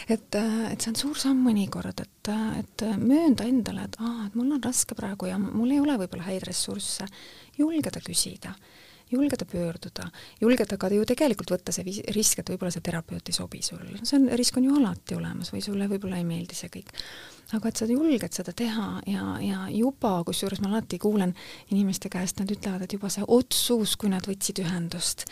et, 0.10 0.36
et 0.36 0.84
see 0.84 0.92
on 0.92 1.00
suur 1.00 1.22
samm 1.22 1.48
mõnikord, 1.48 2.04
et, 2.04 2.34
et 2.60 2.86
möönda 3.00 3.48
endale, 3.48 3.88
et 3.88 3.98
aa, 4.04 4.28
et 4.28 4.36
mul 4.36 4.52
on 4.58 4.64
raske 4.64 4.98
praegu 5.00 5.32
ja 5.32 5.40
mul 5.40 5.72
ei 5.72 5.80
ole 5.80 5.96
võib-olla 6.04 6.28
häid 6.28 6.44
ressursse, 6.50 7.08
julgeda 7.58 8.04
küsida 8.04 8.52
julgeda 9.12 9.46
pöörduda, 9.46 10.08
julgeda 10.42 10.78
ka 10.80 10.90
ju 10.92 11.06
tegelikult 11.08 11.52
võtta 11.54 11.74
see 11.76 12.02
risk, 12.16 12.40
et 12.40 12.50
võib-olla 12.54 12.72
see 12.74 12.86
terapeut 12.86 13.30
ei 13.30 13.36
sobi 13.36 13.62
sulle, 13.66 14.00
see 14.04 14.18
on, 14.20 14.30
risk 14.40 14.58
on 14.58 14.70
ju 14.70 14.80
alati 14.80 15.18
olemas 15.18 15.52
või 15.54 15.64
sulle 15.66 15.90
võib-olla 15.92 16.22
ei 16.22 16.28
meeldi 16.28 16.58
see 16.58 16.72
kõik. 16.74 16.92
aga 17.52 17.68
et 17.68 17.78
sa 17.78 17.86
julged 17.90 18.34
seda 18.34 18.54
teha 18.56 18.88
ja, 19.12 19.28
ja 19.44 19.68
juba, 19.76 20.14
kusjuures 20.28 20.62
ma 20.64 20.72
alati 20.72 21.00
kuulen 21.00 21.36
inimeste 21.70 22.10
käest, 22.10 22.40
nad 22.40 22.52
ütlevad, 22.52 22.86
et 22.86 22.94
juba 22.94 23.12
see 23.12 23.28
otsus, 23.28 23.98
kui 24.00 24.10
nad 24.10 24.28
võtsid 24.28 24.64
ühendust, 24.64 25.28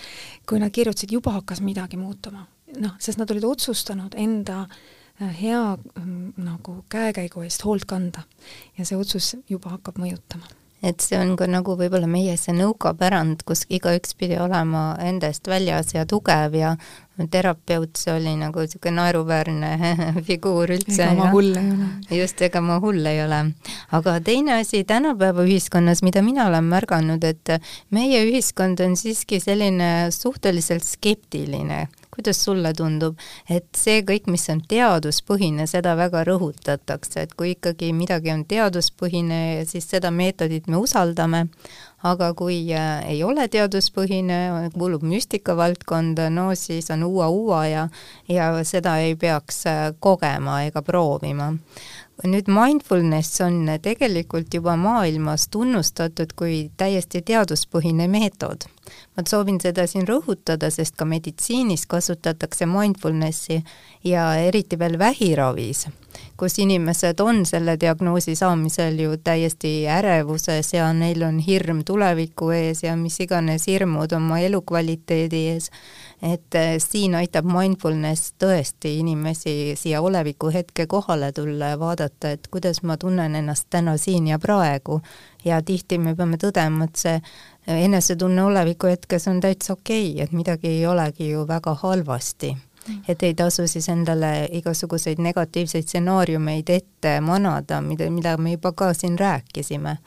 kui 0.46 0.60
nad 0.60 0.74
kirjutasid, 0.76 1.16
juba 1.16 1.38
hakkas 1.40 1.64
midagi 1.64 1.98
muutuma. 1.98 2.48
noh, 2.80 2.96
sest 3.02 3.18
nad 3.18 3.32
olid 3.32 3.48
otsustanud 3.48 4.14
enda 4.20 4.62
äh, 4.62 5.34
hea 5.42 5.78
mm, 5.78 6.34
nagu 6.38 6.84
käekäigu 6.90 7.42
eest 7.42 7.66
hoolt 7.66 7.86
kanda 7.86 8.24
ja 8.78 8.86
see 8.86 8.98
otsus 8.98 9.36
juba 9.50 9.76
hakkab 9.76 10.00
mõjutama 10.00 10.48
et 10.84 11.04
see 11.04 11.20
on 11.20 11.36
ka 11.40 11.48
nagu 11.50 11.76
võib-olla 11.80 12.08
meie 12.08 12.38
see 12.40 12.56
nõukapärand, 12.56 13.44
kus 13.48 13.66
igaüks 13.68 14.16
pidi 14.20 14.40
olema 14.40 14.94
enda 15.04 15.28
eest 15.32 15.48
väljas 15.52 15.94
ja 15.96 16.06
tugev 16.08 16.56
ja 16.56 16.76
terapeut, 17.32 18.00
see 18.00 18.14
oli 18.16 18.32
nagu 18.40 18.64
niisugune 18.64 18.96
naeruväärne 18.96 19.94
figuur 20.28 20.72
üldse. 20.72 21.04
ega 21.04 21.16
ma 21.18 21.30
hull 21.34 21.52
ei 21.60 21.68
ole. 21.74 21.90
just, 22.22 22.42
ega 22.48 22.62
ma 22.64 22.80
hull 22.80 23.12
ei 23.12 23.20
ole. 23.26 23.42
aga 23.92 24.18
teine 24.24 24.60
asi 24.62 24.86
tänapäeva 24.88 25.44
ühiskonnas, 25.44 26.04
mida 26.06 26.24
mina 26.24 26.48
olen 26.48 26.72
märganud, 26.72 27.24
et 27.28 27.60
meie 27.92 28.24
ühiskond 28.30 28.80
on 28.86 28.96
siiski 29.00 29.42
selline 29.44 29.90
suhteliselt 30.16 30.88
skeptiline 30.88 31.88
kuidas 32.20 32.44
sulle 32.44 32.74
tundub, 32.76 33.18
et 33.50 33.68
see 33.78 34.04
kõik, 34.04 34.28
mis 34.28 34.44
on 34.52 34.60
teaduspõhine, 34.68 35.66
seda 35.72 35.96
väga 35.96 36.26
rõhutatakse, 36.28 37.24
et 37.24 37.36
kui 37.40 37.54
ikkagi 37.56 37.94
midagi 37.96 38.34
on 38.34 38.44
teaduspõhine, 38.50 39.64
siis 39.70 39.88
seda 39.88 40.12
meetodit 40.12 40.68
me 40.68 40.82
usaldame, 40.84 41.46
aga 42.04 42.34
kui 42.36 42.62
äh, 42.76 43.06
ei 43.08 43.24
ole 43.24 43.48
teaduspõhine, 43.52 44.70
kuulub 44.76 45.04
müstika 45.08 45.56
valdkonda, 45.60 46.30
no 46.32 46.50
siis 46.60 46.92
on 46.92 47.08
uua-uua 47.08 47.64
ja, 47.68 47.88
ja 48.28 48.52
seda 48.68 48.98
ei 49.04 49.16
peaks 49.20 49.64
äh, 49.68 49.82
kogema 50.00 50.64
ega 50.68 50.84
proovima 50.84 51.54
nüüd 52.28 52.50
mindfulness 52.52 53.40
on 53.42 53.70
tegelikult 53.82 54.54
juba 54.54 54.76
maailmas 54.76 55.48
tunnustatud 55.52 56.34
kui 56.36 56.70
täiesti 56.78 57.22
teaduspõhine 57.24 58.10
meetod. 58.12 58.68
Ma 59.16 59.24
soovin 59.28 59.60
seda 59.62 59.86
siin 59.88 60.08
rõhutada, 60.10 60.72
sest 60.74 60.98
ka 60.98 61.06
meditsiinis 61.06 61.86
kasutatakse 61.88 62.66
mindfulnessi 62.66 63.62
ja 64.04 64.26
eriti 64.42 64.80
veel 64.80 64.98
vähiravis, 65.00 65.86
kus 66.40 66.58
inimesed 66.60 67.22
on 67.22 67.44
selle 67.46 67.78
diagnoosi 67.80 68.36
saamisel 68.36 69.00
ju 69.00 69.18
täiesti 69.24 69.86
ärevuses 69.88 70.74
ja 70.74 70.90
neil 70.94 71.24
on 71.24 71.40
hirm 71.40 71.84
tuleviku 71.86 72.50
ees 72.56 72.84
ja 72.84 72.96
mis 72.98 73.20
iganes 73.22 73.68
hirmud 73.70 74.12
oma 74.18 74.40
elukvaliteedi 74.40 75.46
ees 75.54 75.70
et 76.22 76.56
äh, 76.56 76.76
siin 76.84 77.16
aitab 77.16 77.48
mindfulness 77.48 78.34
tõesti 78.42 78.98
inimesi 79.00 79.76
siia 79.80 80.02
oleviku 80.02 80.52
hetke 80.54 80.88
kohale 80.88 81.32
tulla 81.32 81.74
ja 81.74 81.80
vaadata, 81.80 82.32
et 82.36 82.48
kuidas 82.52 82.84
ma 82.84 82.98
tunnen 82.98 83.36
ennast 83.36 83.68
täna 83.70 83.98
siin 83.98 84.28
ja 84.28 84.40
praegu. 84.40 85.02
ja 85.46 85.62
tihti 85.62 85.98
me 85.98 86.16
peame 86.16 86.38
tõdema, 86.38 86.84
et 86.84 86.96
see 86.96 87.22
enesetunne 87.68 88.44
oleviku 88.44 88.88
hetkes 88.88 89.28
on 89.28 89.40
täitsa 89.40 89.74
okei 89.74 90.12
okay,, 90.12 90.24
et 90.24 90.32
midagi 90.32 90.68
ei 90.68 90.86
olegi 90.88 91.30
ju 91.30 91.48
väga 91.48 91.74
halvasti 91.84 92.58
et 93.08 93.24
ei 93.24 93.34
tasu 93.34 93.68
siis 93.68 93.90
endale 93.90 94.48
igasuguseid 94.60 95.20
negatiivseid 95.22 95.88
stsenaariumeid 95.88 96.70
ette 96.74 97.16
manada, 97.22 97.82
mida, 97.82 98.10
mida 98.10 98.36
me 98.38 98.56
juba 98.56 98.72
ka 98.72 98.94
siin 98.94 99.20
rääkisime. 99.20 99.98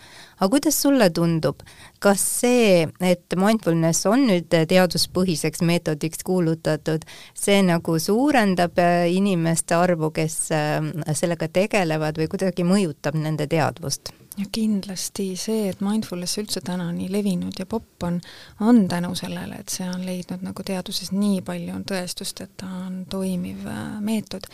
aga 0.41 0.49
kuidas 0.51 0.83
sulle 0.83 1.11
tundub, 1.11 1.61
kas 1.99 2.25
see, 2.41 2.89
et 3.01 3.37
mindfulness 3.37 4.07
on 4.07 4.27
nüüd 4.31 4.49
teaduspõhiseks 4.69 5.63
meetodiks 5.63 6.25
kuulutatud, 6.27 7.07
see 7.35 7.61
nagu 7.63 7.99
suurendab 7.99 8.81
inimeste 9.09 9.75
arvu, 9.79 10.11
kes 10.11 10.39
äh, 10.57 10.81
sellega 11.15 11.49
tegelevad 11.49 12.19
või 12.19 12.29
kuidagi 12.33 12.67
mõjutab 12.67 13.19
nende 13.19 13.47
teadvust? 13.47 14.15
Ja 14.39 14.47
kindlasti 14.53 15.33
see, 15.37 15.67
et 15.71 15.81
mindfulness 15.85 16.39
üldse 16.41 16.63
täna 16.65 16.89
nii 16.95 17.09
levinud 17.13 17.59
ja 17.59 17.67
popp 17.69 18.07
on, 18.07 18.21
on 18.61 18.83
tänu 18.89 19.13
sellele, 19.19 19.59
et 19.61 19.73
see 19.73 19.87
on 19.89 20.05
leidnud 20.07 20.45
nagu 20.47 20.65
teaduses 20.67 21.13
nii 21.13 21.43
palju 21.47 21.75
on 21.77 21.85
tõestust, 21.89 22.43
et 22.45 22.55
ta 22.63 22.69
on 22.87 23.03
toimiv 23.11 23.67
äh, 23.69 23.83
meetod. 24.05 24.49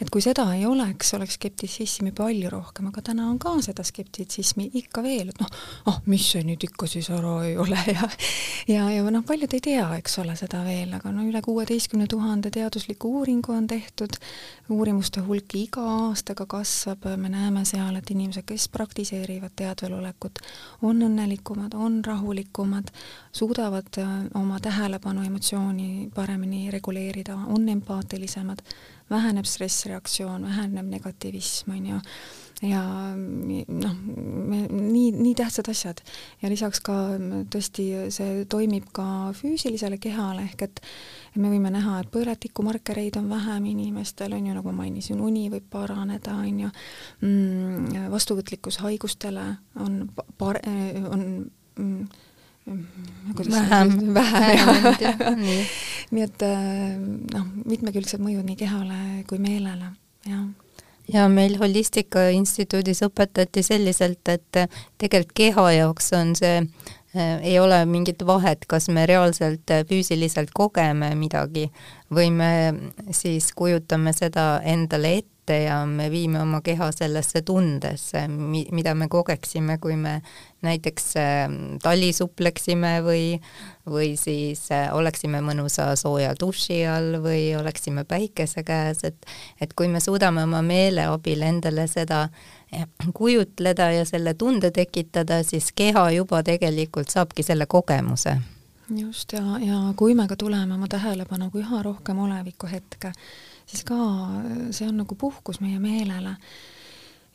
et 0.00 0.10
kui 0.12 0.22
seda 0.24 0.46
ei 0.56 0.66
oleks, 0.66 1.14
oleks 1.16 1.38
skeptitsismi 1.40 2.12
palju 2.16 2.50
rohkem, 2.52 2.90
aga 2.92 3.04
täna 3.08 3.28
on 3.30 3.38
ka 3.42 3.54
seda 3.64 3.84
skeptitsismi 3.86 4.70
ikka 4.82 5.04
veel, 5.04 5.32
et 5.32 5.40
noh, 5.40 5.50
ah, 5.90 6.00
mis 6.06 6.26
see 6.34 6.44
nüüd 6.46 6.64
ikka 6.68 6.90
siis 6.90 7.10
ära 7.12 7.38
ei 7.46 7.56
ole 7.60 7.78
ja 7.96 8.08
ja, 8.68 8.88
ja 8.90 9.06
noh, 9.10 9.24
paljud 9.26 9.54
ei 9.56 9.64
tea, 9.64 9.86
eks 9.98 10.18
ole, 10.22 10.36
seda 10.38 10.62
veel, 10.66 10.92
aga 10.98 11.12
no 11.14 11.24
üle 11.28 11.42
kuueteistkümne 11.44 12.08
tuhande 12.10 12.52
teadusliku 12.54 13.16
uuringu 13.20 13.54
on 13.56 13.66
tehtud, 13.70 14.18
uurimuste 14.72 15.20
hulk 15.20 15.54
iga 15.58 15.82
aastaga 16.08 16.46
kasvab, 16.50 17.06
me 17.20 17.28
näeme 17.32 17.64
seal, 17.68 17.96
et 17.98 18.10
inimesed, 18.10 18.44
kes 18.48 18.68
praktiseerivad 18.72 19.54
teadvelolekut, 19.56 20.40
on 20.82 21.02
õnnelikumad, 21.06 21.76
on 21.78 22.00
rahulikumad, 22.04 22.90
suudavad 23.32 24.00
äh, 24.02 24.14
oma 24.38 24.60
tähelepanu, 24.60 25.24
emotsiooni 25.28 26.10
paremini 26.14 26.70
reguleerida, 26.74 27.36
on 27.56 27.68
empaatilisemad, 27.68 28.64
väheneb 29.10 29.48
stressreaktsioon, 29.48 30.48
väheneb 30.48 30.88
negatiivism, 30.96 31.76
on 31.76 31.86
ju 31.86 32.00
ja 32.62 32.82
noh, 33.16 33.94
nii, 34.70 35.10
nii 35.12 35.34
tähtsad 35.34 35.68
asjad. 35.70 36.02
ja 36.42 36.50
lisaks 36.50 36.80
ka 36.84 36.94
tõesti 37.50 37.86
see 38.14 38.44
toimib 38.50 38.86
ka 38.94 39.06
füüsilisele 39.36 39.98
kehale, 40.02 40.46
ehk 40.46 40.66
et 40.68 40.82
me 41.34 41.50
võime 41.50 41.72
näha, 41.74 41.98
et 42.00 42.10
põletikumarkereid 42.14 43.18
on 43.18 43.30
vähem 43.32 43.66
inimestel, 43.72 44.36
on 44.36 44.46
ju, 44.46 44.54
nagu 44.54 44.70
ma 44.70 44.84
mainisin, 44.84 45.20
uni 45.20 45.48
võib 45.52 45.66
paraneda, 45.72 46.36
on 46.38 46.66
ju 46.66 46.72
mm,, 47.26 48.10
vastuvõtlikkus 48.12 48.78
haigustele 48.84 49.48
on 49.82 50.04
par-, 50.38 50.62
on 51.10 51.26
mm, 51.78 52.02
kuidas 53.34 53.54
vähem, 53.58 53.96
vähem, 54.14 54.74
jah. 55.02 55.22
nii 56.14 56.26
et 56.28 56.50
noh, 57.34 57.54
mitmekülgsed 57.66 58.22
mõjud 58.22 58.46
nii 58.46 58.60
kehale 58.60 59.00
kui 59.26 59.42
meelele, 59.42 59.96
jah 60.28 60.50
ja 61.12 61.28
meil 61.28 61.58
Holistika 61.60 62.28
Instituudis 62.32 63.02
õpetati 63.06 63.62
selliselt, 63.62 64.28
et 64.28 64.62
tegelikult 64.98 65.36
keha 65.36 65.66
jaoks 65.76 66.12
on 66.16 66.34
see 66.38 66.60
äh, 66.60 67.42
ei 67.42 67.58
ole 67.60 67.82
mingit 67.86 68.24
vahet, 68.26 68.66
kas 68.68 68.88
me 68.88 69.06
reaalselt 69.06 69.70
äh, 69.70 69.84
füüsiliselt 69.88 70.54
kogeme 70.54 71.12
midagi 71.18 71.68
või 72.12 72.30
me 72.34 72.52
siis 73.10 73.52
kujutame 73.56 74.14
seda 74.16 74.60
endale 74.64 75.16
ette 75.20 75.31
ette 75.42 75.62
ja 75.64 75.86
me 75.86 76.10
viime 76.10 76.40
oma 76.40 76.60
keha 76.62 76.90
sellesse 76.92 77.42
tundesse, 77.42 78.28
mi-, 78.28 78.68
mida 78.70 78.94
me 78.94 79.08
kogeksime, 79.08 79.78
kui 79.78 79.96
me 79.96 80.22
näiteks 80.62 81.16
ähm, 81.16 81.56
talisuppleksime 81.82 83.02
või, 83.02 83.40
või 83.86 84.14
siis 84.16 84.70
äh, 84.70 84.94
oleksime 84.94 85.40
mõnusa 85.42 85.96
sooja 85.96 86.34
duši 86.38 86.86
all 86.86 87.18
või 87.22 87.56
oleksime 87.58 88.04
päikese 88.04 88.62
käes, 88.62 89.02
et 89.04 89.26
et 89.60 89.74
kui 89.74 89.88
me 89.88 90.00
suudame 90.00 90.44
oma 90.44 90.62
meele 90.62 91.06
abil 91.10 91.42
endale 91.42 91.86
seda 91.86 92.28
kujutleda 93.14 93.90
ja 93.92 94.04
selle 94.04 94.34
tunde 94.34 94.70
tekitada, 94.70 95.42
siis 95.42 95.72
keha 95.72 96.10
juba 96.10 96.42
tegelikult 96.42 97.10
saabki 97.10 97.42
selle 97.42 97.66
kogemuse. 97.66 98.38
Just, 98.96 99.32
ja, 99.32 99.58
ja 99.58 99.78
kui 99.96 100.14
me 100.14 100.26
ka 100.28 100.36
tuleme 100.36 100.74
oma 100.74 100.88
tähelepanuga 100.88 101.58
üha 101.58 101.82
rohkem 101.82 102.18
oleviku 102.18 102.68
hetke, 102.68 103.12
siis 103.66 103.84
ka 103.88 103.98
see 104.70 104.88
on 104.88 105.02
nagu 105.02 105.18
puhkus 105.18 105.60
meie 105.62 105.80
meelele. 105.82 106.36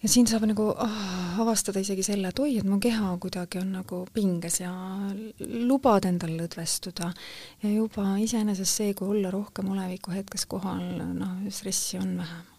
ja 0.04 0.10
siin 0.10 0.28
saab 0.30 0.46
nagu 0.50 0.68
oh, 0.74 0.98
avastada 1.42 1.82
isegi 1.82 2.04
selle, 2.06 2.30
et 2.30 2.40
oi, 2.40 2.58
et 2.60 2.68
mu 2.68 2.80
keha 2.82 3.16
kuidagi 3.22 3.62
on 3.62 3.72
nagu 3.80 4.04
pinges 4.14 4.60
ja 4.62 4.74
lubad 5.40 6.06
endal 6.06 6.36
lõdvestuda 6.38 7.10
ja 7.64 7.72
juba 7.72 8.14
iseenesest 8.22 8.84
see, 8.84 8.94
kui 8.94 9.16
olla 9.16 9.34
rohkem 9.34 9.74
oleviku 9.74 10.14
hetkes 10.14 10.46
kohal, 10.46 10.86
noh, 11.18 11.42
stressi 11.50 11.98
on 12.02 12.14
vähem 12.22 12.57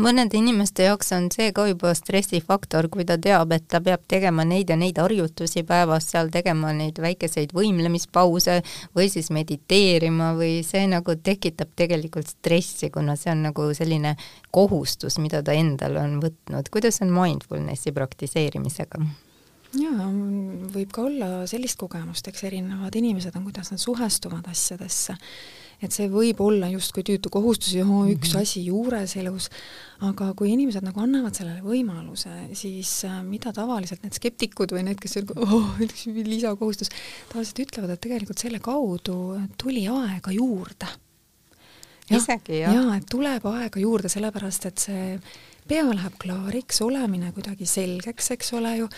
mõnede 0.00 0.38
inimeste 0.38 0.88
jaoks 0.88 1.12
on 1.16 1.28
see 1.32 1.52
ka 1.54 1.66
juba 1.68 1.92
stressifaktor, 1.96 2.88
kui 2.92 3.06
ta 3.06 3.16
teab, 3.20 3.52
et 3.54 3.66
ta 3.70 3.80
peab 3.84 4.02
tegema 4.10 4.44
neid 4.48 4.70
ja 4.70 4.76
neid 4.78 4.98
harjutusi 5.00 5.64
päevas, 5.66 6.08
seal 6.10 6.30
tegema 6.34 6.72
neid 6.76 6.98
väikeseid 7.02 7.54
võimlemispause 7.54 8.60
või 8.96 9.08
siis 9.12 9.30
mediteerima 9.34 10.32
või 10.38 10.62
see 10.66 10.86
nagu 10.90 11.16
tekitab 11.16 11.74
tegelikult 11.78 12.30
stressi, 12.32 12.90
kuna 12.94 13.16
see 13.20 13.32
on 13.34 13.44
nagu 13.48 13.68
selline 13.76 14.16
kohustus, 14.54 15.18
mida 15.22 15.42
ta 15.42 15.54
endale 15.56 16.02
on 16.02 16.18
võtnud. 16.22 16.70
kuidas 16.70 17.02
on 17.02 17.14
mindfulnessi 17.14 17.94
praktiseerimisega? 17.94 19.02
jaa, 19.74 20.06
võib 20.74 20.90
ka 20.94 21.02
olla 21.02 21.28
sellist 21.50 21.78
kogemust, 21.80 22.28
eks 22.30 22.44
erinevad 22.46 22.94
inimesed 22.94 23.34
on, 23.34 23.46
kuidas 23.46 23.72
nad 23.74 23.82
suhestuvad 23.82 24.46
asjadesse 24.50 25.16
et 25.84 25.94
see 25.94 26.08
võib 26.10 26.40
olla 26.44 26.68
justkui 26.72 27.04
tüütu 27.06 27.30
kohustus 27.32 27.74
ja 27.76 27.84
üks 27.84 28.32
mm 28.32 28.34
-hmm. 28.34 28.40
asi 28.42 28.64
juures 28.66 29.16
elus, 29.20 29.48
aga 30.04 30.32
kui 30.34 30.52
inimesed 30.52 30.84
nagu 30.84 31.00
annavad 31.00 31.36
sellele 31.36 31.62
võimaluse, 31.62 32.32
siis 32.52 33.04
äh, 33.04 33.22
mida 33.22 33.52
tavaliselt 33.52 34.02
need 34.02 34.16
skeptikud 34.16 34.72
või 34.72 34.84
need, 34.88 35.00
kes 35.00 35.18
oh, 35.36 35.78
lisakohustus, 36.34 36.92
tavaliselt 37.30 37.64
ütlevad, 37.66 37.94
et 37.94 38.00
tegelikult 38.00 38.38
selle 38.38 38.60
kaudu 38.60 39.40
tuli 39.60 39.86
aega 39.88 40.32
juurde. 40.32 40.86
isegi 42.10 42.60
jah? 42.60 42.74
jaa, 42.74 42.96
et 42.96 43.06
tuleb 43.10 43.44
aega 43.46 43.80
juurde, 43.80 44.08
sellepärast 44.08 44.66
et 44.66 44.78
see 44.78 45.20
pea 45.68 45.84
läheb 45.84 46.16
klaariks, 46.20 46.82
olemine 46.84 47.32
kuidagi 47.32 47.66
selgeks, 47.66 48.30
eks 48.30 48.52
ole 48.52 48.76
ju, 48.76 48.88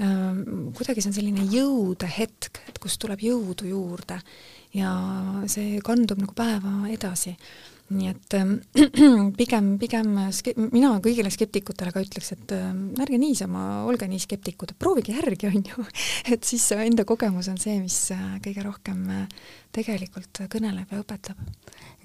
ähm, 0.00 0.70
kuidagi 0.76 1.02
see 1.02 1.10
on 1.10 1.18
selline 1.18 1.44
jõudehetk, 1.52 2.62
et 2.68 2.78
kust 2.78 3.00
tuleb 3.00 3.20
jõudu 3.20 3.68
juurde 3.68 4.22
ja 4.74 4.92
see 5.46 5.80
kandub 5.84 6.20
nagu 6.20 6.34
päeva 6.36 6.88
edasi. 6.92 7.36
Nii 7.94 8.10
et 8.10 8.36
äh, 8.36 8.50
pigem, 9.40 9.70
pigem 9.80 10.10
mina 10.72 10.92
kõigile 11.04 11.32
skeptikutele 11.32 11.92
ka 11.94 12.02
ütleks, 12.04 12.32
et 12.36 12.56
äh, 12.56 12.66
ärge 13.04 13.20
niisama, 13.20 13.84
olge 13.88 14.08
nii 14.10 14.20
skeptikud, 14.24 14.74
proovige 14.78 15.16
järgi, 15.16 15.48
on 15.52 15.64
ju. 15.72 15.86
et 16.32 16.44
siis 16.44 16.66
enda 16.76 17.06
kogemus 17.08 17.50
on 17.52 17.60
see, 17.60 17.78
mis 17.82 18.00
äh, 18.14 18.36
kõige 18.44 18.66
rohkem 18.66 19.04
äh, 19.14 19.24
tegelikult 19.74 20.46
kõneleb 20.52 20.92
ja 20.92 21.02
õpetab 21.04 21.40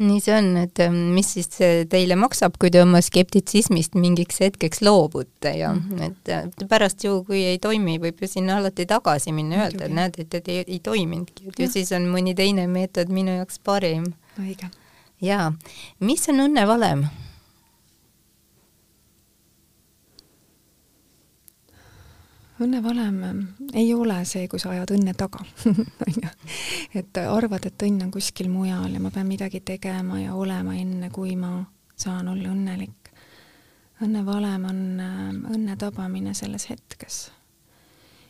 nii 0.02 0.22
see 0.24 0.34
on, 0.34 0.48
et 0.58 0.80
ähm, 0.82 0.96
mis 1.14 1.30
siis 1.36 1.50
äh, 1.62 1.84
teile 1.90 2.18
maksab, 2.18 2.58
kui 2.62 2.72
te 2.74 2.82
oma 2.82 3.02
skeptitsismist 3.04 3.98
mingiks 4.00 4.42
hetkeks 4.42 4.82
loobute 4.82 5.54
ja 5.60 5.74
mm 5.74 5.82
-hmm. 5.90 6.04
et 6.08 6.30
äh, 6.30 6.68
pärast 6.70 7.04
ju, 7.04 7.24
kui 7.24 7.44
ei 7.46 7.60
toimi, 7.60 8.00
võib 8.00 8.22
ju 8.22 8.28
sinna 8.28 8.58
alati 8.58 8.86
tagasi 8.86 9.32
minna 9.32 9.66
öelda, 9.66 9.86
et 9.86 9.94
näed, 9.94 10.20
et 10.20 10.48
ei, 10.48 10.64
ei 10.68 10.80
toiminudki, 10.80 11.48
et 11.48 11.60
ju 11.60 11.68
siis 11.72 11.92
on 11.92 12.10
mõni 12.10 12.36
teine 12.36 12.68
meetod 12.68 13.10
minu 13.10 13.38
jaoks 13.38 13.60
parim. 13.60 14.14
õige. 14.40 14.70
Jaa, 15.22 15.52
mis 16.00 16.30
on 16.30 16.48
õnnevalem? 16.48 17.06
õnnevalem 22.64 23.16
ähm, 23.28 23.40
ei 23.74 23.94
ole 23.94 24.20
see, 24.30 24.48
kui 24.52 24.62
sa 24.62 24.72
ajad 24.74 24.94
õnne 24.96 25.14
taga, 25.18 25.42
on 26.06 26.20
ju. 26.20 26.32
et 27.00 27.22
arvad, 27.24 27.66
et 27.68 27.86
õnn 27.88 28.06
on 28.06 28.12
kuskil 28.14 28.50
mujal 28.52 28.94
ja 28.94 29.02
ma 29.04 29.12
pean 29.14 29.30
midagi 29.30 29.64
tegema 29.66 30.20
ja 30.22 30.36
olema 30.38 30.76
enne, 30.78 31.10
kui 31.14 31.36
ma 31.40 31.58
saan 32.00 32.30
olla 32.32 32.52
õnnelik. 32.54 33.12
õnnevalem 34.04 34.68
on 34.70 34.84
ähm, 35.00 35.40
õnne 35.54 35.78
tabamine 35.80 36.34
selles 36.38 36.70
hetkes. 36.70 37.24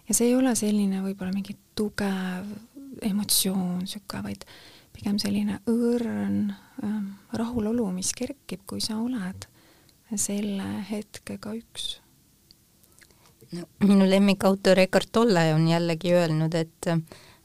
ja 0.07 0.15
see 0.15 0.31
ei 0.31 0.35
ole 0.35 0.55
selline 0.55 1.01
võib-olla 1.03 1.33
mingi 1.33 1.57
tugev 1.75 2.47
emotsioon 3.01 3.81
niisugune, 3.83 4.23
vaid 4.23 4.45
pigem 4.93 5.19
selline 5.21 5.59
õõrn 5.69 6.53
äh, 6.53 7.01
rahulolu, 7.33 7.89
mis 7.95 8.13
kerkib, 8.17 8.63
kui 8.67 8.81
sa 8.83 8.99
oled 9.01 9.47
selle 10.13 10.65
hetkega 10.89 11.55
üks. 11.57 11.97
No, 13.53 13.67
minu 13.85 14.05
lemmikautor 14.09 14.79
Eckart 14.81 15.11
Tolle 15.13 15.47
on 15.53 15.67
jällegi 15.69 16.13
öelnud, 16.13 16.53
et 16.57 16.89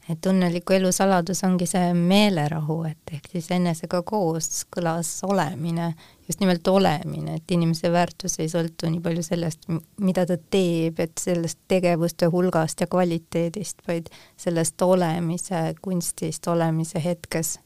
et 0.09 0.25
õnneliku 0.25 0.73
elu 0.73 0.89
saladus 0.93 1.43
ongi 1.45 1.67
see 1.69 1.91
meelerahu, 1.93 2.79
et 2.89 3.13
ehk 3.13 3.29
siis 3.31 3.49
enesega 3.53 4.01
koos 4.07 4.63
kõlas 4.73 5.11
olemine, 5.27 5.91
just 6.27 6.41
nimelt 6.41 6.67
olemine, 6.67 7.37
et 7.37 7.53
inimese 7.53 7.91
väärtus 7.93 8.39
ei 8.41 8.49
sõltu 8.49 8.89
nii 8.89 9.03
palju 9.05 9.25
sellest, 9.25 9.69
mida 10.01 10.25
ta 10.29 10.39
teeb, 10.51 10.99
et 11.03 11.21
sellest 11.21 11.61
tegevuste 11.69 12.31
hulgast 12.33 12.81
ja 12.81 12.89
kvaliteedist, 12.89 13.85
vaid 13.87 14.09
sellest 14.37 14.81
olemise 14.81 15.61
kunstist, 15.81 16.49
olemise 16.49 17.03
hetkes, 17.03 17.57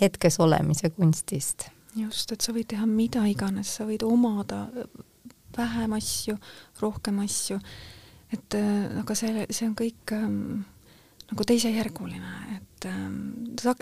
hetkes 0.00 0.40
olemise 0.42 0.90
kunstist. 0.90 1.68
just, 1.94 2.32
et 2.32 2.40
sa 2.42 2.52
võid 2.52 2.72
teha 2.74 2.86
mida 2.90 3.22
iganes, 3.30 3.76
sa 3.76 3.86
võid 3.86 4.02
omada 4.02 4.66
vähem 5.56 5.92
asju, 5.94 6.34
rohkem 6.82 7.22
asju, 7.22 7.60
et 8.34 8.54
äh, 8.58 8.86
aga 8.98 9.14
see, 9.14 9.46
see 9.54 9.68
on 9.68 9.76
kõik 9.78 10.10
ähm, 10.16 10.64
nagu 11.30 11.46
teisejärguline, 11.48 12.32
et 12.56 12.86
ähm, 12.90 13.14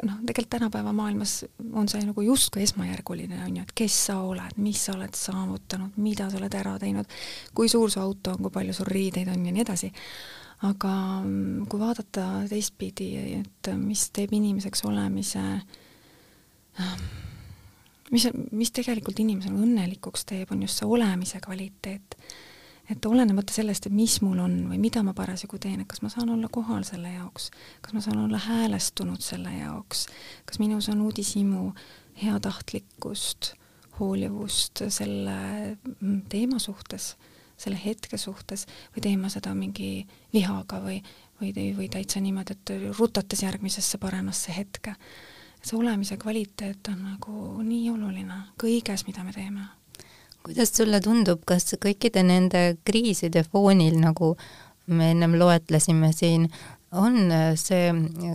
noh, 0.07 0.19
tegelikult 0.27 0.53
tänapäeva 0.55 0.93
maailmas 0.97 1.41
on 1.73 1.89
see 1.91 2.05
nagu 2.07 2.23
justkui 2.23 2.63
esmajärguline, 2.67 3.41
on 3.47 3.57
ju, 3.57 3.65
et 3.67 3.75
kes 3.83 3.97
sa 4.09 4.21
oled, 4.23 4.61
mis 4.63 4.85
sa 4.87 4.95
oled 4.97 5.17
saavutanud, 5.19 5.99
mida 6.03 6.29
sa 6.31 6.39
oled 6.39 6.55
ära 6.59 6.77
teinud, 6.83 7.19
kui 7.55 7.71
suur 7.73 7.91
su 7.91 8.01
auto 8.03 8.37
on, 8.37 8.45
kui 8.47 8.55
palju 8.55 8.77
sul 8.77 8.91
riideid 8.91 9.33
on 9.33 9.47
ja 9.47 9.55
nii 9.55 9.67
edasi. 9.67 9.93
aga 10.63 10.93
mm, 11.25 11.67
kui 11.67 11.81
vaadata 11.81 12.45
teistpidi, 12.47 13.09
et 13.41 13.73
mis 13.81 14.05
teeb 14.15 14.31
inimeseks 14.39 14.85
olemise 14.87 15.43
ähm, 15.43 17.09
mis, 18.13 18.29
mis 18.53 18.73
tegelikult 18.75 19.21
inimesele 19.23 19.59
õnnelikuks 19.65 20.27
teeb, 20.29 20.53
on 20.53 20.65
just 20.67 20.81
see 20.81 20.89
olemise 20.89 21.41
kvaliteet. 21.43 22.17
Et 22.91 23.07
olenemata 23.07 23.55
sellest, 23.55 23.87
et 23.87 23.95
mis 23.95 24.19
mul 24.25 24.41
on 24.43 24.55
või 24.73 24.79
mida 24.83 25.03
ma 25.07 25.15
parasjagu 25.17 25.59
teen, 25.63 25.81
et 25.81 25.89
kas 25.89 26.03
ma 26.03 26.11
saan 26.13 26.33
olla 26.35 26.51
kohal 26.53 26.85
selle 26.87 27.13
jaoks, 27.15 27.51
kas 27.81 27.95
ma 27.97 28.03
saan 28.05 28.23
olla 28.25 28.41
häälestunud 28.43 29.23
selle 29.23 29.53
jaoks, 29.55 30.07
kas 30.49 30.59
minus 30.63 30.89
on 30.93 31.05
uudishimu, 31.07 31.73
heatahtlikkust, 32.23 33.55
hoolivust 34.01 34.85
selle 34.89 35.37
mm, 36.01 36.23
teema 36.33 36.59
suhtes, 36.63 37.15
selle 37.57 37.79
hetke 37.79 38.19
suhtes 38.19 38.67
või 38.95 39.05
teen 39.05 39.21
ma 39.23 39.31
seda 39.33 39.55
mingi 39.55 40.07
vihaga 40.35 40.81
või, 40.83 40.99
või, 41.41 41.53
või 41.77 41.89
täitsa 41.93 42.21
niimoodi, 42.21 42.59
et 42.59 42.75
rutates 42.99 43.45
järgmisesse 43.47 44.01
paremasse 44.03 44.55
hetke 44.57 44.97
see 45.63 45.79
olemise 45.79 46.17
kvaliteet 46.17 46.89
on 46.91 47.05
nagu 47.07 47.63
nii 47.63 47.91
oluline 47.93 48.39
kõiges, 48.61 49.07
mida 49.07 49.25
me 49.25 49.35
teeme. 49.35 49.69
Kuidas 50.45 50.75
sulle 50.77 51.01
tundub, 51.01 51.43
kas 51.47 51.75
kõikide 51.83 52.25
nende 52.27 52.63
kriiside 52.85 53.45
foonil, 53.47 53.99
nagu 54.03 54.35
me 54.87 55.13
ennem 55.15 55.37
loetlesime 55.39 56.13
siin, 56.17 56.49
on 56.93 57.33
äh, 57.33 57.55
see 57.57 57.93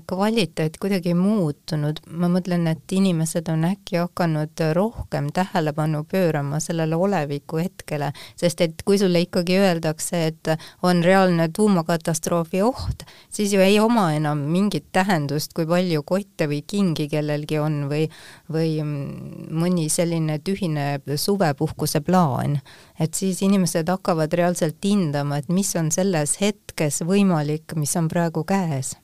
kvaliteet 0.08 0.78
kuidagi 0.82 1.14
muutunud, 1.18 2.00
ma 2.10 2.30
mõtlen, 2.32 2.66
et 2.72 2.94
inimesed 2.94 3.50
on 3.54 3.66
äkki 3.70 4.00
hakanud 4.02 4.64
rohkem 4.74 5.30
tähelepanu 5.34 6.04
pöörama 6.10 6.60
sellele 6.64 6.98
oleviku 6.98 7.62
hetkele, 7.62 8.12
sest 8.40 8.62
et 8.66 8.82
kui 8.86 8.98
sulle 8.98 9.22
ikkagi 9.26 9.60
öeldakse, 9.62 10.24
et 10.32 10.52
on 10.82 11.04
reaalne 11.06 11.50
tuumakatastroofi 11.54 12.64
oht, 12.66 13.06
siis 13.30 13.54
ju 13.54 13.62
ei 13.62 13.80
oma 13.80 14.10
enam 14.18 14.42
mingit 14.50 14.90
tähendust, 14.92 15.54
kui 15.54 15.68
palju 15.70 16.02
kotte 16.08 16.50
või 16.50 16.64
kingi 16.68 17.08
kellelgi 17.12 17.62
on 17.62 17.84
või, 17.92 18.08
või 18.54 18.82
mõni 18.82 19.88
selline 19.94 20.40
tühine 20.40 20.98
suvepuhkuse 21.16 22.02
plaan. 22.02 22.58
Et 23.00 23.14
siis 23.14 23.42
inimesed 23.46 23.90
hakkavad 23.90 24.34
reaalselt 24.34 24.84
hindama, 24.84 25.38
et 25.38 25.50
mis 25.50 25.76
on 25.76 25.92
selles 25.92 26.40
hetkes 26.42 27.04
võimalik, 27.06 27.76
mis 27.76 27.96
on 28.00 28.08
praegu 28.12 28.44
käes 28.48 28.96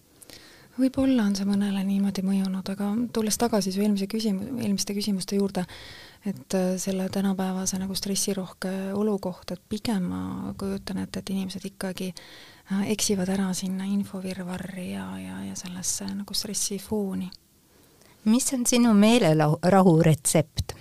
võib-olla 0.80 1.28
on 1.28 1.36
see 1.38 1.46
mõnele 1.48 1.84
niimoodi 1.86 2.24
mõjunud, 2.26 2.70
aga 2.74 2.90
tulles 3.14 3.38
tagasi 3.38 3.74
su 3.74 3.84
eelmise 3.84 4.08
küsimus, 4.10 4.50
eelmiste 4.58 4.96
küsimuste 4.98 5.38
juurde, 5.38 5.66
et 6.26 6.58
äh, 6.58 6.74
selle 6.82 7.10
tänapäevase 7.14 7.78
nagu 7.82 7.96
stressirohke 7.98 8.72
olu 8.98 9.18
kohta, 9.22 9.58
et 9.58 9.64
pigem 9.70 10.10
ma 10.10 10.54
kujutan 10.58 11.04
ette, 11.04 11.22
et 11.22 11.34
inimesed 11.36 11.68
ikkagi 11.70 12.10
äh, 12.14 12.88
eksivad 12.96 13.30
ära 13.36 13.52
sinna 13.58 13.88
infovirvarri 13.90 14.92
ja, 14.94 15.08
ja, 15.22 15.44
ja 15.50 15.58
sellesse 15.60 16.10
nagu 16.14 16.34
stressifooni. 16.34 17.30
mis 18.26 18.54
on 18.54 18.66
sinu 18.66 18.94
meelerahu 18.94 20.00
retsept 20.04 20.78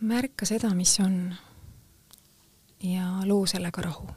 märka 0.00 0.46
seda, 0.46 0.74
mis 0.74 1.00
on 1.00 1.34
ja 2.82 3.02
loo 3.24 3.46
sellega 3.46 3.82
rahu. 3.82 4.08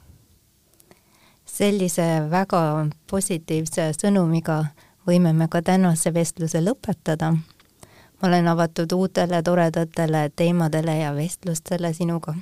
sellise 1.44 2.02
väga 2.30 2.86
positiivse 3.10 3.90
sõnumiga 3.92 4.64
võime 5.06 5.32
me 5.32 5.48
ka 5.48 5.62
tänase 5.62 6.14
vestluse 6.14 6.60
lõpetada. 6.60 7.32
ma 8.22 8.28
olen 8.28 8.48
avatud 8.48 8.92
uutele 8.92 9.42
toredatele 9.42 10.30
teemadele 10.36 10.96
ja 10.98 11.14
vestlustele 11.14 11.92
sinuga. 11.92 12.34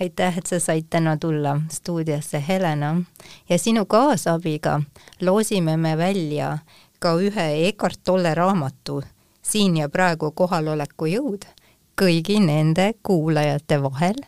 aitäh, 0.00 0.38
et 0.38 0.46
sa 0.46 0.60
said 0.60 0.84
täna 0.90 1.16
tulla 1.16 1.60
stuudiosse, 1.70 2.44
Helena, 2.48 3.02
ja 3.48 3.58
sinu 3.58 3.86
kaasabiga 3.86 4.80
loosime 5.20 5.76
me 5.76 5.96
välja 5.96 6.58
ka 6.98 7.14
ühe 7.14 7.68
Eckart 7.68 8.00
Tolle 8.04 8.34
raamatu 8.34 9.02
siin 9.48 9.76
ja 9.76 9.88
praegu 9.88 10.30
kohaloleku 10.36 11.08
jõud 11.08 11.46
kõigi 11.98 12.38
nende 12.42 12.92
kuulajate 13.02 13.80
vahel, 13.82 14.18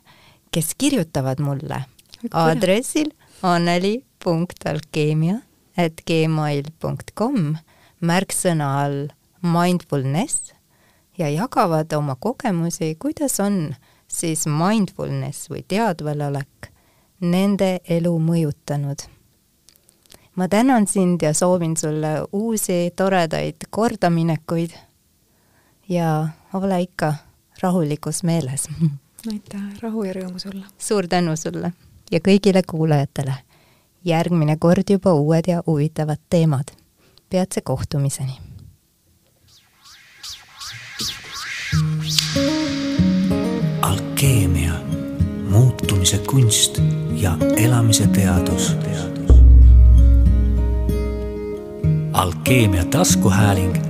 kes 0.51 0.75
kirjutavad 0.79 1.43
mulle 1.45 1.85
aadressil 2.31 3.13
anneli.alkeemia 3.47 5.37
at 5.79 6.03
gmail.com 6.09 7.55
märksõna 8.01 8.71
all 8.83 9.07
mindfulness 9.41 10.53
ja 11.19 11.29
jagavad 11.31 11.93
oma 11.93 12.17
kogemusi, 12.17 12.95
kuidas 12.99 13.39
on 13.41 13.75
siis 14.09 14.47
mindfulness 14.49 15.51
või 15.53 15.63
teadvalolek 15.69 16.71
nende 17.21 17.79
elu 17.89 18.19
mõjutanud. 18.19 19.07
ma 20.35 20.49
tänan 20.49 20.87
sind 20.87 21.23
ja 21.23 21.35
soovin 21.35 21.77
sulle 21.77 22.23
uusi 22.33 22.91
toredaid 22.97 23.57
kordaminekuid 23.71 24.71
ja 25.91 26.29
ole 26.53 26.81
ikka 26.81 27.15
rahulikus 27.63 28.23
meeles. 28.25 28.69
aitäh, 29.33 29.63
rahu 29.83 30.05
ja 30.05 30.13
rõõmu 30.13 30.39
sulle! 30.39 30.65
suur 30.79 31.09
tänu 31.09 31.37
sulle 31.37 31.73
ja 32.13 32.21
kõigile 32.21 32.63
kuulajatele. 32.67 33.35
järgmine 34.05 34.57
kord 34.57 34.91
juba 34.91 35.13
uued 35.13 35.45
ja 35.47 35.63
huvitavad 35.67 36.19
teemad. 36.31 36.73
peatse 37.31 37.61
kohtumiseni! 37.61 38.39
alkeemia, 43.83 44.75
muutumise 45.51 46.19
kunst 46.19 46.81
ja 47.13 47.37
elamise 47.57 48.07
teadus. 48.07 48.77
alkeemia 52.13 52.85
taskuhääling 52.85 53.90